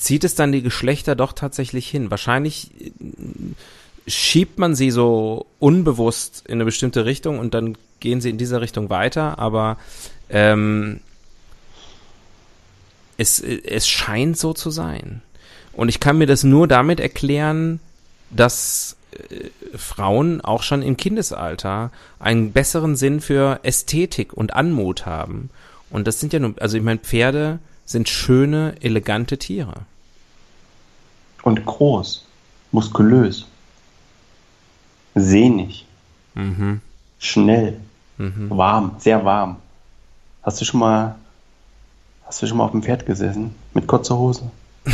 zieht 0.00 0.24
es 0.24 0.34
dann 0.34 0.50
die 0.50 0.62
Geschlechter 0.62 1.14
doch 1.14 1.34
tatsächlich 1.34 1.88
hin. 1.88 2.10
Wahrscheinlich 2.10 2.70
äh, 2.80 2.90
schiebt 4.10 4.58
man 4.58 4.74
sie 4.74 4.90
so 4.90 5.46
unbewusst 5.58 6.42
in 6.46 6.54
eine 6.54 6.64
bestimmte 6.64 7.04
Richtung 7.04 7.38
und 7.38 7.54
dann 7.54 7.76
gehen 8.00 8.20
sie 8.20 8.30
in 8.30 8.38
dieser 8.38 8.62
Richtung 8.62 8.88
weiter, 8.88 9.38
aber 9.38 9.76
ähm, 10.30 11.00
es, 13.18 13.40
es 13.40 13.86
scheint 13.86 14.38
so 14.38 14.54
zu 14.54 14.70
sein. 14.70 15.20
Und 15.74 15.90
ich 15.90 16.00
kann 16.00 16.16
mir 16.16 16.26
das 16.26 16.44
nur 16.44 16.66
damit 16.66 16.98
erklären, 16.98 17.78
dass 18.30 18.96
äh, 19.12 19.50
Frauen 19.76 20.40
auch 20.40 20.62
schon 20.62 20.80
im 20.80 20.96
Kindesalter 20.96 21.92
einen 22.18 22.52
besseren 22.52 22.96
Sinn 22.96 23.20
für 23.20 23.60
Ästhetik 23.64 24.32
und 24.32 24.54
Anmut 24.54 25.04
haben. 25.04 25.50
Und 25.90 26.06
das 26.06 26.20
sind 26.20 26.32
ja 26.32 26.38
nur, 26.38 26.54
also 26.58 26.78
ich 26.78 26.82
meine, 26.82 27.00
Pferde 27.00 27.58
sind 27.90 28.08
schöne, 28.08 28.76
elegante 28.80 29.36
Tiere. 29.36 29.74
Und 31.42 31.66
groß, 31.66 32.24
muskulös, 32.70 33.46
sehnig, 35.16 35.86
mhm. 36.34 36.82
schnell, 37.18 37.80
mhm. 38.16 38.48
warm, 38.50 38.94
sehr 38.98 39.24
warm. 39.24 39.56
Hast 40.44 40.60
du 40.60 40.64
schon 40.64 40.78
mal, 40.78 41.16
hast 42.26 42.40
du 42.40 42.46
schon 42.46 42.58
mal 42.58 42.64
auf 42.66 42.70
dem 42.70 42.84
Pferd 42.84 43.06
gesessen 43.06 43.56
mit 43.74 43.88
kurzer 43.88 44.16
Hose? 44.16 44.48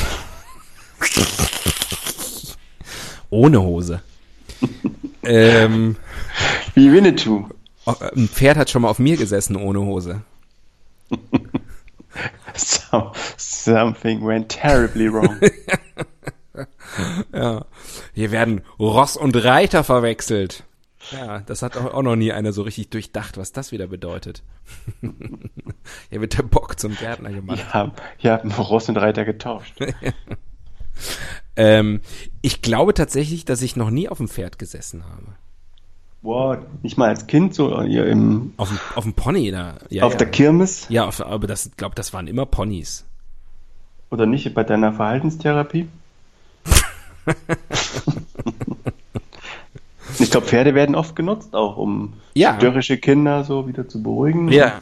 Ohne 3.29 3.61
Hose. 3.61 4.01
ähm, 5.23 5.97
Wie 6.75 6.91
Winnetou. 6.91 7.51
Ein 7.85 8.29
Pferd 8.29 8.57
hat 8.57 8.71
schon 8.71 8.81
mal 8.83 8.89
auf 8.89 8.99
mir 8.99 9.19
gesessen 9.19 9.55
ohne 9.57 9.81
Hose. 9.81 10.23
so, 12.91 13.13
something 13.37 14.25
went 14.27 14.51
terribly 14.51 15.13
wrong. 15.13 15.39
ja. 17.33 17.65
Hier 18.15 18.31
werden 18.31 18.63
Ross 18.79 19.17
und 19.17 19.37
Reiter 19.37 19.85
verwechselt. 19.85 20.65
Ja, 21.13 21.41
das 21.41 21.63
hat 21.63 21.77
auch 21.77 22.03
noch 22.03 22.17
nie 22.17 22.33
einer 22.33 22.53
so 22.53 22.63
richtig 22.63 22.91
durchdacht, 22.91 23.37
was 23.37 23.53
das 23.53 23.71
wieder 23.71 23.87
bedeutet. 23.87 24.43
Hier 26.11 26.21
wird 26.21 26.37
der 26.37 26.43
Bock 26.43 26.81
zum 26.81 26.97
Gärtner 26.97 27.31
gemacht. 27.31 27.65
Ja, 27.73 27.93
hier 28.17 28.33
haben 28.33 28.51
Ross 28.51 28.89
und 28.89 28.97
Reiter 28.97 29.25
getauscht. 29.25 29.75
ähm, 31.57 32.01
ich 32.43 32.61
glaube 32.61 32.93
tatsächlich, 32.95 33.45
dass 33.45 33.63
ich 33.63 33.77
noch 33.77 33.91
nie 33.91 34.09
auf 34.09 34.19
dem 34.19 34.29
Pferd 34.29 34.59
gesessen 34.59 35.05
habe. 35.05 35.37
Boah, 36.27 36.59
nicht 36.83 36.99
mal 36.99 37.11
als 37.11 37.29
Kind 37.29 37.55
so 37.55 37.81
hier 37.85 38.05
im. 38.07 38.53
Auf 38.57 38.71
dem, 38.71 38.81
auf 38.97 39.05
dem 39.05 39.13
Pony 39.13 39.53
da. 39.53 39.75
Ja, 39.91 40.03
auf 40.03 40.15
ja. 40.15 40.19
der 40.19 40.27
Kirmes? 40.27 40.87
Ja, 40.89 41.05
auf, 41.05 41.25
aber 41.25 41.47
das 41.47 41.71
glaube 41.77 41.95
das 41.95 42.13
waren 42.13 42.27
immer 42.27 42.47
Ponys. 42.47 43.05
Oder 44.11 44.27
nicht 44.27 44.53
bei 44.53 44.65
deiner 44.65 44.93
Verhaltenstherapie? 44.93 45.87
ich 50.19 50.29
glaube, 50.33 50.49
Pferde 50.49 50.75
werden 50.75 50.97
oft 50.97 51.15
genutzt, 51.15 51.55
auch 51.55 51.77
um 51.77 52.15
ja. 52.35 52.57
störrische 52.57 52.99
Kinder 52.99 53.45
so 53.45 53.69
wieder 53.69 53.89
zu 53.89 54.03
beruhigen. 54.03 54.49
Ja. 54.49 54.81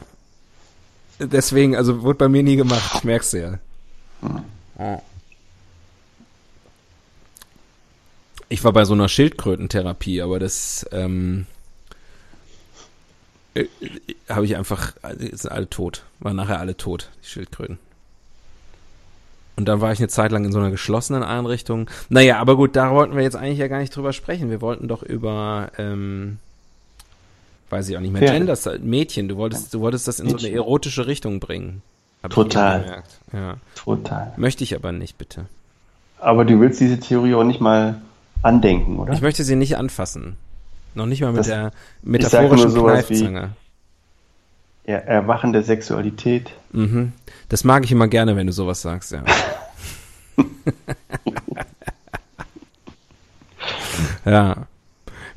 Deswegen, 1.19 1.75
also 1.75 2.01
wurde 2.01 2.17
bei 2.17 2.27
mir 2.27 2.41
nie 2.41 2.55
gemacht, 2.55 3.05
merkst 3.05 3.33
du 3.33 3.39
ja. 3.39 3.59
Hm. 4.21 4.41
Ich 8.49 8.63
war 8.63 8.73
bei 8.73 8.85
so 8.85 8.93
einer 8.93 9.09
Schildkrötentherapie, 9.09 10.21
aber 10.21 10.39
das 10.39 10.85
ähm, 10.91 11.45
äh, 13.55 13.65
habe 14.29 14.45
ich 14.45 14.55
einfach, 14.55 14.93
sind 15.17 15.51
alle 15.51 15.69
tot, 15.69 16.03
waren 16.19 16.35
nachher 16.35 16.59
alle 16.59 16.77
tot, 16.77 17.09
die 17.23 17.29
Schildkröten. 17.29 17.79
Und 19.55 19.67
dann 19.67 19.79
war 19.79 19.93
ich 19.93 19.99
eine 19.99 20.09
Zeit 20.09 20.31
lang 20.31 20.43
in 20.43 20.51
so 20.51 20.59
einer 20.59 20.71
geschlossenen 20.71 21.23
Einrichtung. 21.23 21.89
Naja, 22.09 22.39
aber 22.39 22.57
gut, 22.57 22.75
da 22.75 22.91
wollten 22.91 23.15
wir 23.15 23.23
jetzt 23.23 23.37
eigentlich 23.37 23.57
ja 23.57 23.69
gar 23.69 23.79
nicht 23.79 23.95
drüber 23.95 24.11
sprechen. 24.11 24.49
Wir 24.49 24.59
wollten 24.59 24.89
doch 24.89 25.01
über, 25.01 25.71
ähm, 25.77 26.39
weiß 27.69 27.87
ich 27.87 27.95
auch 27.95 28.01
nicht 28.01 28.11
mehr, 28.11 28.21
Pferde. 28.21 28.37
Genders, 28.37 28.69
Mädchen. 28.81 29.29
Du 29.29 29.37
wolltest, 29.37 29.73
du 29.73 29.79
wolltest 29.79 30.09
das 30.09 30.19
in 30.19 30.27
so 30.27 30.35
eine 30.35 30.43
Mädchen. 30.43 30.57
erotische 30.57 31.07
Richtung 31.07 31.39
bringen. 31.39 31.81
Total. 32.29 33.03
Ja. 33.31 33.57
Total. 33.75 34.33
Möchte 34.35 34.63
ich 34.63 34.75
aber 34.75 34.91
nicht, 34.91 35.17
bitte. 35.17 35.45
Aber 36.19 36.43
du 36.43 36.59
willst 36.59 36.81
diese 36.81 36.99
Theorie 36.99 37.35
auch 37.35 37.43
nicht 37.43 37.61
mal 37.61 38.01
andenken, 38.45 38.97
oder? 38.99 39.13
Ich 39.13 39.21
möchte 39.21 39.43
sie 39.43 39.55
nicht 39.55 39.77
anfassen. 39.77 40.37
Noch 40.93 41.05
nicht 41.07 41.21
mal 41.21 41.31
mit 41.31 41.39
Das- 41.39 41.47
der 41.47 41.71
metaphorischen 42.03 42.69
sowas 42.69 43.09
wie- 43.09 43.15
Kneifzange. 43.19 43.49
Ja, 44.87 44.97
Erwachen 44.97 45.51
der 45.51 45.63
Sexualität. 45.63 46.51
Mhm. 46.71 47.11
Das 47.49 47.63
mag 47.63 47.83
ich 47.85 47.91
immer 47.91 48.07
gerne, 48.07 48.35
wenn 48.35 48.45
du 48.47 48.53
sowas 48.53 48.81
sagst, 48.83 49.11
ja. 49.11 49.23
ja. 54.25 54.67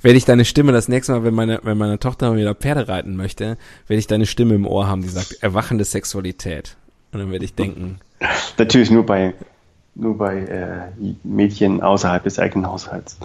Werde 0.00 0.16
ich 0.16 0.24
deine 0.24 0.44
Stimme 0.44 0.70
das 0.72 0.86
nächste 0.88 1.12
Mal, 1.12 1.24
wenn 1.24 1.34
meine, 1.34 1.61
wenn 1.64 1.76
meine 1.76 1.98
Tochter 1.98 2.36
wieder 2.36 2.54
Pferde 2.54 2.86
reiten 2.88 3.16
möchte, 3.16 3.56
werde 3.88 3.98
ich 3.98 4.06
deine 4.06 4.26
Stimme 4.26 4.54
im 4.54 4.66
Ohr 4.66 4.86
haben, 4.86 5.02
die 5.02 5.09
sagt, 5.09 5.38
erwachende 5.42 5.84
Sexualität. 5.84 6.76
Und 7.12 7.18
dann 7.20 7.30
werde 7.32 7.44
ich 7.44 7.54
denken, 7.54 7.98
Natürlich 8.59 8.90
nur 8.90 9.06
bei, 9.06 9.34
nur 9.99 10.16
bei 10.16 10.38
äh, 10.38 11.05
Mädchen 11.24 11.82
außerhalb 11.82 12.22
des 12.24 12.38
eigenen 12.38 12.66
Haushalts. 12.66 13.18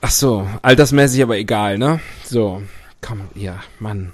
ach 0.00 0.10
so, 0.10 0.46
altersmäßig 0.62 1.22
aber 1.22 1.38
egal, 1.38 1.78
ne? 1.78 2.00
So, 2.24 2.62
komm, 3.00 3.22
ja, 3.34 3.56
Mann. 3.80 4.12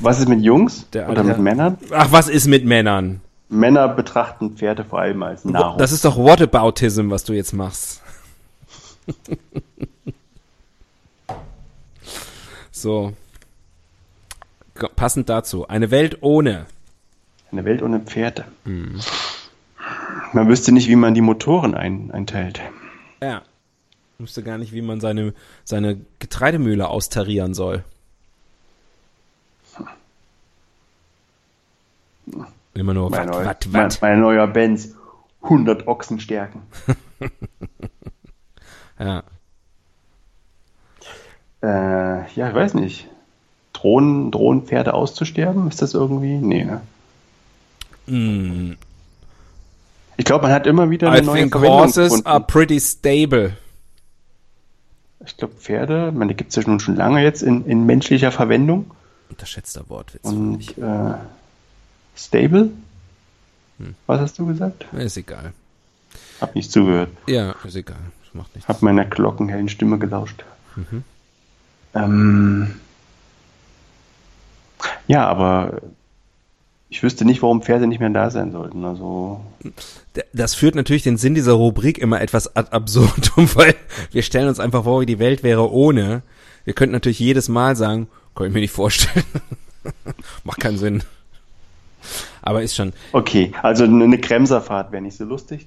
Was 0.00 0.18
ist 0.18 0.28
mit 0.28 0.42
Jungs 0.42 0.90
Der 0.90 1.08
oder 1.08 1.22
mit 1.22 1.38
Männern? 1.38 1.78
Ach, 1.92 2.10
was 2.10 2.28
ist 2.28 2.48
mit 2.48 2.64
Männern? 2.64 3.20
Männer 3.48 3.88
betrachten 3.88 4.56
Pferde 4.56 4.84
vor 4.84 5.00
allem 5.00 5.22
als 5.22 5.44
Nahrung. 5.44 5.78
Das 5.78 5.92
ist 5.92 6.04
doch 6.04 6.16
Whataboutism, 6.16 7.10
was 7.10 7.22
du 7.24 7.34
jetzt 7.34 7.52
machst. 7.52 8.00
so. 12.72 13.12
Passend 14.96 15.28
dazu. 15.28 15.68
Eine 15.68 15.90
Welt 15.90 16.18
ohne. 16.22 16.66
Eine 17.52 17.64
Welt 17.64 17.82
ohne 17.82 18.00
Pferde. 18.00 18.46
Mhm. 18.64 18.98
Man 20.32 20.48
wüsste 20.48 20.72
nicht, 20.72 20.88
wie 20.88 20.96
man 20.96 21.14
die 21.14 21.20
Motoren 21.20 21.74
ein, 21.74 22.10
einteilt. 22.10 22.60
Ja. 23.20 23.42
Ich 24.18 24.24
wüsste 24.24 24.42
gar 24.42 24.58
nicht, 24.58 24.72
wie 24.72 24.82
man 24.82 25.00
seine, 25.00 25.34
seine 25.64 25.98
Getreidemühle 26.18 26.88
austarieren 26.88 27.54
soll. 27.54 27.84
Immer 32.74 32.94
nur 32.94 33.10
Mein, 33.10 33.28
wat, 33.28 33.34
neu, 33.34 33.44
wat, 33.44 33.68
mein, 33.70 33.84
wat. 33.84 34.02
mein 34.02 34.20
neuer 34.20 34.46
Benz. 34.46 34.94
100 35.42 35.86
Ochsenstärken. 35.88 36.62
Ja. 38.98 39.24
Äh, 41.62 42.32
ja, 42.34 42.48
ich 42.48 42.54
weiß 42.54 42.74
nicht. 42.74 43.08
Drohen, 43.72 44.30
drohen 44.30 44.62
Pferde 44.62 44.94
auszusterben? 44.94 45.66
Ist 45.68 45.82
das 45.82 45.94
irgendwie? 45.94 46.36
Nee, 46.36 46.64
ne? 46.64 46.82
Mm, 48.06 48.76
Ich 50.16 50.24
glaube, 50.24 50.42
man 50.44 50.52
hat 50.52 50.66
immer 50.66 50.90
wieder 50.90 51.08
I 51.08 51.18
eine 51.18 51.26
neue 51.26 51.40
think 51.40 51.52
Verwendung 51.52 51.78
horses 51.80 52.08
gefunden. 52.10 52.26
are 52.26 52.40
pretty 52.40 52.80
stable. 52.80 53.56
Ich 55.24 55.36
glaube, 55.36 55.54
Pferde, 55.54 56.12
meine, 56.12 56.32
die 56.32 56.36
gibt 56.36 56.50
es 56.50 56.56
ja 56.56 56.62
nun 56.66 56.80
schon 56.80 56.96
lange 56.96 57.22
jetzt 57.22 57.42
in, 57.42 57.64
in 57.66 57.86
menschlicher 57.86 58.32
Verwendung. 58.32 58.90
Unterschätzter 59.30 59.88
Wortwitz. 59.88 60.24
Und 60.24 60.76
äh, 60.78 61.14
stable? 62.16 62.70
Hm. 63.78 63.94
Was 64.06 64.20
hast 64.20 64.38
du 64.38 64.46
gesagt? 64.46 64.84
Ist 64.92 65.16
egal. 65.16 65.52
Hab 66.40 66.54
nicht 66.54 66.70
zugehört. 66.70 67.10
Ja, 67.26 67.54
ist 67.64 67.76
egal. 67.76 68.00
Das 68.24 68.34
macht 68.34 68.54
nichts. 68.54 68.68
Hab 68.68 68.82
meiner 68.82 69.04
glockenhellen 69.04 69.68
Stimme 69.68 69.98
gelauscht. 69.98 70.44
Mhm. 70.76 71.04
Ähm, 71.94 72.80
ja, 75.06 75.26
aber 75.26 75.80
ich 76.92 77.02
wüsste 77.02 77.24
nicht, 77.24 77.40
warum 77.40 77.62
Pferde 77.62 77.86
nicht 77.86 78.00
mehr 78.00 78.10
da 78.10 78.30
sein 78.30 78.52
sollten. 78.52 78.84
Also, 78.84 79.40
Das 80.34 80.54
führt 80.54 80.74
natürlich 80.74 81.02
den 81.02 81.16
Sinn 81.16 81.34
dieser 81.34 81.54
Rubrik 81.54 81.96
immer 81.96 82.20
etwas 82.20 82.54
ad 82.54 82.70
absurdum, 82.70 83.48
weil 83.54 83.74
wir 84.10 84.22
stellen 84.22 84.46
uns 84.46 84.60
einfach 84.60 84.84
vor, 84.84 85.00
wie 85.00 85.06
die 85.06 85.18
Welt 85.18 85.42
wäre 85.42 85.72
ohne. 85.72 86.20
Wir 86.66 86.74
könnten 86.74 86.92
natürlich 86.92 87.18
jedes 87.18 87.48
Mal 87.48 87.76
sagen, 87.76 88.08
kann 88.34 88.46
ich 88.48 88.52
mir 88.52 88.60
nicht 88.60 88.74
vorstellen. 88.74 89.24
Macht 90.44 90.60
keinen 90.60 90.76
Sinn. 90.76 91.02
Aber 92.42 92.62
ist 92.62 92.76
schon 92.76 92.92
okay, 93.12 93.52
also 93.62 93.84
eine 93.84 94.04
eine 94.04 94.18
Kremserfahrt 94.18 94.92
wäre 94.92 95.00
nicht 95.02 95.16
so 95.16 95.24
lustig. 95.24 95.66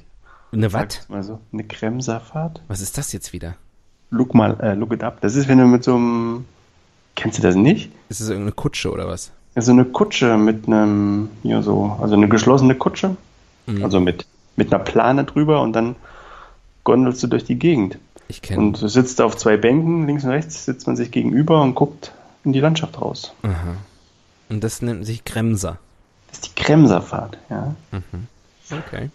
eine 0.52 0.72
was? 0.74 1.10
Mal 1.10 1.24
so. 1.24 1.40
Eine 1.52 1.64
Kremserfahrt? 1.64 2.62
Was 2.68 2.82
ist 2.82 3.00
das 3.00 3.12
jetzt 3.14 3.34
wieder? 3.34 3.56
Look 4.12 4.36
mal, 4.36 4.60
äh, 4.60 4.76
look 4.76 4.94
it 4.94 5.04
up. 5.04 5.22
Das 5.22 5.36
ist, 5.36 5.48
wenn 5.48 5.58
du 5.58 5.66
mit 5.66 5.84
so 5.84 5.96
einem, 5.96 6.46
kennst 7.16 7.40
du 7.40 7.42
das 7.42 7.56
nicht? 7.56 7.92
Ist 8.10 8.22
das 8.22 8.30
irgendeine 8.30 8.52
Kutsche 8.52 8.92
oder 8.92 9.08
was? 9.08 9.32
Also 9.56 9.72
eine 9.72 9.86
Kutsche 9.86 10.38
mit 10.38 10.68
einem, 10.68 11.30
ja 11.44 11.62
so, 11.62 11.98
also 12.02 12.14
eine 12.16 12.28
geschlossene 12.28 12.76
Kutsche, 12.76 13.16
Mhm. 13.68 13.84
also 13.84 14.00
mit, 14.00 14.26
mit 14.58 14.72
einer 14.72 14.84
Plane 14.84 15.24
drüber 15.24 15.62
und 15.62 15.74
dann 15.74 15.96
gondelst 16.84 17.24
du 17.24 17.28
durch 17.28 17.46
die 17.46 17.58
Gegend. 17.58 17.98
Ich 18.28 18.42
kenne. 18.44 18.60
Und 18.62 18.82
du 18.82 18.88
sitzt 18.88 19.22
auf 19.22 19.36
zwei 19.38 19.58
Bänken, 19.58 20.06
links 20.06 20.24
und 20.24 20.30
rechts 20.32 20.66
sitzt 20.66 20.86
man 20.86 20.96
sich 20.96 21.10
gegenüber 21.10 21.62
und 21.64 21.74
guckt 21.74 22.12
in 22.44 22.54
die 22.54 22.60
Landschaft 22.60 23.02
raus. 23.02 23.34
Und 24.50 24.64
das 24.64 24.82
nennt 24.84 25.04
sich 25.06 25.24
Kremser. 25.26 25.78
Das 26.30 26.40
ist 26.40 26.46
die 26.58 26.62
Kremserfahrt, 26.64 27.38
ja. 27.50 27.74
Okay. 28.72 29.10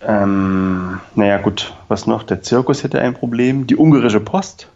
Ähm, 0.00 0.98
naja, 1.14 1.38
gut, 1.38 1.72
was 1.86 2.06
noch? 2.08 2.24
Der 2.24 2.42
Zirkus 2.42 2.82
hätte 2.82 3.00
ein 3.00 3.14
Problem. 3.14 3.66
Die 3.68 3.76
ungarische 3.76 4.18
Post. 4.20 4.66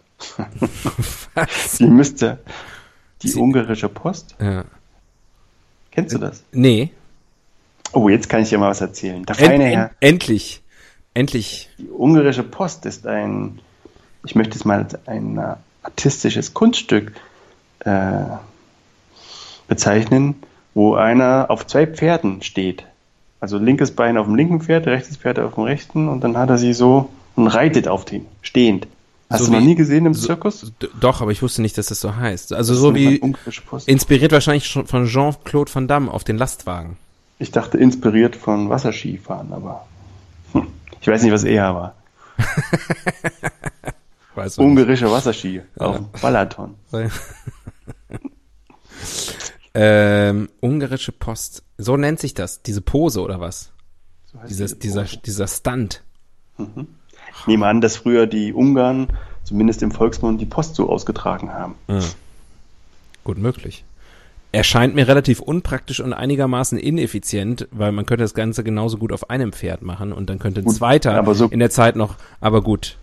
Was? 1.35 1.77
Die 1.79 1.85
müsste. 1.87 2.37
Die 3.23 3.27
Sie- 3.29 3.39
ungarische 3.39 3.89
Post. 3.89 4.35
Ja. 4.39 4.63
Kennst 5.97 6.13
du 6.13 6.19
das? 6.19 6.43
Nee. 6.51 6.91
Oh, 7.91 8.07
jetzt 8.07 8.29
kann 8.29 8.43
ich 8.43 8.49
dir 8.49 8.59
mal 8.59 8.69
was 8.69 8.81
erzählen. 8.81 9.25
Der 9.25 9.33
feine 9.33 9.63
Herr. 9.63 9.91
endlich. 9.99 10.61
Endlich. 11.15 11.69
Die 11.79 11.89
ungarische 11.89 12.43
Post 12.43 12.85
ist 12.85 13.07
ein, 13.07 13.57
ich 14.23 14.35
möchte 14.35 14.55
es 14.55 14.63
mal 14.63 14.83
als 14.83 15.07
ein 15.07 15.39
äh, 15.39 15.55
artistisches 15.81 16.53
Kunststück 16.53 17.13
äh, 17.79 18.25
bezeichnen, 19.67 20.35
wo 20.75 20.93
einer 20.93 21.47
auf 21.49 21.65
zwei 21.65 21.87
Pferden 21.87 22.43
steht. 22.43 22.85
Also 23.39 23.57
linkes 23.57 23.89
Bein 23.89 24.19
auf 24.19 24.27
dem 24.27 24.35
linken 24.35 24.61
Pferd, 24.61 24.85
rechtes 24.85 25.17
Pferd 25.17 25.39
auf 25.39 25.55
dem 25.55 25.63
rechten 25.63 26.09
und 26.09 26.23
dann 26.23 26.37
hat 26.37 26.51
er 26.51 26.59
sie 26.59 26.73
so 26.73 27.09
und 27.35 27.47
reitet 27.47 27.87
auf 27.87 28.05
den, 28.05 28.27
stehend. 28.43 28.85
Hast 29.29 29.39
So 29.43 29.47
du 29.47 29.51
noch 29.57 29.61
nie 29.61 29.75
gesehen 29.75 30.05
im 30.05 30.13
so- 30.13 30.25
Zirkus? 30.27 30.71
Doch, 30.99 31.19
aber 31.21 31.31
ich 31.31 31.41
wusste 31.41 31.61
nicht, 31.61 31.77
dass 31.77 31.87
das 31.87 31.99
so 31.99 32.15
heißt. 32.15 32.53
Also 32.53 32.73
Das 32.73 32.81
so 32.81 32.95
wie 32.95 33.21
inspiriert 33.85 34.31
wahrscheinlich 34.31 34.67
schon 34.67 34.87
von 34.87 35.05
Jean-Claude 35.05 35.73
Van 35.73 35.87
Damme 35.87 36.09
auf 36.11 36.23
den 36.23 36.37
Lastwagen. 36.37 36.97
Ich 37.39 37.51
dachte 37.51 37.77
inspiriert 37.77 38.35
von 38.37 38.69
Wasserskifahren, 38.69 39.51
aber 39.51 39.85
hm, 40.53 40.67
ich 41.01 41.07
weiß 41.07 41.21
nicht, 41.23 41.33
was 41.33 41.43
eher 41.43 41.75
war. 41.75 41.95
Weiß 44.35 44.57
Ungarische 44.59 45.09
Wasserski 45.11 45.61
auf 45.77 45.95
dem 45.97 46.09
Balaton. 46.21 46.75
ähm, 49.73 50.49
ungarische 50.61 51.11
Post. 51.11 51.63
So 51.77 51.97
nennt 51.97 52.19
sich 52.19 52.33
das. 52.35 52.61
Diese 52.61 52.81
Pose 52.81 53.21
oder 53.21 53.39
was? 53.39 53.71
So 54.31 54.39
heißt 54.39 54.49
Dieses, 54.49 54.79
diese 54.79 55.03
dieser, 55.03 55.17
dieser 55.21 55.47
Stunt. 55.47 56.03
Ich 57.41 57.47
nehme 57.47 57.65
an, 57.67 57.81
dass 57.81 57.97
früher 57.97 58.27
die 58.27 58.53
Ungarn, 58.53 59.07
zumindest 59.43 59.81
im 59.83 59.91
Volksmund, 59.91 60.41
die 60.41 60.45
Post 60.45 60.75
so 60.75 60.89
ausgetragen 60.89 61.53
haben. 61.53 61.75
Ah. 61.87 61.99
Gut 63.23 63.37
möglich. 63.37 63.83
Erscheint 64.53 64.95
mir 64.95 65.07
relativ 65.07 65.39
unpraktisch 65.41 65.99
und 65.99 66.13
einigermaßen 66.13 66.77
ineffizient, 66.77 67.67
weil 67.71 67.91
man 67.91 68.05
könnte 68.05 68.23
das 68.23 68.33
Ganze 68.33 68.63
genauso 68.63 68.97
gut 68.97 69.11
auf 69.11 69.29
einem 69.29 69.51
Pferd 69.51 69.81
machen 69.81 70.13
und 70.13 70.29
dann 70.29 70.39
könnte 70.39 70.61
ein 70.61 70.65
Gut, 70.65 70.75
zweiter 70.75 71.33
so- 71.35 71.47
in 71.47 71.59
der 71.59 71.69
Zeit 71.69 71.95
noch, 71.95 72.15
aber 72.39 72.61
gut. 72.61 72.97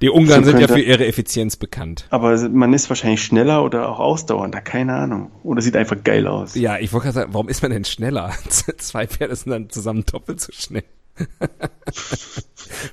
Die 0.00 0.10
Ungarn 0.10 0.44
So 0.44 0.50
sind 0.50 0.60
ja 0.60 0.66
könnte- 0.66 0.82
für 0.82 0.86
ihre 0.88 1.06
Effizienz 1.06 1.56
bekannt. 1.56 2.06
Aber 2.10 2.36
man 2.48 2.72
ist 2.74 2.88
wahrscheinlich 2.90 3.22
schneller 3.22 3.64
oder 3.64 3.88
auch 3.88 3.98
ausdauernder, 4.00 4.60
keine 4.60 4.94
Ahnung. 4.94 5.30
Oder 5.42 5.62
sieht 5.62 5.76
einfach 5.76 5.96
geil 6.04 6.26
aus. 6.26 6.54
Ja, 6.54 6.78
ich 6.78 6.92
wollte 6.92 7.04
gerade 7.06 7.14
sagen, 7.14 7.32
warum 7.34 7.48
ist 7.48 7.62
man 7.62 7.70
denn 7.70 7.84
schneller? 7.84 8.30
Zwei 8.78 9.06
Pferde 9.06 9.34
sind 9.34 9.50
dann 9.50 9.70
zusammen 9.70 10.04
doppelt 10.10 10.40
so 10.40 10.52
schnell. 10.52 10.84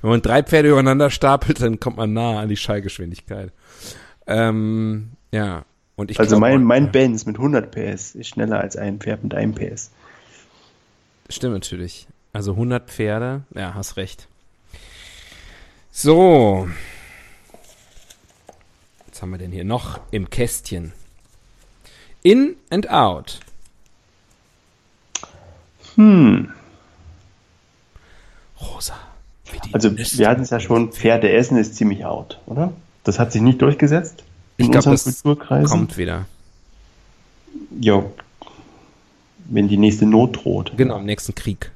Wenn 0.01 0.09
man 0.09 0.21
drei 0.21 0.43
Pferde 0.43 0.69
übereinander 0.69 1.09
stapelt, 1.09 1.61
dann 1.61 1.79
kommt 1.79 1.97
man 1.97 2.13
nah 2.13 2.39
an 2.39 2.49
die 2.49 2.57
Schallgeschwindigkeit. 2.57 3.51
Ähm, 4.27 5.11
ja. 5.31 5.65
Und 5.95 6.11
ich 6.11 6.19
also 6.19 6.37
glaub 6.37 6.41
mein, 6.41 6.63
mein 6.63 6.91
Benz 6.91 7.25
mit 7.25 7.37
100 7.37 7.71
PS 7.71 8.15
ist 8.15 8.27
schneller 8.27 8.59
als 8.59 8.75
ein 8.75 8.99
Pferd 8.99 9.23
mit 9.23 9.33
einem 9.33 9.53
PS. 9.53 9.91
Stimmt 11.29 11.53
natürlich. 11.53 12.07
Also 12.33 12.51
100 12.51 12.89
Pferde, 12.89 13.43
ja, 13.55 13.73
hast 13.73 13.97
recht. 13.97 14.27
So. 15.91 16.69
Was 19.09 19.21
haben 19.21 19.31
wir 19.31 19.37
denn 19.37 19.51
hier 19.51 19.65
noch 19.65 19.99
im 20.11 20.29
Kästchen? 20.29 20.93
In 22.23 22.55
and 22.69 22.89
out. 22.89 23.39
Hm. 25.95 26.53
Rosa. 28.61 28.93
wie 29.51 29.59
die 29.59 29.73
Also 29.73 29.89
Nüsse. 29.89 30.17
wir 30.17 30.29
hatten 30.29 30.41
es 30.41 30.49
ja 30.49 30.59
schon, 30.59 30.91
Pferde 30.91 31.31
essen 31.31 31.57
ist 31.57 31.75
ziemlich 31.75 32.05
out, 32.05 32.39
oder? 32.45 32.73
Das 33.03 33.19
hat 33.19 33.31
sich 33.31 33.41
nicht 33.41 33.61
durchgesetzt 33.61 34.23
in 34.57 34.65
Ich 34.65 34.71
glaube, 34.71 34.89
unseren 34.89 35.11
das 35.11 35.23
Kulturkreisen. 35.23 35.67
kommt 35.69 35.97
wieder. 35.97 36.25
Ja, 37.79 38.03
wenn 39.45 39.67
die 39.67 39.77
nächste 39.77 40.05
Not 40.05 40.43
droht. 40.43 40.73
Genau, 40.77 40.97
im 40.99 41.05
nächsten 41.05 41.35
Krieg. 41.35 41.71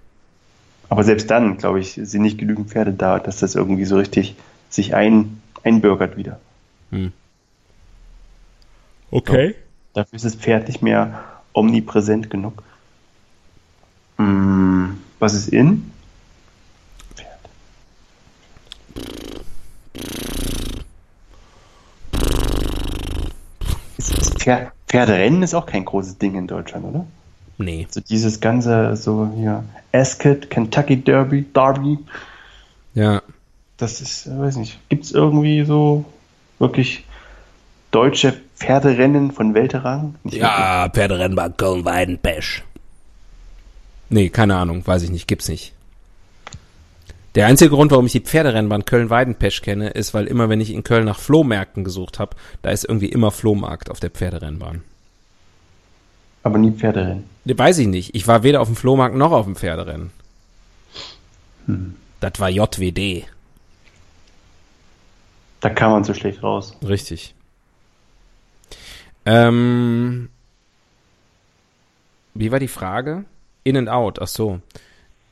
Aber 0.88 1.04
selbst 1.04 1.30
dann, 1.32 1.58
glaube 1.58 1.80
ich, 1.80 2.00
sind 2.02 2.22
nicht 2.22 2.38
genügend 2.38 2.70
Pferde 2.70 2.94
da, 2.94 3.20
dass 3.20 3.40
das 3.40 3.56
irgendwie 3.56 3.86
so 3.86 3.98
richtig 3.98 4.36
sich 4.70 4.94
ein, 4.94 5.42
einbürgert 5.64 6.16
wieder. 6.16 6.40
Okay. 9.12 9.56
Dafür 9.94 10.16
ist 10.16 10.26
das 10.26 10.36
Pferd 10.36 10.68
nicht 10.68 10.82
mehr 10.82 11.24
omnipräsent 11.54 12.30
genug. 12.30 12.64
Hm, 14.18 14.98
was 15.20 15.34
ist 15.34 15.50
in? 15.50 15.92
Pferderennen 24.88 25.44
ist 25.44 25.54
auch 25.54 25.66
kein 25.66 25.86
großes 25.86 26.18
Ding 26.20 26.36
in 26.36 26.48
Deutschland, 26.48 26.86
oder? 26.86 27.06
Nee. 27.58 27.88
So 27.90 28.02
dieses 28.02 28.40
ganze, 28.40 28.96
so 28.96 29.32
hier, 29.36 29.64
Ascot, 29.92 30.50
Kentucky 30.50 30.98
Derby, 30.98 31.42
Derby, 31.44 31.98
Ja. 32.94 33.22
das 33.78 34.02
ist, 34.02 34.28
äh, 34.28 34.38
weiß 34.40 34.58
nicht, 34.58 34.80
gibt 34.90 35.06
es 35.06 35.12
irgendwie 35.12 35.64
so 35.66 36.06
wirklich 36.60 37.06
deutsche 37.92 38.34
Pferderennen 38.56 39.32
von 39.32 39.54
Welterang? 39.54 40.16
Nicht 40.24 40.38
Ja, 40.38 40.90
Pferderennbahn 40.90 41.58
Köln-Weidenpesch. 41.58 42.64
Nee, 44.10 44.30
keine 44.30 44.58
Ahnung, 44.58 44.86
weiß 44.86 45.04
ich 45.04 45.10
nicht, 45.10 45.28
gibt's 45.28 45.50
nicht. 45.50 45.74
Der 47.36 47.48
einzige 47.48 47.72
Grund, 47.72 47.92
warum 47.92 48.06
ich 48.06 48.14
die 48.14 48.22
Pferderennbahn 48.22 48.86
Köln-Weidenpesch 48.86 49.62
kenne, 49.62 49.90
ist, 49.90 50.14
weil 50.14 50.26
immer, 50.28 50.48
wenn 50.48 50.62
ich 50.62 50.72
in 50.74 50.84
Köln 50.84 51.04
nach 51.04 51.20
Flohmärkten 51.20 51.84
gesucht 51.84 52.18
habe, 52.18 52.38
da 52.62 52.70
ist 52.70 52.86
irgendwie 52.86 53.10
immer 53.10 53.32
Flohmarkt 53.32 53.92
auf 53.92 54.00
der 54.00 54.10
Pferderennbahn. 54.10 54.84
Aber 56.44 56.58
nie 56.58 56.72
Pferderennen. 56.72 57.26
Weiß 57.44 57.78
ich 57.80 57.88
nicht. 57.88 58.16
Ich 58.16 58.28
war 58.28 58.44
weder 58.44 58.62
auf 58.62 58.68
dem 58.68 58.76
Flohmarkt 58.76 59.16
noch 59.16 59.32
auf 59.32 59.46
dem 59.46 59.56
Pferderennen. 59.56 60.12
Das 62.20 62.40
war 62.40 62.50
JWD. 62.50 63.26
Da 65.60 65.70
kam 65.70 65.92
man 65.92 66.04
so 66.04 66.14
schlecht 66.14 66.44
raus. 66.44 66.78
Richtig. 66.88 67.34
Ähm, 69.26 70.30
wie 72.36 72.52
war 72.52 72.60
die 72.60 72.68
Frage? 72.68 73.26
In 73.64 73.76
and 73.76 73.90
out, 73.90 74.22
ach 74.22 74.28
so. 74.28 74.62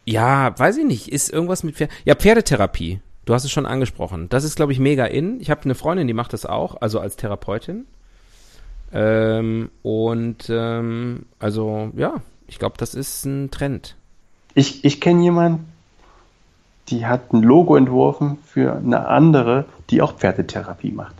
Ja, 0.05 0.57
weiß 0.57 0.77
ich 0.77 0.85
nicht. 0.85 1.07
Ist 1.09 1.31
irgendwas 1.31 1.63
mit 1.63 1.75
Pferd? 1.75 1.91
Ja, 2.05 2.15
Pferdetherapie. 2.15 2.99
Du 3.25 3.33
hast 3.33 3.45
es 3.45 3.51
schon 3.51 3.65
angesprochen. 3.65 4.27
Das 4.29 4.43
ist, 4.43 4.55
glaube 4.55 4.73
ich, 4.73 4.79
mega 4.79 5.05
in. 5.05 5.39
Ich 5.39 5.49
habe 5.49 5.63
eine 5.63 5.75
Freundin, 5.75 6.07
die 6.07 6.13
macht 6.13 6.33
das 6.33 6.45
auch, 6.45 6.81
also 6.81 6.99
als 6.99 7.15
Therapeutin. 7.15 7.85
Ähm, 8.91 9.69
und 9.81 10.49
ähm, 10.49 11.25
also 11.39 11.91
ja, 11.95 12.21
ich 12.47 12.59
glaube, 12.59 12.75
das 12.77 12.93
ist 12.93 13.25
ein 13.25 13.49
Trend. 13.49 13.95
Ich, 14.55 14.83
ich 14.83 15.01
kenne 15.01 15.23
jemanden, 15.23 15.71
die 16.89 17.05
hat 17.05 17.33
ein 17.33 17.41
Logo 17.41 17.75
entworfen 17.75 18.37
für 18.45 18.75
eine 18.75 19.07
andere, 19.07 19.65
die 19.89 20.01
auch 20.01 20.17
Pferdetherapie 20.17 20.91
macht. 20.91 21.15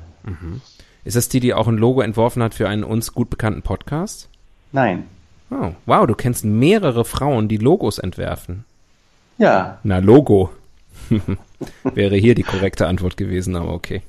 Ist 1.05 1.15
das 1.15 1.29
die, 1.29 1.39
die 1.39 1.53
auch 1.53 1.67
ein 1.67 1.77
Logo 1.77 2.01
entworfen 2.01 2.43
hat 2.43 2.53
für 2.53 2.67
einen 2.67 2.83
uns 2.83 3.13
gut 3.13 3.29
bekannten 3.29 3.61
Podcast? 3.61 4.29
Nein. 4.71 5.05
Oh, 5.49 5.71
wow, 5.85 6.05
du 6.05 6.15
kennst 6.15 6.45
mehrere 6.45 7.05
Frauen, 7.05 7.47
die 7.47 7.57
Logos 7.57 7.97
entwerfen. 7.97 8.65
Ja, 9.43 9.77
Na, 9.83 9.97
Logo. 9.97 10.51
Wäre 11.83 12.15
hier 12.15 12.33
die 12.33 12.43
korrekte 12.43 12.87
Antwort 12.87 13.17
gewesen, 13.17 13.57
aber 13.57 13.73
okay. 13.73 14.01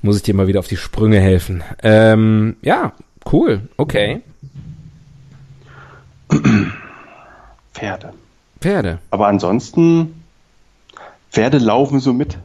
Muss 0.00 0.16
ich 0.16 0.22
dir 0.22 0.32
mal 0.32 0.46
wieder 0.46 0.60
auf 0.60 0.68
die 0.68 0.76
Sprünge 0.76 1.18
helfen. 1.18 1.64
Ähm, 1.82 2.54
ja, 2.62 2.92
cool, 3.32 3.68
okay. 3.76 4.22
Pferde. 7.74 8.12
Pferde. 8.60 9.00
Aber 9.10 9.26
ansonsten, 9.26 10.22
Pferde 11.32 11.58
laufen 11.58 11.98
so 11.98 12.12
mit. 12.12 12.38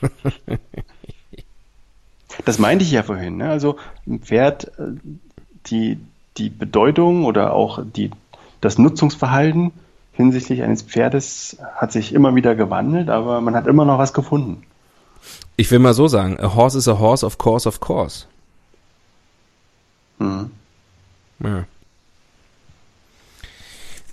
das 2.44 2.60
meinte 2.60 2.84
ich 2.84 2.92
ja 2.92 3.02
vorhin. 3.02 3.38
Ne? 3.38 3.50
Also 3.50 3.78
ein 4.06 4.20
Pferd, 4.20 4.68
äh, 4.78 4.92
die, 5.66 5.98
die 6.36 6.50
Bedeutung 6.50 7.24
oder 7.24 7.52
auch 7.52 7.80
die, 7.84 8.12
das 8.62 8.78
Nutzungsverhalten 8.78 9.72
hinsichtlich 10.12 10.62
eines 10.62 10.82
Pferdes 10.82 11.58
hat 11.74 11.92
sich 11.92 12.14
immer 12.14 12.34
wieder 12.34 12.54
gewandelt, 12.54 13.10
aber 13.10 13.40
man 13.42 13.54
hat 13.54 13.66
immer 13.66 13.84
noch 13.84 13.98
was 13.98 14.14
gefunden. 14.14 14.62
Ich 15.56 15.70
will 15.70 15.78
mal 15.78 15.94
so 15.94 16.08
sagen, 16.08 16.38
a 16.40 16.54
horse 16.54 16.78
is 16.78 16.88
a 16.88 16.98
horse, 16.98 17.24
of 17.26 17.36
course, 17.38 17.68
of 17.68 17.80
course. 17.80 18.26
Mhm. 20.18 20.50
Ja. 21.40 21.64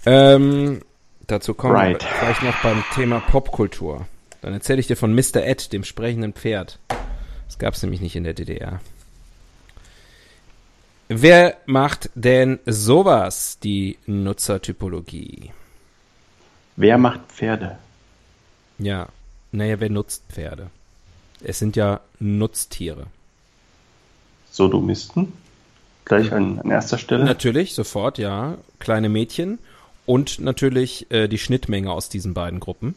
Ähm, 0.06 0.82
dazu 1.28 1.54
kommen 1.54 1.74
wir 1.74 1.80
Right. 1.80 2.04
vielleicht 2.04 2.44
noch 2.44 2.62
beim 2.64 2.84
Thema 2.96 3.20
Popkultur. 3.20 4.06
Dann 4.42 4.54
erzähle 4.54 4.80
ich 4.80 4.88
dir 4.88 4.96
von 4.96 5.14
Mr. 5.14 5.44
Ed, 5.46 5.74
dem 5.74 5.84
sprechenden 5.84 6.34
Pferd. 6.34 6.80
Das 7.48 7.60
gab 7.60 7.74
es 7.74 7.82
nämlich 7.84 8.02
nicht 8.02 8.16
in 8.16 8.24
der 8.24 8.34
DDR. 8.34 8.80
Wer 11.12 11.58
macht 11.66 12.12
denn 12.14 12.60
sowas, 12.68 13.58
die 13.64 13.98
Nutzertypologie? 14.06 15.52
Wer 16.76 17.00
macht 17.00 17.22
Pferde? 17.30 17.80
Ja, 18.78 19.08
naja, 19.52 19.80
wer 19.80 19.90
nutzt 19.90 20.22
Pferde? 20.30 20.70
Es 21.42 21.58
sind 21.58 21.76
ja 21.76 22.02
Nutztiere. 22.20 23.08
Sodomisten? 24.52 25.34
Gleich 26.06 26.32
an, 26.32 26.60
an 26.60 26.70
erster 26.70 27.00
Stelle. 27.00 27.26
Natürlich, 27.26 27.74
sofort, 27.74 28.20
ja. 28.20 28.60
Kleine 28.78 29.10
Mädchen 29.10 29.58
und 30.06 30.40
natürlich 30.40 31.10
äh, 31.10 31.28
die 31.28 31.40
Schnittmenge 31.40 31.92
aus 31.92 32.10
diesen 32.10 32.36
beiden 32.36 32.60
Gruppen. 32.60 32.94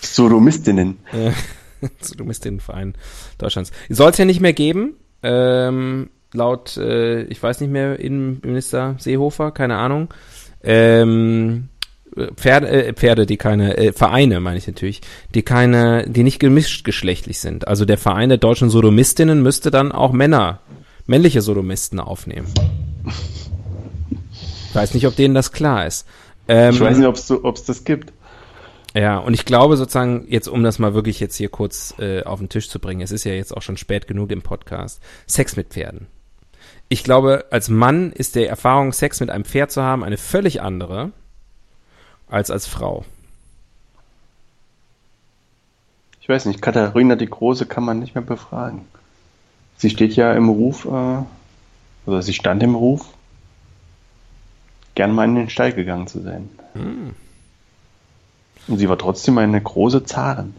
Sodomistinnen. 0.00 0.98
Äh, 1.12 1.32
du 2.16 2.26
bist 2.26 2.44
den 2.44 2.60
Verein 2.60 2.94
Deutschlands. 3.38 3.72
Soll 3.88 4.10
es 4.10 4.18
ja 4.18 4.26
nicht 4.26 4.40
mehr 4.40 4.52
geben. 4.52 4.94
Ähm, 5.22 6.10
laut, 6.32 6.76
äh, 6.76 7.22
ich 7.24 7.42
weiß 7.42 7.60
nicht 7.60 7.70
mehr, 7.70 7.98
Innenminister 7.98 8.96
Seehofer, 8.98 9.50
keine 9.50 9.76
Ahnung. 9.76 10.12
Ähm, 10.62 11.68
Pferde, 12.34 12.68
äh, 12.68 12.92
Pferde, 12.92 13.26
die 13.26 13.36
keine, 13.36 13.76
äh, 13.76 13.92
Vereine 13.92 14.40
meine 14.40 14.58
ich 14.58 14.66
natürlich, 14.66 15.00
die 15.34 15.42
keine, 15.42 16.04
die 16.08 16.24
nicht 16.24 16.40
gemischt 16.40 16.84
geschlechtlich 16.84 17.38
sind. 17.38 17.68
Also 17.68 17.84
der 17.84 17.98
Verein 17.98 18.28
der 18.28 18.38
deutschen 18.38 18.68
Sodomistinnen 18.68 19.42
müsste 19.42 19.70
dann 19.70 19.92
auch 19.92 20.12
Männer, 20.12 20.60
männliche 21.06 21.40
Sodomisten 21.40 22.00
aufnehmen. 22.00 22.48
Ich 24.68 24.74
weiß 24.74 24.94
nicht, 24.94 25.06
ob 25.06 25.16
denen 25.16 25.34
das 25.34 25.52
klar 25.52 25.86
ist. 25.86 26.06
Ähm, 26.48 26.74
Ich 26.74 26.80
weiß 26.80 26.98
nicht, 26.98 27.06
ob 27.06 27.56
es 27.56 27.64
das 27.64 27.84
gibt. 27.84 28.12
Ja, 28.94 29.18
und 29.18 29.34
ich 29.34 29.44
glaube 29.44 29.76
sozusagen, 29.76 30.26
jetzt 30.28 30.48
um 30.48 30.62
das 30.62 30.78
mal 30.78 30.94
wirklich 30.94 31.20
jetzt 31.20 31.36
hier 31.36 31.48
kurz 31.48 31.94
äh, 31.98 32.24
auf 32.24 32.40
den 32.40 32.48
Tisch 32.48 32.68
zu 32.68 32.80
bringen, 32.80 33.02
es 33.02 33.12
ist 33.12 33.24
ja 33.24 33.32
jetzt 33.32 33.56
auch 33.56 33.62
schon 33.62 33.76
spät 33.76 34.08
genug 34.08 34.30
im 34.30 34.42
Podcast, 34.42 35.00
Sex 35.26 35.56
mit 35.56 35.68
Pferden. 35.68 36.08
Ich 36.88 37.04
glaube, 37.04 37.44
als 37.50 37.68
Mann 37.68 38.10
ist 38.10 38.34
die 38.34 38.44
Erfahrung, 38.44 38.92
Sex 38.92 39.20
mit 39.20 39.30
einem 39.30 39.44
Pferd 39.44 39.70
zu 39.70 39.82
haben, 39.82 40.02
eine 40.02 40.16
völlig 40.16 40.60
andere 40.60 41.12
als 42.28 42.50
als 42.50 42.66
Frau. 42.66 43.04
Ich 46.20 46.28
weiß 46.28 46.46
nicht, 46.46 46.60
Katharina 46.60 47.14
die 47.14 47.26
Große 47.26 47.66
kann 47.66 47.84
man 47.84 48.00
nicht 48.00 48.14
mehr 48.14 48.24
befragen. 48.24 48.86
Sie 49.78 49.90
steht 49.90 50.14
ja 50.16 50.32
im 50.32 50.48
Ruf, 50.48 50.84
äh, 50.84 51.18
oder 52.06 52.22
sie 52.22 52.34
stand 52.34 52.62
im 52.62 52.74
Ruf, 52.74 53.06
gern 54.96 55.12
mal 55.12 55.24
in 55.24 55.36
den 55.36 55.48
Stall 55.48 55.72
gegangen 55.72 56.08
zu 56.08 56.20
sein. 56.20 56.48
Und 58.68 58.78
sie 58.78 58.88
war 58.88 58.98
trotzdem 58.98 59.38
eine 59.38 59.60
große 59.60 60.04
Zarin. 60.04 60.54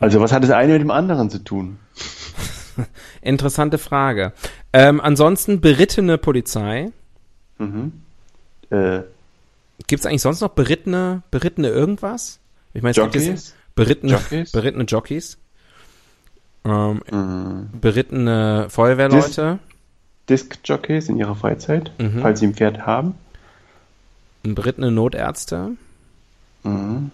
Also 0.00 0.20
was 0.20 0.32
hat 0.32 0.42
das 0.42 0.50
eine 0.50 0.72
mit 0.72 0.82
dem 0.82 0.90
anderen 0.90 1.30
zu 1.30 1.38
tun? 1.38 1.78
Interessante 3.22 3.78
Frage. 3.78 4.32
Ähm, 4.72 5.00
ansonsten 5.00 5.60
berittene 5.60 6.18
Polizei. 6.18 6.90
Mhm. 7.58 7.92
Äh, 8.70 9.00
Gibt 9.86 10.00
es 10.00 10.06
eigentlich 10.06 10.22
sonst 10.22 10.40
noch 10.40 10.50
berittene, 10.50 11.22
berittene 11.30 11.68
irgendwas? 11.68 12.38
Ich 12.74 12.82
meine, 12.82 12.94
Jockeys? 12.94 13.54
berittene, 13.74 14.12
Jockeys? 14.12 14.52
berittene 14.52 14.84
Jockeys. 14.84 15.38
Ähm, 16.64 17.02
Mhm. 17.10 17.68
berittene 17.80 18.66
Feuerwehrleute. 18.70 19.58
Disc-Jockeys 20.28 21.08
in 21.08 21.18
ihrer 21.18 21.34
Freizeit, 21.34 21.90
Mhm. 21.98 22.20
falls 22.22 22.40
sie 22.40 22.46
ein 22.46 22.54
Pferd 22.54 22.86
haben. 22.86 23.14
berittene 24.44 24.90
Notärzte. 24.90 25.72
Mhm. 26.64 27.10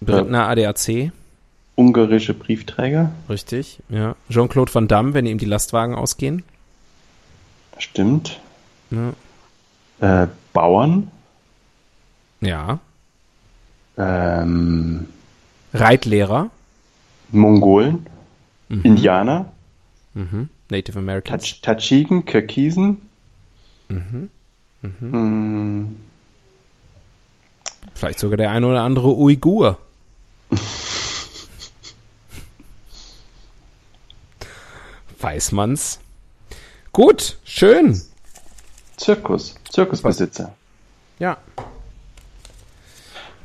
Brittner 0.00 0.48
ADAC. 0.48 1.10
Ungarische 1.74 2.32
Briefträger. 2.34 3.12
Richtig, 3.28 3.80
ja. 3.88 4.14
Jean-Claude 4.30 4.74
Van 4.74 4.88
Damme, 4.88 5.14
wenn 5.14 5.26
ihm 5.26 5.38
die 5.38 5.44
Lastwagen 5.46 5.94
ausgehen. 5.94 6.42
Stimmt. 7.78 8.40
Ja. 8.90 10.22
Äh, 10.24 10.28
Bauern. 10.52 11.10
ja. 12.40 12.78
Ähm, 13.98 15.08
Reitlehrer. 15.72 16.50
Mongolen. 17.30 18.06
Indianer. 18.68 19.52
Mhm. 20.14 20.48
Native 20.70 20.98
Americans. 20.98 21.42
Tatsch- 21.44 21.62
Tadschiken. 21.62 22.24
Kirgisen. 22.26 23.00
Mm, 25.00 25.96
Vielleicht 27.94 28.18
sogar 28.18 28.36
der 28.36 28.50
eine 28.50 28.66
oder 28.66 28.82
andere 28.82 29.16
Uigur. 29.16 29.78
Weiß 35.20 35.52
man's. 35.52 35.98
Gut, 36.92 37.38
schön. 37.44 38.00
Zirkus. 38.96 39.54
Zirkusbesitzer. 39.70 40.54
Ja. 41.18 41.36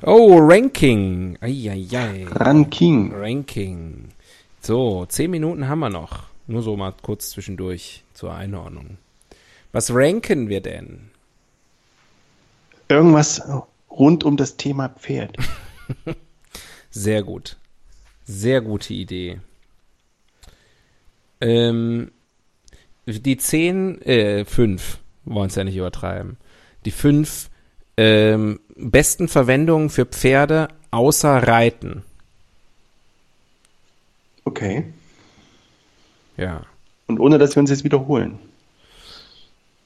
Oh, 0.01 0.37
Ranking. 0.39 1.37
Eieiei. 1.41 2.27
Ranking. 2.29 3.13
Ranking. 3.13 4.09
So, 4.61 5.05
zehn 5.05 5.31
Minuten 5.31 5.67
haben 5.67 5.79
wir 5.79 5.89
noch. 5.89 6.23
Nur 6.47 6.61
so 6.61 6.75
mal 6.75 6.93
kurz 7.01 7.31
zwischendurch 7.31 8.03
zur 8.13 8.33
Einordnung. 8.33 8.97
Was 9.71 9.93
ranken 9.93 10.49
wir 10.49 10.61
denn? 10.61 11.09
Irgendwas 12.89 13.41
rund 13.91 14.23
um 14.23 14.37
das 14.37 14.57
Thema 14.57 14.89
Pferd. 14.89 15.37
Sehr 16.89 17.23
gut. 17.23 17.57
Sehr 18.25 18.61
gute 18.61 18.93
Idee. 18.93 19.39
Ähm, 21.39 22.11
die 23.05 23.37
zehn, 23.37 24.01
äh, 24.03 24.45
fünf, 24.45 24.99
wollen 25.25 25.47
es 25.47 25.55
ja 25.55 25.63
nicht 25.63 25.75
übertreiben. 25.75 26.37
Die 26.85 26.91
fünf 26.91 27.49
ähm, 27.97 28.59
besten 28.75 29.27
Verwendungen 29.27 29.89
für 29.89 30.05
Pferde 30.05 30.69
außer 30.91 31.47
Reiten. 31.47 32.03
Okay. 34.45 34.85
Ja. 36.37 36.65
Und 37.07 37.19
ohne, 37.19 37.37
dass 37.37 37.55
wir 37.55 37.59
uns 37.59 37.69
jetzt 37.69 37.83
wiederholen. 37.83 38.39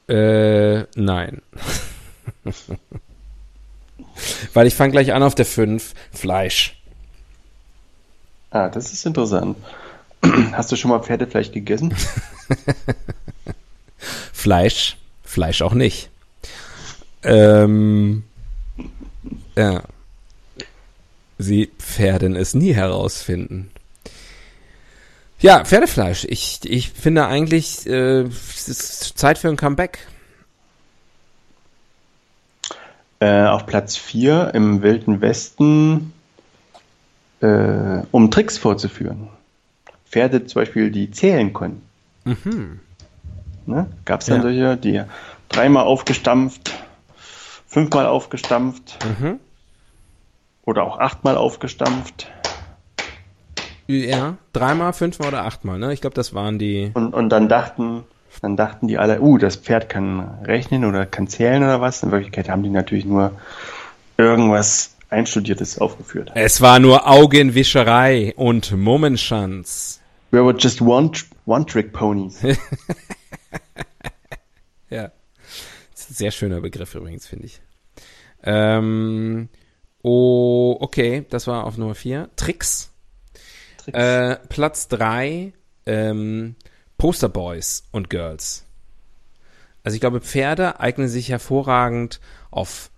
Äh, 0.08 0.84
nein. 0.94 1.42
Weil 4.54 4.66
ich 4.66 4.74
fange 4.74 4.92
gleich 4.92 5.12
an 5.12 5.22
auf 5.22 5.34
der 5.34 5.46
fünf 5.46 5.94
Fleisch. 6.12 6.80
Ah, 8.50 8.68
das 8.68 8.92
ist 8.92 9.04
interessant. 9.04 9.56
Hast 10.52 10.72
du 10.72 10.76
schon 10.76 10.90
mal 10.90 11.00
Pferdefleisch 11.00 11.52
gegessen? 11.52 11.94
Fleisch, 14.32 14.96
Fleisch 15.24 15.62
auch 15.62 15.74
nicht. 15.74 16.08
Ähm, 17.22 18.24
ja. 19.56 19.82
Sie 21.38 21.70
werden 21.96 22.34
es 22.36 22.54
nie 22.54 22.72
herausfinden. 22.72 23.70
Ja, 25.40 25.64
Pferdefleisch. 25.64 26.24
Ich, 26.28 26.60
ich 26.64 26.90
finde 26.90 27.26
eigentlich, 27.26 27.86
äh, 27.86 28.22
es 28.22 28.68
ist 28.68 29.18
Zeit 29.18 29.36
für 29.38 29.48
ein 29.48 29.56
Comeback. 29.56 29.98
Äh, 33.18 33.44
auf 33.46 33.66
Platz 33.66 33.96
4 33.96 34.50
im 34.54 34.82
Wilden 34.82 35.20
Westen, 35.22 36.12
äh, 37.40 38.02
um 38.10 38.30
Tricks 38.30 38.58
vorzuführen. 38.58 39.28
Pferde 40.04 40.44
zum 40.46 40.60
Beispiel, 40.62 40.90
die 40.90 41.10
zählen 41.10 41.52
konnten. 41.52 41.82
Ne? 43.66 43.86
Gab 44.04 44.20
es 44.20 44.26
dann 44.26 44.36
Ja. 44.36 44.42
solche, 44.42 44.76
die 44.76 45.02
dreimal 45.48 45.84
aufgestampft, 45.84 46.72
fünfmal 47.66 48.06
aufgestampft 48.06 48.98
oder 50.64 50.82
auch 50.84 50.98
achtmal 50.98 51.36
aufgestampft. 51.36 52.28
Ja, 53.88 54.36
dreimal, 54.52 54.92
fünfmal 54.92 55.28
oder 55.28 55.44
achtmal, 55.44 55.78
ne? 55.78 55.92
Ich 55.92 56.00
glaube, 56.00 56.14
das 56.14 56.34
waren 56.34 56.58
die. 56.58 56.90
Und, 56.94 57.14
und 57.14 57.28
dann 57.30 57.48
dachten, 57.48 58.02
dann 58.40 58.56
dachten 58.56 58.88
die 58.88 58.98
alle, 58.98 59.20
uh, 59.20 59.38
das 59.38 59.56
Pferd 59.56 59.88
kann 59.88 60.38
rechnen 60.44 60.84
oder 60.84 61.06
kann 61.06 61.28
zählen 61.28 61.62
oder 61.62 61.80
was. 61.80 62.02
In 62.02 62.10
Wirklichkeit 62.10 62.48
haben 62.48 62.62
die 62.62 62.70
natürlich 62.70 63.04
nur 63.04 63.32
irgendwas 64.16 64.96
Einstudiertes 65.10 65.78
aufgeführt. 65.78 66.32
Es 66.34 66.60
war 66.60 66.78
nur 66.78 67.08
Augenwischerei 67.08 68.34
und 68.36 68.76
Mummenschanz. 68.76 70.00
We 70.32 70.44
were 70.44 70.56
just 70.56 70.80
one, 70.82 71.12
one 71.46 71.64
trick 71.64 71.92
ponies. 71.92 72.40
Ja. 74.90 75.10
Das 75.92 76.02
ist 76.02 76.10
ein 76.10 76.14
sehr 76.14 76.30
schöner 76.30 76.60
Begriff 76.60 76.94
übrigens, 76.94 77.26
finde 77.26 77.46
ich. 77.46 77.60
Ähm, 78.42 79.48
oh, 80.02 80.76
okay, 80.80 81.24
das 81.28 81.46
war 81.46 81.64
auf 81.64 81.76
Nummer 81.76 81.94
4. 81.94 82.30
Tricks. 82.36 82.92
Tricks. 83.78 83.98
Äh, 83.98 84.36
Platz 84.48 84.88
3, 84.88 85.52
ähm, 85.86 86.56
Posterboys 86.98 87.84
und 87.92 88.10
Girls. 88.10 88.64
Also 89.84 89.94
ich 89.94 90.00
glaube, 90.00 90.20
Pferde 90.20 90.80
eignen 90.80 91.08
sich 91.08 91.28
hervorragend 91.28 92.20
auf 92.50 92.90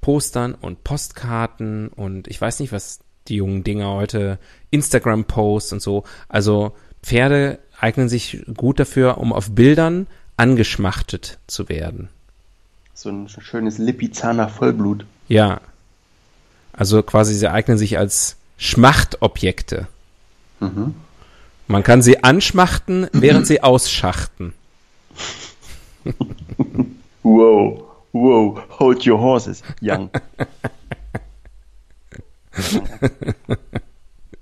Postern 0.00 0.54
und 0.54 0.84
Postkarten 0.84 1.88
und 1.88 2.28
ich 2.28 2.40
weiß 2.40 2.60
nicht, 2.60 2.72
was 2.72 3.00
die 3.28 3.36
jungen 3.36 3.64
Dinger 3.64 3.88
heute, 3.88 4.38
Instagram-Posts 4.70 5.74
und 5.74 5.82
so. 5.82 6.04
Also 6.28 6.74
Pferde 7.02 7.58
eignen 7.78 8.08
sich 8.08 8.44
gut 8.54 8.80
dafür, 8.80 9.18
um 9.18 9.32
auf 9.32 9.54
Bildern 9.54 10.06
angeschmachtet 10.36 11.38
zu 11.46 11.68
werden. 11.68 12.08
So 12.94 13.10
ein 13.10 13.28
schönes 13.28 13.78
Lipizzaner 13.78 14.48
Vollblut. 14.48 15.04
Ja. 15.28 15.60
Also 16.72 17.02
quasi 17.02 17.34
sie 17.34 17.50
eignen 17.50 17.78
sich 17.78 17.98
als 17.98 18.36
Schmachtobjekte. 18.56 19.86
Man 21.70 21.84
kann 21.84 22.02
sie 22.02 22.24
anschmachten, 22.24 23.06
während 23.12 23.46
sie 23.46 23.62
ausschachten. 23.62 24.54
Wow, 27.22 27.84
wow, 28.12 28.60
hold 28.80 29.06
your 29.06 29.20
horses, 29.20 29.62
young. 29.80 30.10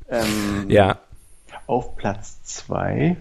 ähm, 0.09 0.64
Ja. 0.68 1.01
Auf 1.66 1.97
Platz 1.97 2.43
2 2.45 3.18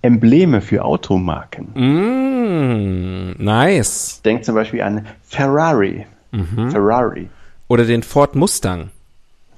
Embleme 0.00 0.62
für 0.62 0.82
Automarken. 0.82 1.72
Mm, 1.74 3.34
nice. 3.44 4.22
Denk 4.24 4.46
zum 4.46 4.54
Beispiel 4.54 4.80
an 4.80 5.06
Ferrari. 5.24 6.06
Ferrari. 6.70 7.28
Oder 7.68 7.84
den 7.84 8.02
Ford 8.02 8.34
Mustang. 8.34 8.88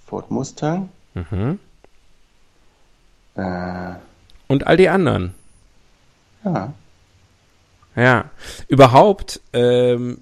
Ford 0.05 0.33
Mustang. 0.33 0.89
Äh, 3.37 3.95
Und 4.49 4.67
all 4.67 4.77
die 4.77 4.89
anderen. 4.89 5.35
ja. 6.45 6.73
Ja. 7.97 8.31
Überhaupt 8.67 9.41
ähm, 9.53 10.19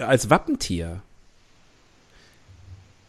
als 0.00 0.30
Wappentier. 0.30 1.02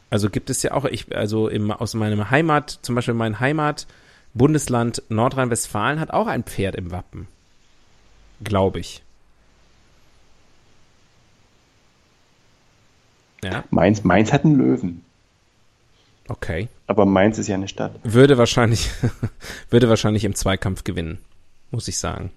Also 0.10 0.30
gibt 0.30 0.50
es 0.50 0.64
ja 0.64 0.72
auch, 0.72 0.86
ich, 0.86 1.16
also 1.16 1.50
im, 1.50 1.72
aus 1.72 1.94
meinem 1.94 2.32
Heimat, 2.32 2.80
zum 2.82 2.96
Beispiel 2.96 3.14
mein 3.14 3.40
Heimatbundesland 3.40 5.04
Nordrhein-Westfalen 5.10 6.00
hat 6.00 6.12
auch 6.12 6.28
ein 6.28 6.44
Pferd 6.44 6.76
im 6.76 6.92
Wappen. 6.92 7.28
Glaube 8.44 8.80
ich. 8.80 9.04
Ja, 13.44 13.64
Mainz, 13.70 14.04
Mainz 14.04 14.34
hat 14.34 14.46
einen 14.46 14.58
Löwen. 14.58 15.04
Okay. 16.28 16.68
Aber 16.88 17.06
Mainz 17.06 17.38
ist 17.38 17.48
ja 17.48 17.56
eine 17.56 17.68
Stadt. 17.68 17.94
Würde 18.04 18.38
wahrscheinlich, 18.38 18.90
würde 19.70 19.90
wahrscheinlich 19.90 20.24
im 20.24 20.36
Zweikampf 20.36 20.84
gewinnen, 20.84 21.20
muss 21.72 21.88
ich 21.88 21.98
sagen. 21.98 22.32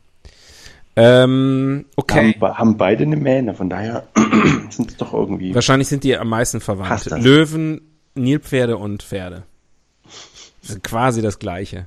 Ähm, 0.97 1.87
okay. 1.97 2.35
Haben, 2.41 2.59
haben 2.59 2.77
beide 2.77 3.05
eine 3.05 3.17
Mähne, 3.17 3.55
von 3.55 3.71
daher 3.71 4.07
sind 4.71 4.91
es 4.91 4.97
doch 4.97 5.13
irgendwie. 5.15 5.55
Wahrscheinlich 5.55 5.89
sind 5.89 6.05
die 6.05 6.17
am 6.17 6.29
meisten 6.29 6.61
verwandt. 6.61 7.07
Löwen, 7.07 7.81
Nilpferde 8.15 8.77
und 8.77 9.03
Pferde. 9.03 9.45
Das 10.63 10.71
ist 10.73 10.83
quasi 10.83 11.23
das 11.23 11.39
Gleiche. 11.39 11.87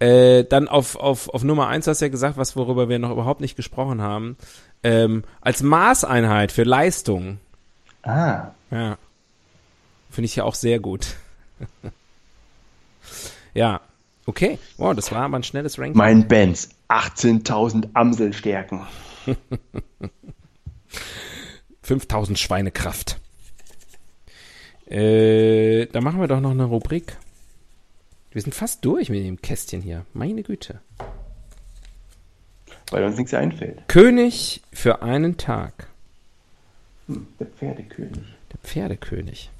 Äh, 0.00 0.44
dann 0.44 0.68
auf, 0.68 0.96
auf, 0.96 1.28
auf 1.30 1.42
Nummer 1.42 1.68
eins 1.68 1.86
hast 1.86 2.00
du 2.00 2.04
ja 2.04 2.10
gesagt, 2.10 2.36
was 2.36 2.56
worüber 2.56 2.88
wir 2.88 2.98
noch 2.98 3.10
überhaupt 3.10 3.40
nicht 3.40 3.56
gesprochen 3.56 4.00
haben. 4.00 4.36
Ähm, 4.84 5.24
als 5.40 5.62
Maßeinheit 5.62 6.52
für 6.52 6.62
Leistung. 6.62 7.38
Ah, 8.02 8.48
Ja. 8.70 8.96
Finde 10.10 10.26
ich 10.26 10.36
ja 10.36 10.44
auch 10.44 10.54
sehr 10.54 10.80
gut. 10.80 11.16
ja. 13.54 13.80
Okay. 14.26 14.58
Wow, 14.76 14.94
das 14.94 15.10
war 15.10 15.22
aber 15.22 15.38
ein 15.38 15.42
schnelles 15.42 15.78
Ranking. 15.78 15.96
mein 15.96 16.28
Benz, 16.28 16.68
18.000 16.88 17.88
Amselstärken. 17.94 18.86
5000 21.82 22.38
Schweinekraft. 22.38 23.18
Äh, 24.86 25.86
da 25.86 26.00
machen 26.00 26.20
wir 26.20 26.28
doch 26.28 26.40
noch 26.40 26.50
eine 26.50 26.64
Rubrik. 26.64 27.16
Wir 28.30 28.42
sind 28.42 28.54
fast 28.54 28.84
durch 28.84 29.08
mit 29.08 29.24
dem 29.24 29.40
Kästchen 29.40 29.80
hier. 29.80 30.04
Meine 30.12 30.42
Güte. 30.42 30.80
Weil 32.90 33.04
uns 33.04 33.16
nichts 33.16 33.34
einfällt. 33.34 33.88
König 33.88 34.62
für 34.72 35.02
einen 35.02 35.36
Tag. 35.36 35.88
Hm, 37.06 37.26
der 37.38 37.46
Pferdekönig. 37.46 38.22
Der 38.52 38.58
Pferdekönig. 38.62 39.50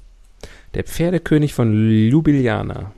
Der 0.75 0.83
Pferdekönig 0.83 1.53
von 1.55 1.73
Ljubljana. 1.73 2.91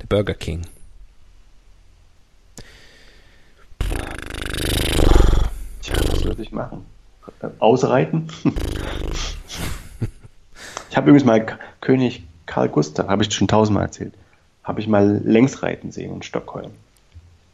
Der 0.00 0.06
Burger 0.06 0.34
King. 0.34 0.62
Tja, 5.82 5.96
was 6.10 6.24
würde 6.24 6.42
ich 6.42 6.52
machen? 6.52 6.86
Ausreiten? 7.58 8.28
ich 10.90 10.96
habe 10.96 11.10
übrigens 11.10 11.24
mal 11.24 11.58
König 11.80 12.22
Karl 12.46 12.68
Gustav, 12.68 13.08
habe 13.08 13.24
ich 13.24 13.34
schon 13.34 13.48
tausendmal 13.48 13.86
erzählt, 13.86 14.14
habe 14.62 14.80
ich 14.80 14.86
mal 14.86 15.20
längs 15.24 15.64
reiten 15.64 15.90
sehen 15.90 16.14
in 16.14 16.22
Stockholm. 16.22 16.70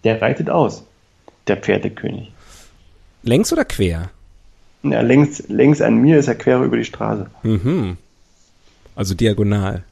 Der 0.05 0.21
reitet 0.21 0.51
aus, 0.51 0.85
der 1.47 1.57
Pferdekönig. 1.57 2.33
Längs 3.23 3.51
oder 3.51 3.65
quer? 3.65 4.11
Ja, 4.83 5.01
längs, 5.03 5.43
längs 5.49 5.81
an 5.81 5.97
mir 5.97 6.19
ist 6.19 6.29
er 6.29 6.35
quer 6.35 6.61
über 6.61 6.77
die 6.77 6.85
Straße. 6.85 7.29
Mhm. 7.43 7.97
Also 8.95 9.15
diagonal. 9.15 9.85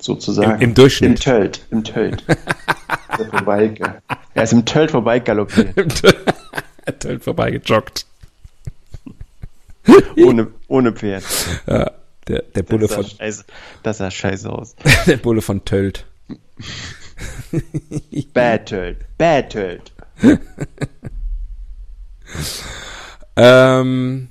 Sozusagen. 0.00 0.60
Im, 0.60 0.70
im 0.70 0.74
Durchschnitt. 0.74 1.10
Im 1.10 1.16
Tölt. 1.16 1.66
Im 1.70 1.84
Tölt. 1.84 2.24
vorbei, 3.30 3.74
er 4.34 4.42
ist 4.42 4.52
im 4.52 4.64
Tölt 4.64 4.90
vorbei 4.90 5.20
galoppiert. 5.20 5.76
Im 5.76 5.88
Tölt 6.98 7.24
vorbei 7.24 7.50
gejoggt. 7.50 8.06
ohne, 10.16 10.48
ohne 10.68 10.92
Pferd. 10.92 11.24
Ja, 11.66 11.92
der, 12.28 12.42
der 12.42 12.62
Bulle 12.62 12.86
das 12.86 12.94
von. 12.94 13.04
Scheiße, 13.06 13.44
das 13.82 13.98
sah 13.98 14.10
scheiße 14.10 14.50
aus. 14.50 14.76
der 15.06 15.16
Bulle 15.16 15.42
von 15.42 15.64
Tölt. 15.64 16.04
Bad 18.34 18.66
Tölt. 18.66 18.98
Bad 19.16 19.50
Tölt. 19.50 19.92
Ähm, 23.36 24.28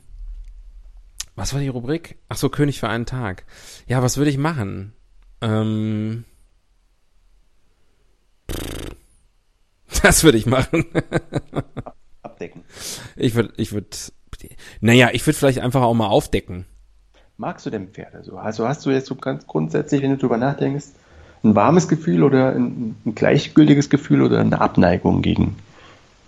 was 1.36 1.54
war 1.54 1.60
die 1.60 1.68
Rubrik? 1.68 2.18
Ach 2.30 2.38
so, 2.38 2.50
König 2.50 2.80
für 2.80 2.90
einen 2.90 3.06
Tag. 3.06 3.46
Ja, 3.88 4.02
was 4.02 4.18
würde 4.18 4.30
ich 4.30 4.38
machen? 4.38 4.94
Ähm, 5.42 6.24
das 10.02 10.24
würde 10.24 10.38
ich 10.38 10.46
machen. 10.46 10.86
Abdecken. 12.22 12.64
Ich 13.16 13.36
würde, 13.36 13.54
ich 13.58 13.74
würde, 13.74 13.90
naja, 14.80 15.10
ich 15.14 15.26
würde 15.26 15.38
vielleicht 15.38 15.60
einfach 15.60 15.82
auch 15.82 15.94
mal 15.94 16.08
aufdecken. 16.08 16.66
Magst 17.38 17.66
du 17.66 17.70
denn 17.70 17.90
Pferde 17.90 18.24
so? 18.24 18.38
Also 18.38 18.68
hast 18.68 18.86
du 18.86 18.92
jetzt 18.92 19.08
so 19.08 19.16
ganz 19.16 19.46
grundsätzlich, 19.46 20.02
wenn 20.02 20.12
du 20.12 20.18
drüber 20.18 20.38
nachdenkst, 20.38 20.86
ein 21.44 21.54
warmes 21.56 21.88
Gefühl 21.88 22.24
oder 22.24 22.54
ein, 22.54 22.96
ein 23.06 23.16
gleichgültiges 23.16 23.90
Gefühl 23.90 24.22
oder 24.22 24.40
eine 24.40 24.60
Abneigung 24.62 25.22
gegen, 25.22 25.58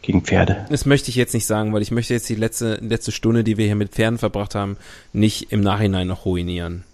gegen 0.08 0.24
Pferde? 0.24 0.66
Das 0.70 0.86
möchte 0.86 1.10
ich 1.10 1.16
jetzt 1.16 1.34
nicht 1.34 1.46
sagen, 1.46 1.74
weil 1.74 1.82
ich 1.82 1.92
möchte 1.92 2.14
jetzt 2.14 2.30
die 2.30 2.36
letzte, 2.36 2.76
letzte 2.76 3.12
Stunde, 3.12 3.44
die 3.44 3.58
wir 3.58 3.66
hier 3.66 3.76
mit 3.76 3.92
Pferden 3.92 4.18
verbracht 4.18 4.56
haben, 4.56 4.78
nicht 5.12 5.52
im 5.52 5.60
Nachhinein 5.60 6.08
noch 6.08 6.24
ruinieren. 6.26 6.86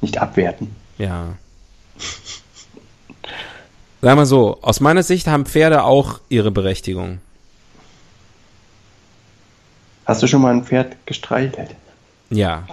Nicht 0.00 0.18
abwerten. 0.18 0.70
Ja. 0.96 1.34
Sag 4.00 4.14
mal 4.14 4.26
so, 4.26 4.58
aus 4.62 4.78
meiner 4.78 5.02
Sicht 5.02 5.26
haben 5.26 5.44
Pferde 5.44 5.82
auch 5.82 6.20
ihre 6.28 6.52
Berechtigung. 6.52 7.18
Hast 10.04 10.22
du 10.22 10.28
schon 10.28 10.40
mal 10.40 10.54
ein 10.54 10.62
Pferd 10.62 10.94
gestreichelt? 11.04 11.74
Ja. 12.30 12.64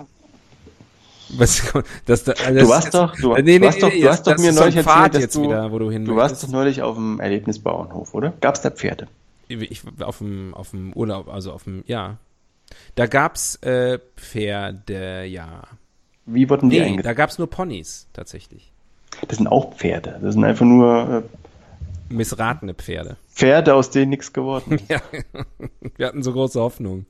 Was, 1.29 1.63
das, 2.05 2.25
das, 2.25 2.37
du 2.37 2.69
warst 2.69 2.93
doch, 2.93 3.15
du, 3.15 3.33
nee, 3.37 3.57
nee, 3.57 3.61
warst 3.61 3.81
doch, 3.81 3.89
du 3.89 4.07
hast 4.07 4.27
doch 4.27 4.37
mir 4.37 4.51
neulich 4.51 4.75
erzählt, 4.75 5.15
dass 5.15 5.33
du, 5.33 5.45
wieder, 5.45 5.71
wo 5.71 5.79
du, 5.79 5.89
du 5.89 6.15
warst 6.15 6.43
doch 6.43 6.49
neulich 6.49 6.83
auf 6.83 6.93
dem 6.95 7.19
Erlebnisbauernhof, 7.19 8.13
oder? 8.13 8.33
Gab's 8.39 8.61
da 8.61 8.69
Pferde? 8.69 9.07
Ich, 9.47 9.83
auf 10.01 10.19
dem, 10.19 10.53
auf 10.53 10.71
dem 10.71 10.93
Urlaub, 10.93 11.27
also 11.27 11.51
auf 11.51 11.63
dem, 11.63 11.83
ja. 11.87 12.17
Da 12.95 13.05
gab's 13.07 13.55
äh, 13.57 13.99
Pferde, 14.15 15.25
ja. 15.25 15.63
Wie 16.25 16.49
wurden 16.49 16.69
die 16.69 16.77
nee, 16.77 16.85
eingesetzt? 16.85 17.05
da 17.05 17.13
gab's 17.13 17.37
nur 17.37 17.49
Ponys, 17.49 18.07
tatsächlich. 18.13 18.71
Das 19.27 19.37
sind 19.37 19.47
auch 19.47 19.75
Pferde. 19.75 20.19
Das 20.21 20.33
sind 20.33 20.43
einfach 20.43 20.65
nur 20.65 21.23
äh, 22.09 22.13
missratene 22.13 22.73
Pferde. 22.73 23.17
Pferde, 23.29 23.75
aus 23.75 23.89
denen 23.89 24.09
nichts 24.09 24.33
geworden 24.33 24.73
ist. 24.73 24.85
ja, 24.89 25.01
wir 25.97 26.07
hatten 26.07 26.23
so 26.23 26.33
große 26.33 26.59
Hoffnung. 26.59 27.05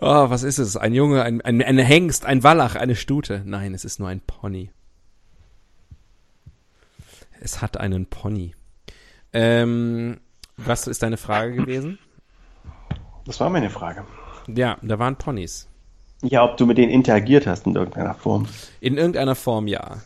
Oh, 0.00 0.30
was 0.30 0.42
ist 0.42 0.58
es? 0.58 0.76
Ein 0.76 0.94
Junge, 0.94 1.22
ein, 1.22 1.40
ein, 1.42 1.62
ein 1.62 1.78
Hengst, 1.78 2.24
ein 2.24 2.42
Wallach, 2.42 2.74
eine 2.74 2.96
Stute. 2.96 3.42
Nein, 3.44 3.74
es 3.74 3.84
ist 3.84 4.00
nur 4.00 4.08
ein 4.08 4.20
Pony. 4.20 4.70
Es 7.40 7.62
hat 7.62 7.76
einen 7.76 8.06
Pony. 8.06 8.54
Ähm, 9.32 10.18
was 10.64 10.86
ist 10.86 11.02
deine 11.02 11.16
Frage 11.16 11.54
gewesen? 11.54 11.98
Das 13.26 13.40
war 13.40 13.50
meine 13.50 13.70
Frage. 13.70 14.04
Ja, 14.46 14.78
da 14.82 14.98
waren 14.98 15.16
Ponys. 15.16 15.68
Ja, 16.22 16.44
ob 16.44 16.56
du 16.56 16.66
mit 16.66 16.78
denen 16.78 16.90
interagiert 16.90 17.46
hast 17.46 17.66
in 17.66 17.74
irgendeiner 17.74 18.14
Form. 18.14 18.46
In 18.80 18.98
irgendeiner 18.98 19.34
Form, 19.34 19.66
ja. 19.66 19.98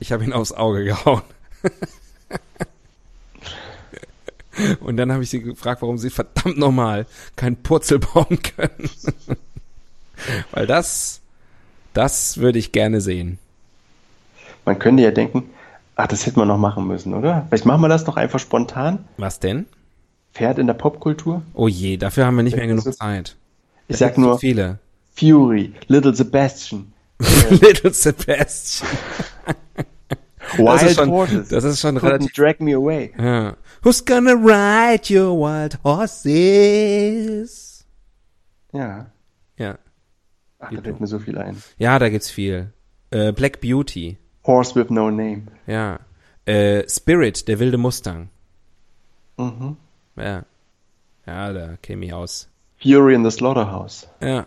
Ich 0.00 0.10
habe 0.12 0.24
ihn 0.24 0.32
aufs 0.32 0.52
Auge 0.52 0.84
gehauen. 0.84 1.22
Und 4.80 4.96
dann 4.96 5.12
habe 5.12 5.22
ich 5.22 5.30
sie 5.30 5.40
gefragt, 5.40 5.82
warum 5.82 5.98
sie 5.98 6.10
verdammt 6.10 6.58
nochmal 6.58 7.06
keinen 7.36 7.56
Purzel 7.56 7.98
bauen 8.00 8.40
können. 8.42 8.90
Weil 10.50 10.66
das, 10.66 11.20
das 11.94 12.38
würde 12.38 12.58
ich 12.58 12.72
gerne 12.72 13.00
sehen. 13.00 13.38
Man 14.64 14.78
könnte 14.78 15.02
ja 15.02 15.10
denken, 15.10 15.50
ach, 15.96 16.06
das 16.06 16.26
hätte 16.26 16.38
man 16.38 16.48
noch 16.48 16.58
machen 16.58 16.86
müssen, 16.86 17.14
oder? 17.14 17.46
Vielleicht 17.48 17.66
machen 17.66 17.80
wir 17.82 17.88
das 17.88 18.04
doch 18.04 18.16
einfach 18.16 18.38
spontan. 18.38 19.04
Was 19.16 19.40
denn? 19.40 19.66
Pferd 20.34 20.58
in 20.58 20.66
der 20.66 20.74
Popkultur? 20.74 21.42
Oh 21.54 21.68
je, 21.68 21.96
dafür 21.96 22.26
haben 22.26 22.36
wir 22.36 22.42
nicht 22.42 22.56
mehr 22.56 22.66
genug 22.66 22.92
Zeit. 22.94 23.36
Ich 23.88 23.98
sag 23.98 24.16
nur 24.16 24.38
viele. 24.38 24.78
Fury, 25.14 25.74
Little 25.88 26.14
Sebastian. 26.14 26.92
Little 27.50 27.92
Sebastian. 27.92 28.90
Wild 30.56 30.68
das 30.68 30.82
ist 30.82 30.96
schon, 30.96 31.10
Horses. 31.10 31.48
Das 31.48 31.64
ist 31.64 31.80
schon 31.80 31.98
Couldn't 31.98 32.02
relativ. 32.02 32.32
drag 32.32 32.58
me 32.60 32.74
away. 32.74 33.12
Ja. 33.18 33.56
Who's 33.82 34.04
gonna 34.04 34.32
ride 34.32 35.08
your 35.10 35.34
wild 35.38 35.78
horses? 35.84 36.26
Ja. 38.72 39.06
Ja. 39.56 39.78
Ach, 40.58 40.70
da 40.70 40.82
fällt 40.82 41.00
mir 41.00 41.06
so 41.06 41.18
viel 41.18 41.38
ein. 41.38 41.56
Ja, 41.78 41.98
da 41.98 42.08
gibt's 42.08 42.30
viel. 42.30 42.72
Äh, 43.10 43.32
Black 43.32 43.60
Beauty. 43.60 44.18
Horse 44.46 44.74
with 44.74 44.90
no 44.90 45.10
name. 45.10 45.42
Ja. 45.66 46.00
Äh, 46.46 46.88
Spirit, 46.88 47.46
der 47.48 47.58
wilde 47.58 47.78
Mustang. 47.78 48.28
Mhm. 49.36 49.76
Ja. 50.16 50.44
Ja, 51.26 51.52
da 51.52 51.76
käme 51.80 52.04
ich 52.06 52.12
aus. 52.12 52.48
Fury 52.82 53.14
in 53.14 53.24
the 53.24 53.30
Slaughterhouse. 53.30 54.08
Ja. 54.20 54.46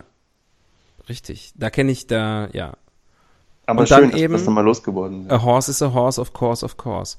Richtig. 1.08 1.52
Da 1.56 1.70
kenne 1.70 1.92
ich 1.92 2.06
da, 2.06 2.48
ja. 2.52 2.74
Aber 3.64 3.80
Und 3.80 3.88
schön, 3.88 4.00
dann 4.02 4.10
dass 4.10 4.20
eben- 4.20 4.32
wir 4.32 4.38
das 4.38 4.46
nochmal 4.46 4.64
losgeworden 4.64 5.22
sind. 5.22 5.32
A 5.32 5.42
horse 5.42 5.70
is 5.70 5.80
a 5.82 5.92
horse, 5.92 6.20
of 6.20 6.32
course, 6.32 6.64
of 6.64 6.76
course. 6.76 7.16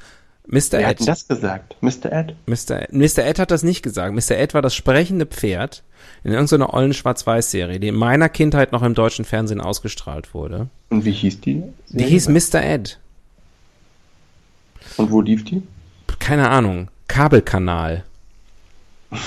Mr. 0.49 0.73
Wer 0.79 0.87
hat 0.87 0.99
denn 0.99 1.07
Ed. 1.07 1.09
das 1.09 1.27
gesagt? 1.27 1.75
Mr. 1.81 2.11
Ed? 2.11 2.35
Mr. 2.45 2.87
Mr. 2.91 3.25
Ed 3.25 3.39
hat 3.39 3.51
das 3.51 3.63
nicht 3.63 3.81
gesagt. 3.83 4.13
Mr. 4.15 4.37
Ed 4.37 4.53
war 4.53 4.61
das 4.61 4.73
sprechende 4.75 5.25
Pferd 5.25 5.83
in 6.23 6.31
irgendeiner 6.31 6.73
ollen 6.73 6.93
Schwarz-Weiß-Serie, 6.93 7.79
die 7.79 7.89
in 7.89 7.95
meiner 7.95 8.29
Kindheit 8.29 8.71
noch 8.71 8.81
im 8.83 8.93
deutschen 8.93 9.25
Fernsehen 9.25 9.59
ausgestrahlt 9.61 10.33
wurde. 10.33 10.67
Und 10.89 11.03
wie 11.05 11.11
hieß 11.11 11.41
die? 11.41 11.63
Die 11.89 12.05
hieß 12.05 12.29
Mr. 12.29 12.63
Ed. 12.63 12.97
Und 14.95 15.11
wo 15.11 15.21
lief 15.21 15.43
die? 15.43 15.63
Keine 16.19 16.49
Ahnung. 16.49 16.89
Kabelkanal. 17.07 18.03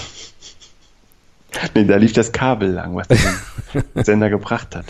Nee, 1.75 1.85
da 1.85 1.97
lief 1.97 2.13
das 2.13 2.31
Kabel 2.31 2.71
lang, 2.71 2.95
was 2.95 3.09
der 3.09 3.19
Sender 4.05 4.31
gebracht 4.31 4.75
hat. 4.77 4.85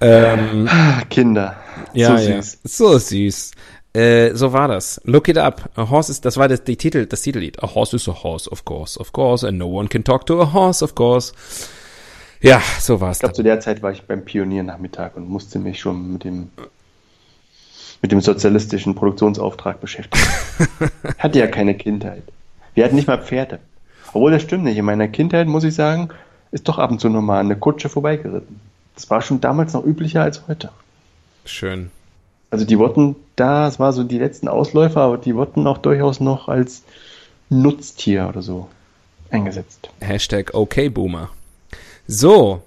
Ähm, 0.00 0.68
Ah, 0.70 1.02
Kinder. 1.10 1.56
ja, 1.92 2.16
so 2.16 2.28
ja. 2.30 2.40
süß. 2.42 2.58
So 2.64 2.98
süß. 2.98 3.50
Äh, 3.94 4.34
so 4.34 4.52
war 4.52 4.68
das. 4.68 5.00
Look 5.04 5.28
it 5.28 5.36
up. 5.36 5.70
A 5.76 5.90
horse 5.90 6.10
is, 6.10 6.20
das 6.20 6.36
war 6.36 6.48
das, 6.48 6.64
die 6.64 6.76
Titel, 6.76 7.06
das 7.06 7.22
Titellied. 7.22 7.62
A 7.62 7.74
horse 7.74 7.94
is 7.96 8.08
a 8.08 8.22
horse, 8.22 8.50
of 8.50 8.64
course, 8.64 8.98
of 8.98 9.12
course, 9.12 9.46
and 9.46 9.58
no 9.58 9.66
one 9.66 9.88
can 9.88 10.02
talk 10.02 10.26
to 10.26 10.40
a 10.40 10.52
horse, 10.52 10.82
of 10.82 10.94
course. 10.94 11.32
Ja, 12.40 12.60
so 12.80 13.00
war's. 13.00 13.18
Ich 13.18 13.20
glaube, 13.20 13.34
zu 13.34 13.42
der 13.42 13.60
Zeit 13.60 13.82
war 13.82 13.92
ich 13.92 14.02
beim 14.02 14.24
Pioniernachmittag 14.24 15.14
und 15.14 15.28
musste 15.28 15.58
mich 15.58 15.78
schon 15.78 16.12
mit 16.14 16.24
dem 16.24 16.50
mit 18.00 18.10
dem 18.10 18.20
sozialistischen 18.20 18.96
Produktionsauftrag 18.96 19.80
beschäftigen. 19.80 20.26
Hatte 21.18 21.38
ja 21.38 21.46
keine 21.46 21.74
Kindheit. 21.76 22.24
Wir 22.74 22.84
hatten 22.84 22.96
nicht 22.96 23.06
mal 23.06 23.22
Pferde. 23.22 23.60
Obwohl, 24.08 24.32
das 24.32 24.42
stimmt 24.42 24.64
nicht. 24.64 24.76
In 24.76 24.84
meiner 24.84 25.06
Kindheit, 25.06 25.46
muss 25.46 25.62
ich 25.62 25.74
sagen, 25.74 26.08
ist 26.50 26.68
doch 26.68 26.78
ab 26.78 26.90
und 26.90 27.00
zu 27.00 27.08
normal 27.08 27.40
eine 27.40 27.56
Kutsche 27.56 27.88
vorbeigeritten. 27.88 28.60
Das 28.96 29.08
war 29.08 29.22
schon 29.22 29.40
damals 29.40 29.72
noch 29.72 29.86
üblicher 29.86 30.22
als 30.22 30.48
heute. 30.48 30.70
Schön. 31.44 31.90
Also 32.52 32.66
die 32.66 32.78
wurden 32.78 33.16
da, 33.34 33.66
es 33.66 33.80
war 33.80 33.94
so 33.94 34.04
die 34.04 34.18
letzten 34.18 34.46
Ausläufer, 34.46 35.00
aber 35.00 35.16
die 35.16 35.34
wurden 35.34 35.66
auch 35.66 35.78
durchaus 35.78 36.20
noch 36.20 36.48
als 36.48 36.82
Nutztier 37.48 38.28
oder 38.28 38.42
so 38.42 38.68
eingesetzt. 39.30 39.88
Hashtag 40.00 40.52
OKBoomer. 40.52 41.30
So. 42.06 42.60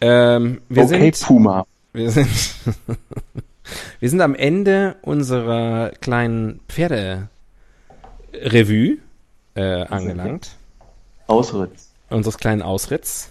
Ähm, 0.00 0.62
wir 0.70 0.84
okay, 0.84 1.12
sind, 1.12 1.26
Puma. 1.26 1.66
Wir 1.92 2.10
sind, 2.10 2.30
wir 4.00 4.08
sind 4.08 4.22
am 4.22 4.34
Ende 4.34 4.96
unserer 5.02 5.90
kleinen 6.00 6.60
Pferderevue 6.70 7.28
äh, 9.54 9.82
angelangt. 9.82 10.56
Ausritz. 11.26 11.90
Unseres 12.08 12.38
kleinen 12.38 12.62
Ausritts. 12.62 13.30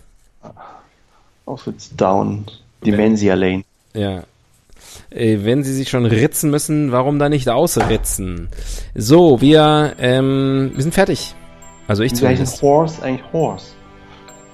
Ausritz 1.47 1.89
down. 1.95 2.45
Dementia 2.85 3.33
Lane. 3.33 3.63
Ja. 3.95 4.23
Äh, 5.09 5.39
wenn 5.43 5.63
sie 5.63 5.73
sich 5.73 5.89
schon 5.89 6.05
ritzen 6.05 6.49
müssen, 6.49 6.91
warum 6.91 7.19
dann 7.19 7.31
nicht 7.31 7.49
ausritzen? 7.49 8.49
So, 8.95 9.41
wir, 9.41 9.93
ähm, 9.99 10.71
wir 10.73 10.81
sind 10.81 10.93
fertig. 10.93 11.35
Also 11.87 12.03
ich 12.03 12.11
Wie 12.11 12.27
heißt 12.27 12.57
zumindest. 12.57 12.61
Horse? 12.61 13.03
Eigentlich 13.03 13.33
Horse. 13.33 13.65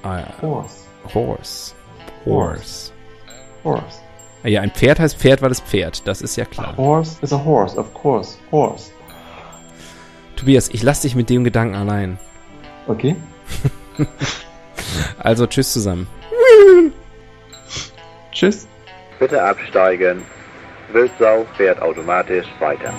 Ah, 0.03 0.19
ja. 0.19 0.27
Horse. 0.41 0.75
Horse. 1.13 1.73
Horse. 2.25 2.91
Horse. 3.63 3.99
Ja, 4.43 4.61
ein 4.61 4.71
Pferd 4.71 4.99
heißt 4.99 5.17
Pferd, 5.17 5.41
weil 5.41 5.51
es 5.51 5.59
Pferd. 5.59 6.07
Das 6.07 6.21
ist 6.21 6.35
ja 6.35 6.45
klar. 6.45 6.75
Horse 6.77 7.17
is 7.21 7.33
a 7.33 7.43
horse, 7.43 7.77
of 7.77 7.93
course. 7.93 8.37
Horse. 8.51 8.91
Tobias, 10.37 10.69
ich 10.69 10.81
lass 10.83 11.01
dich 11.01 11.15
mit 11.15 11.29
dem 11.29 11.43
Gedanken 11.43 11.75
allein. 11.75 12.17
Okay. 12.87 13.15
Also 15.19 15.45
tschüss 15.45 15.73
zusammen. 15.73 16.07
Tschüss. 18.31 18.67
Bitte 19.19 19.43
absteigen. 19.43 20.23
Wildsau 20.93 21.45
fährt 21.57 21.81
automatisch 21.81 22.47
weiter. 22.59 22.93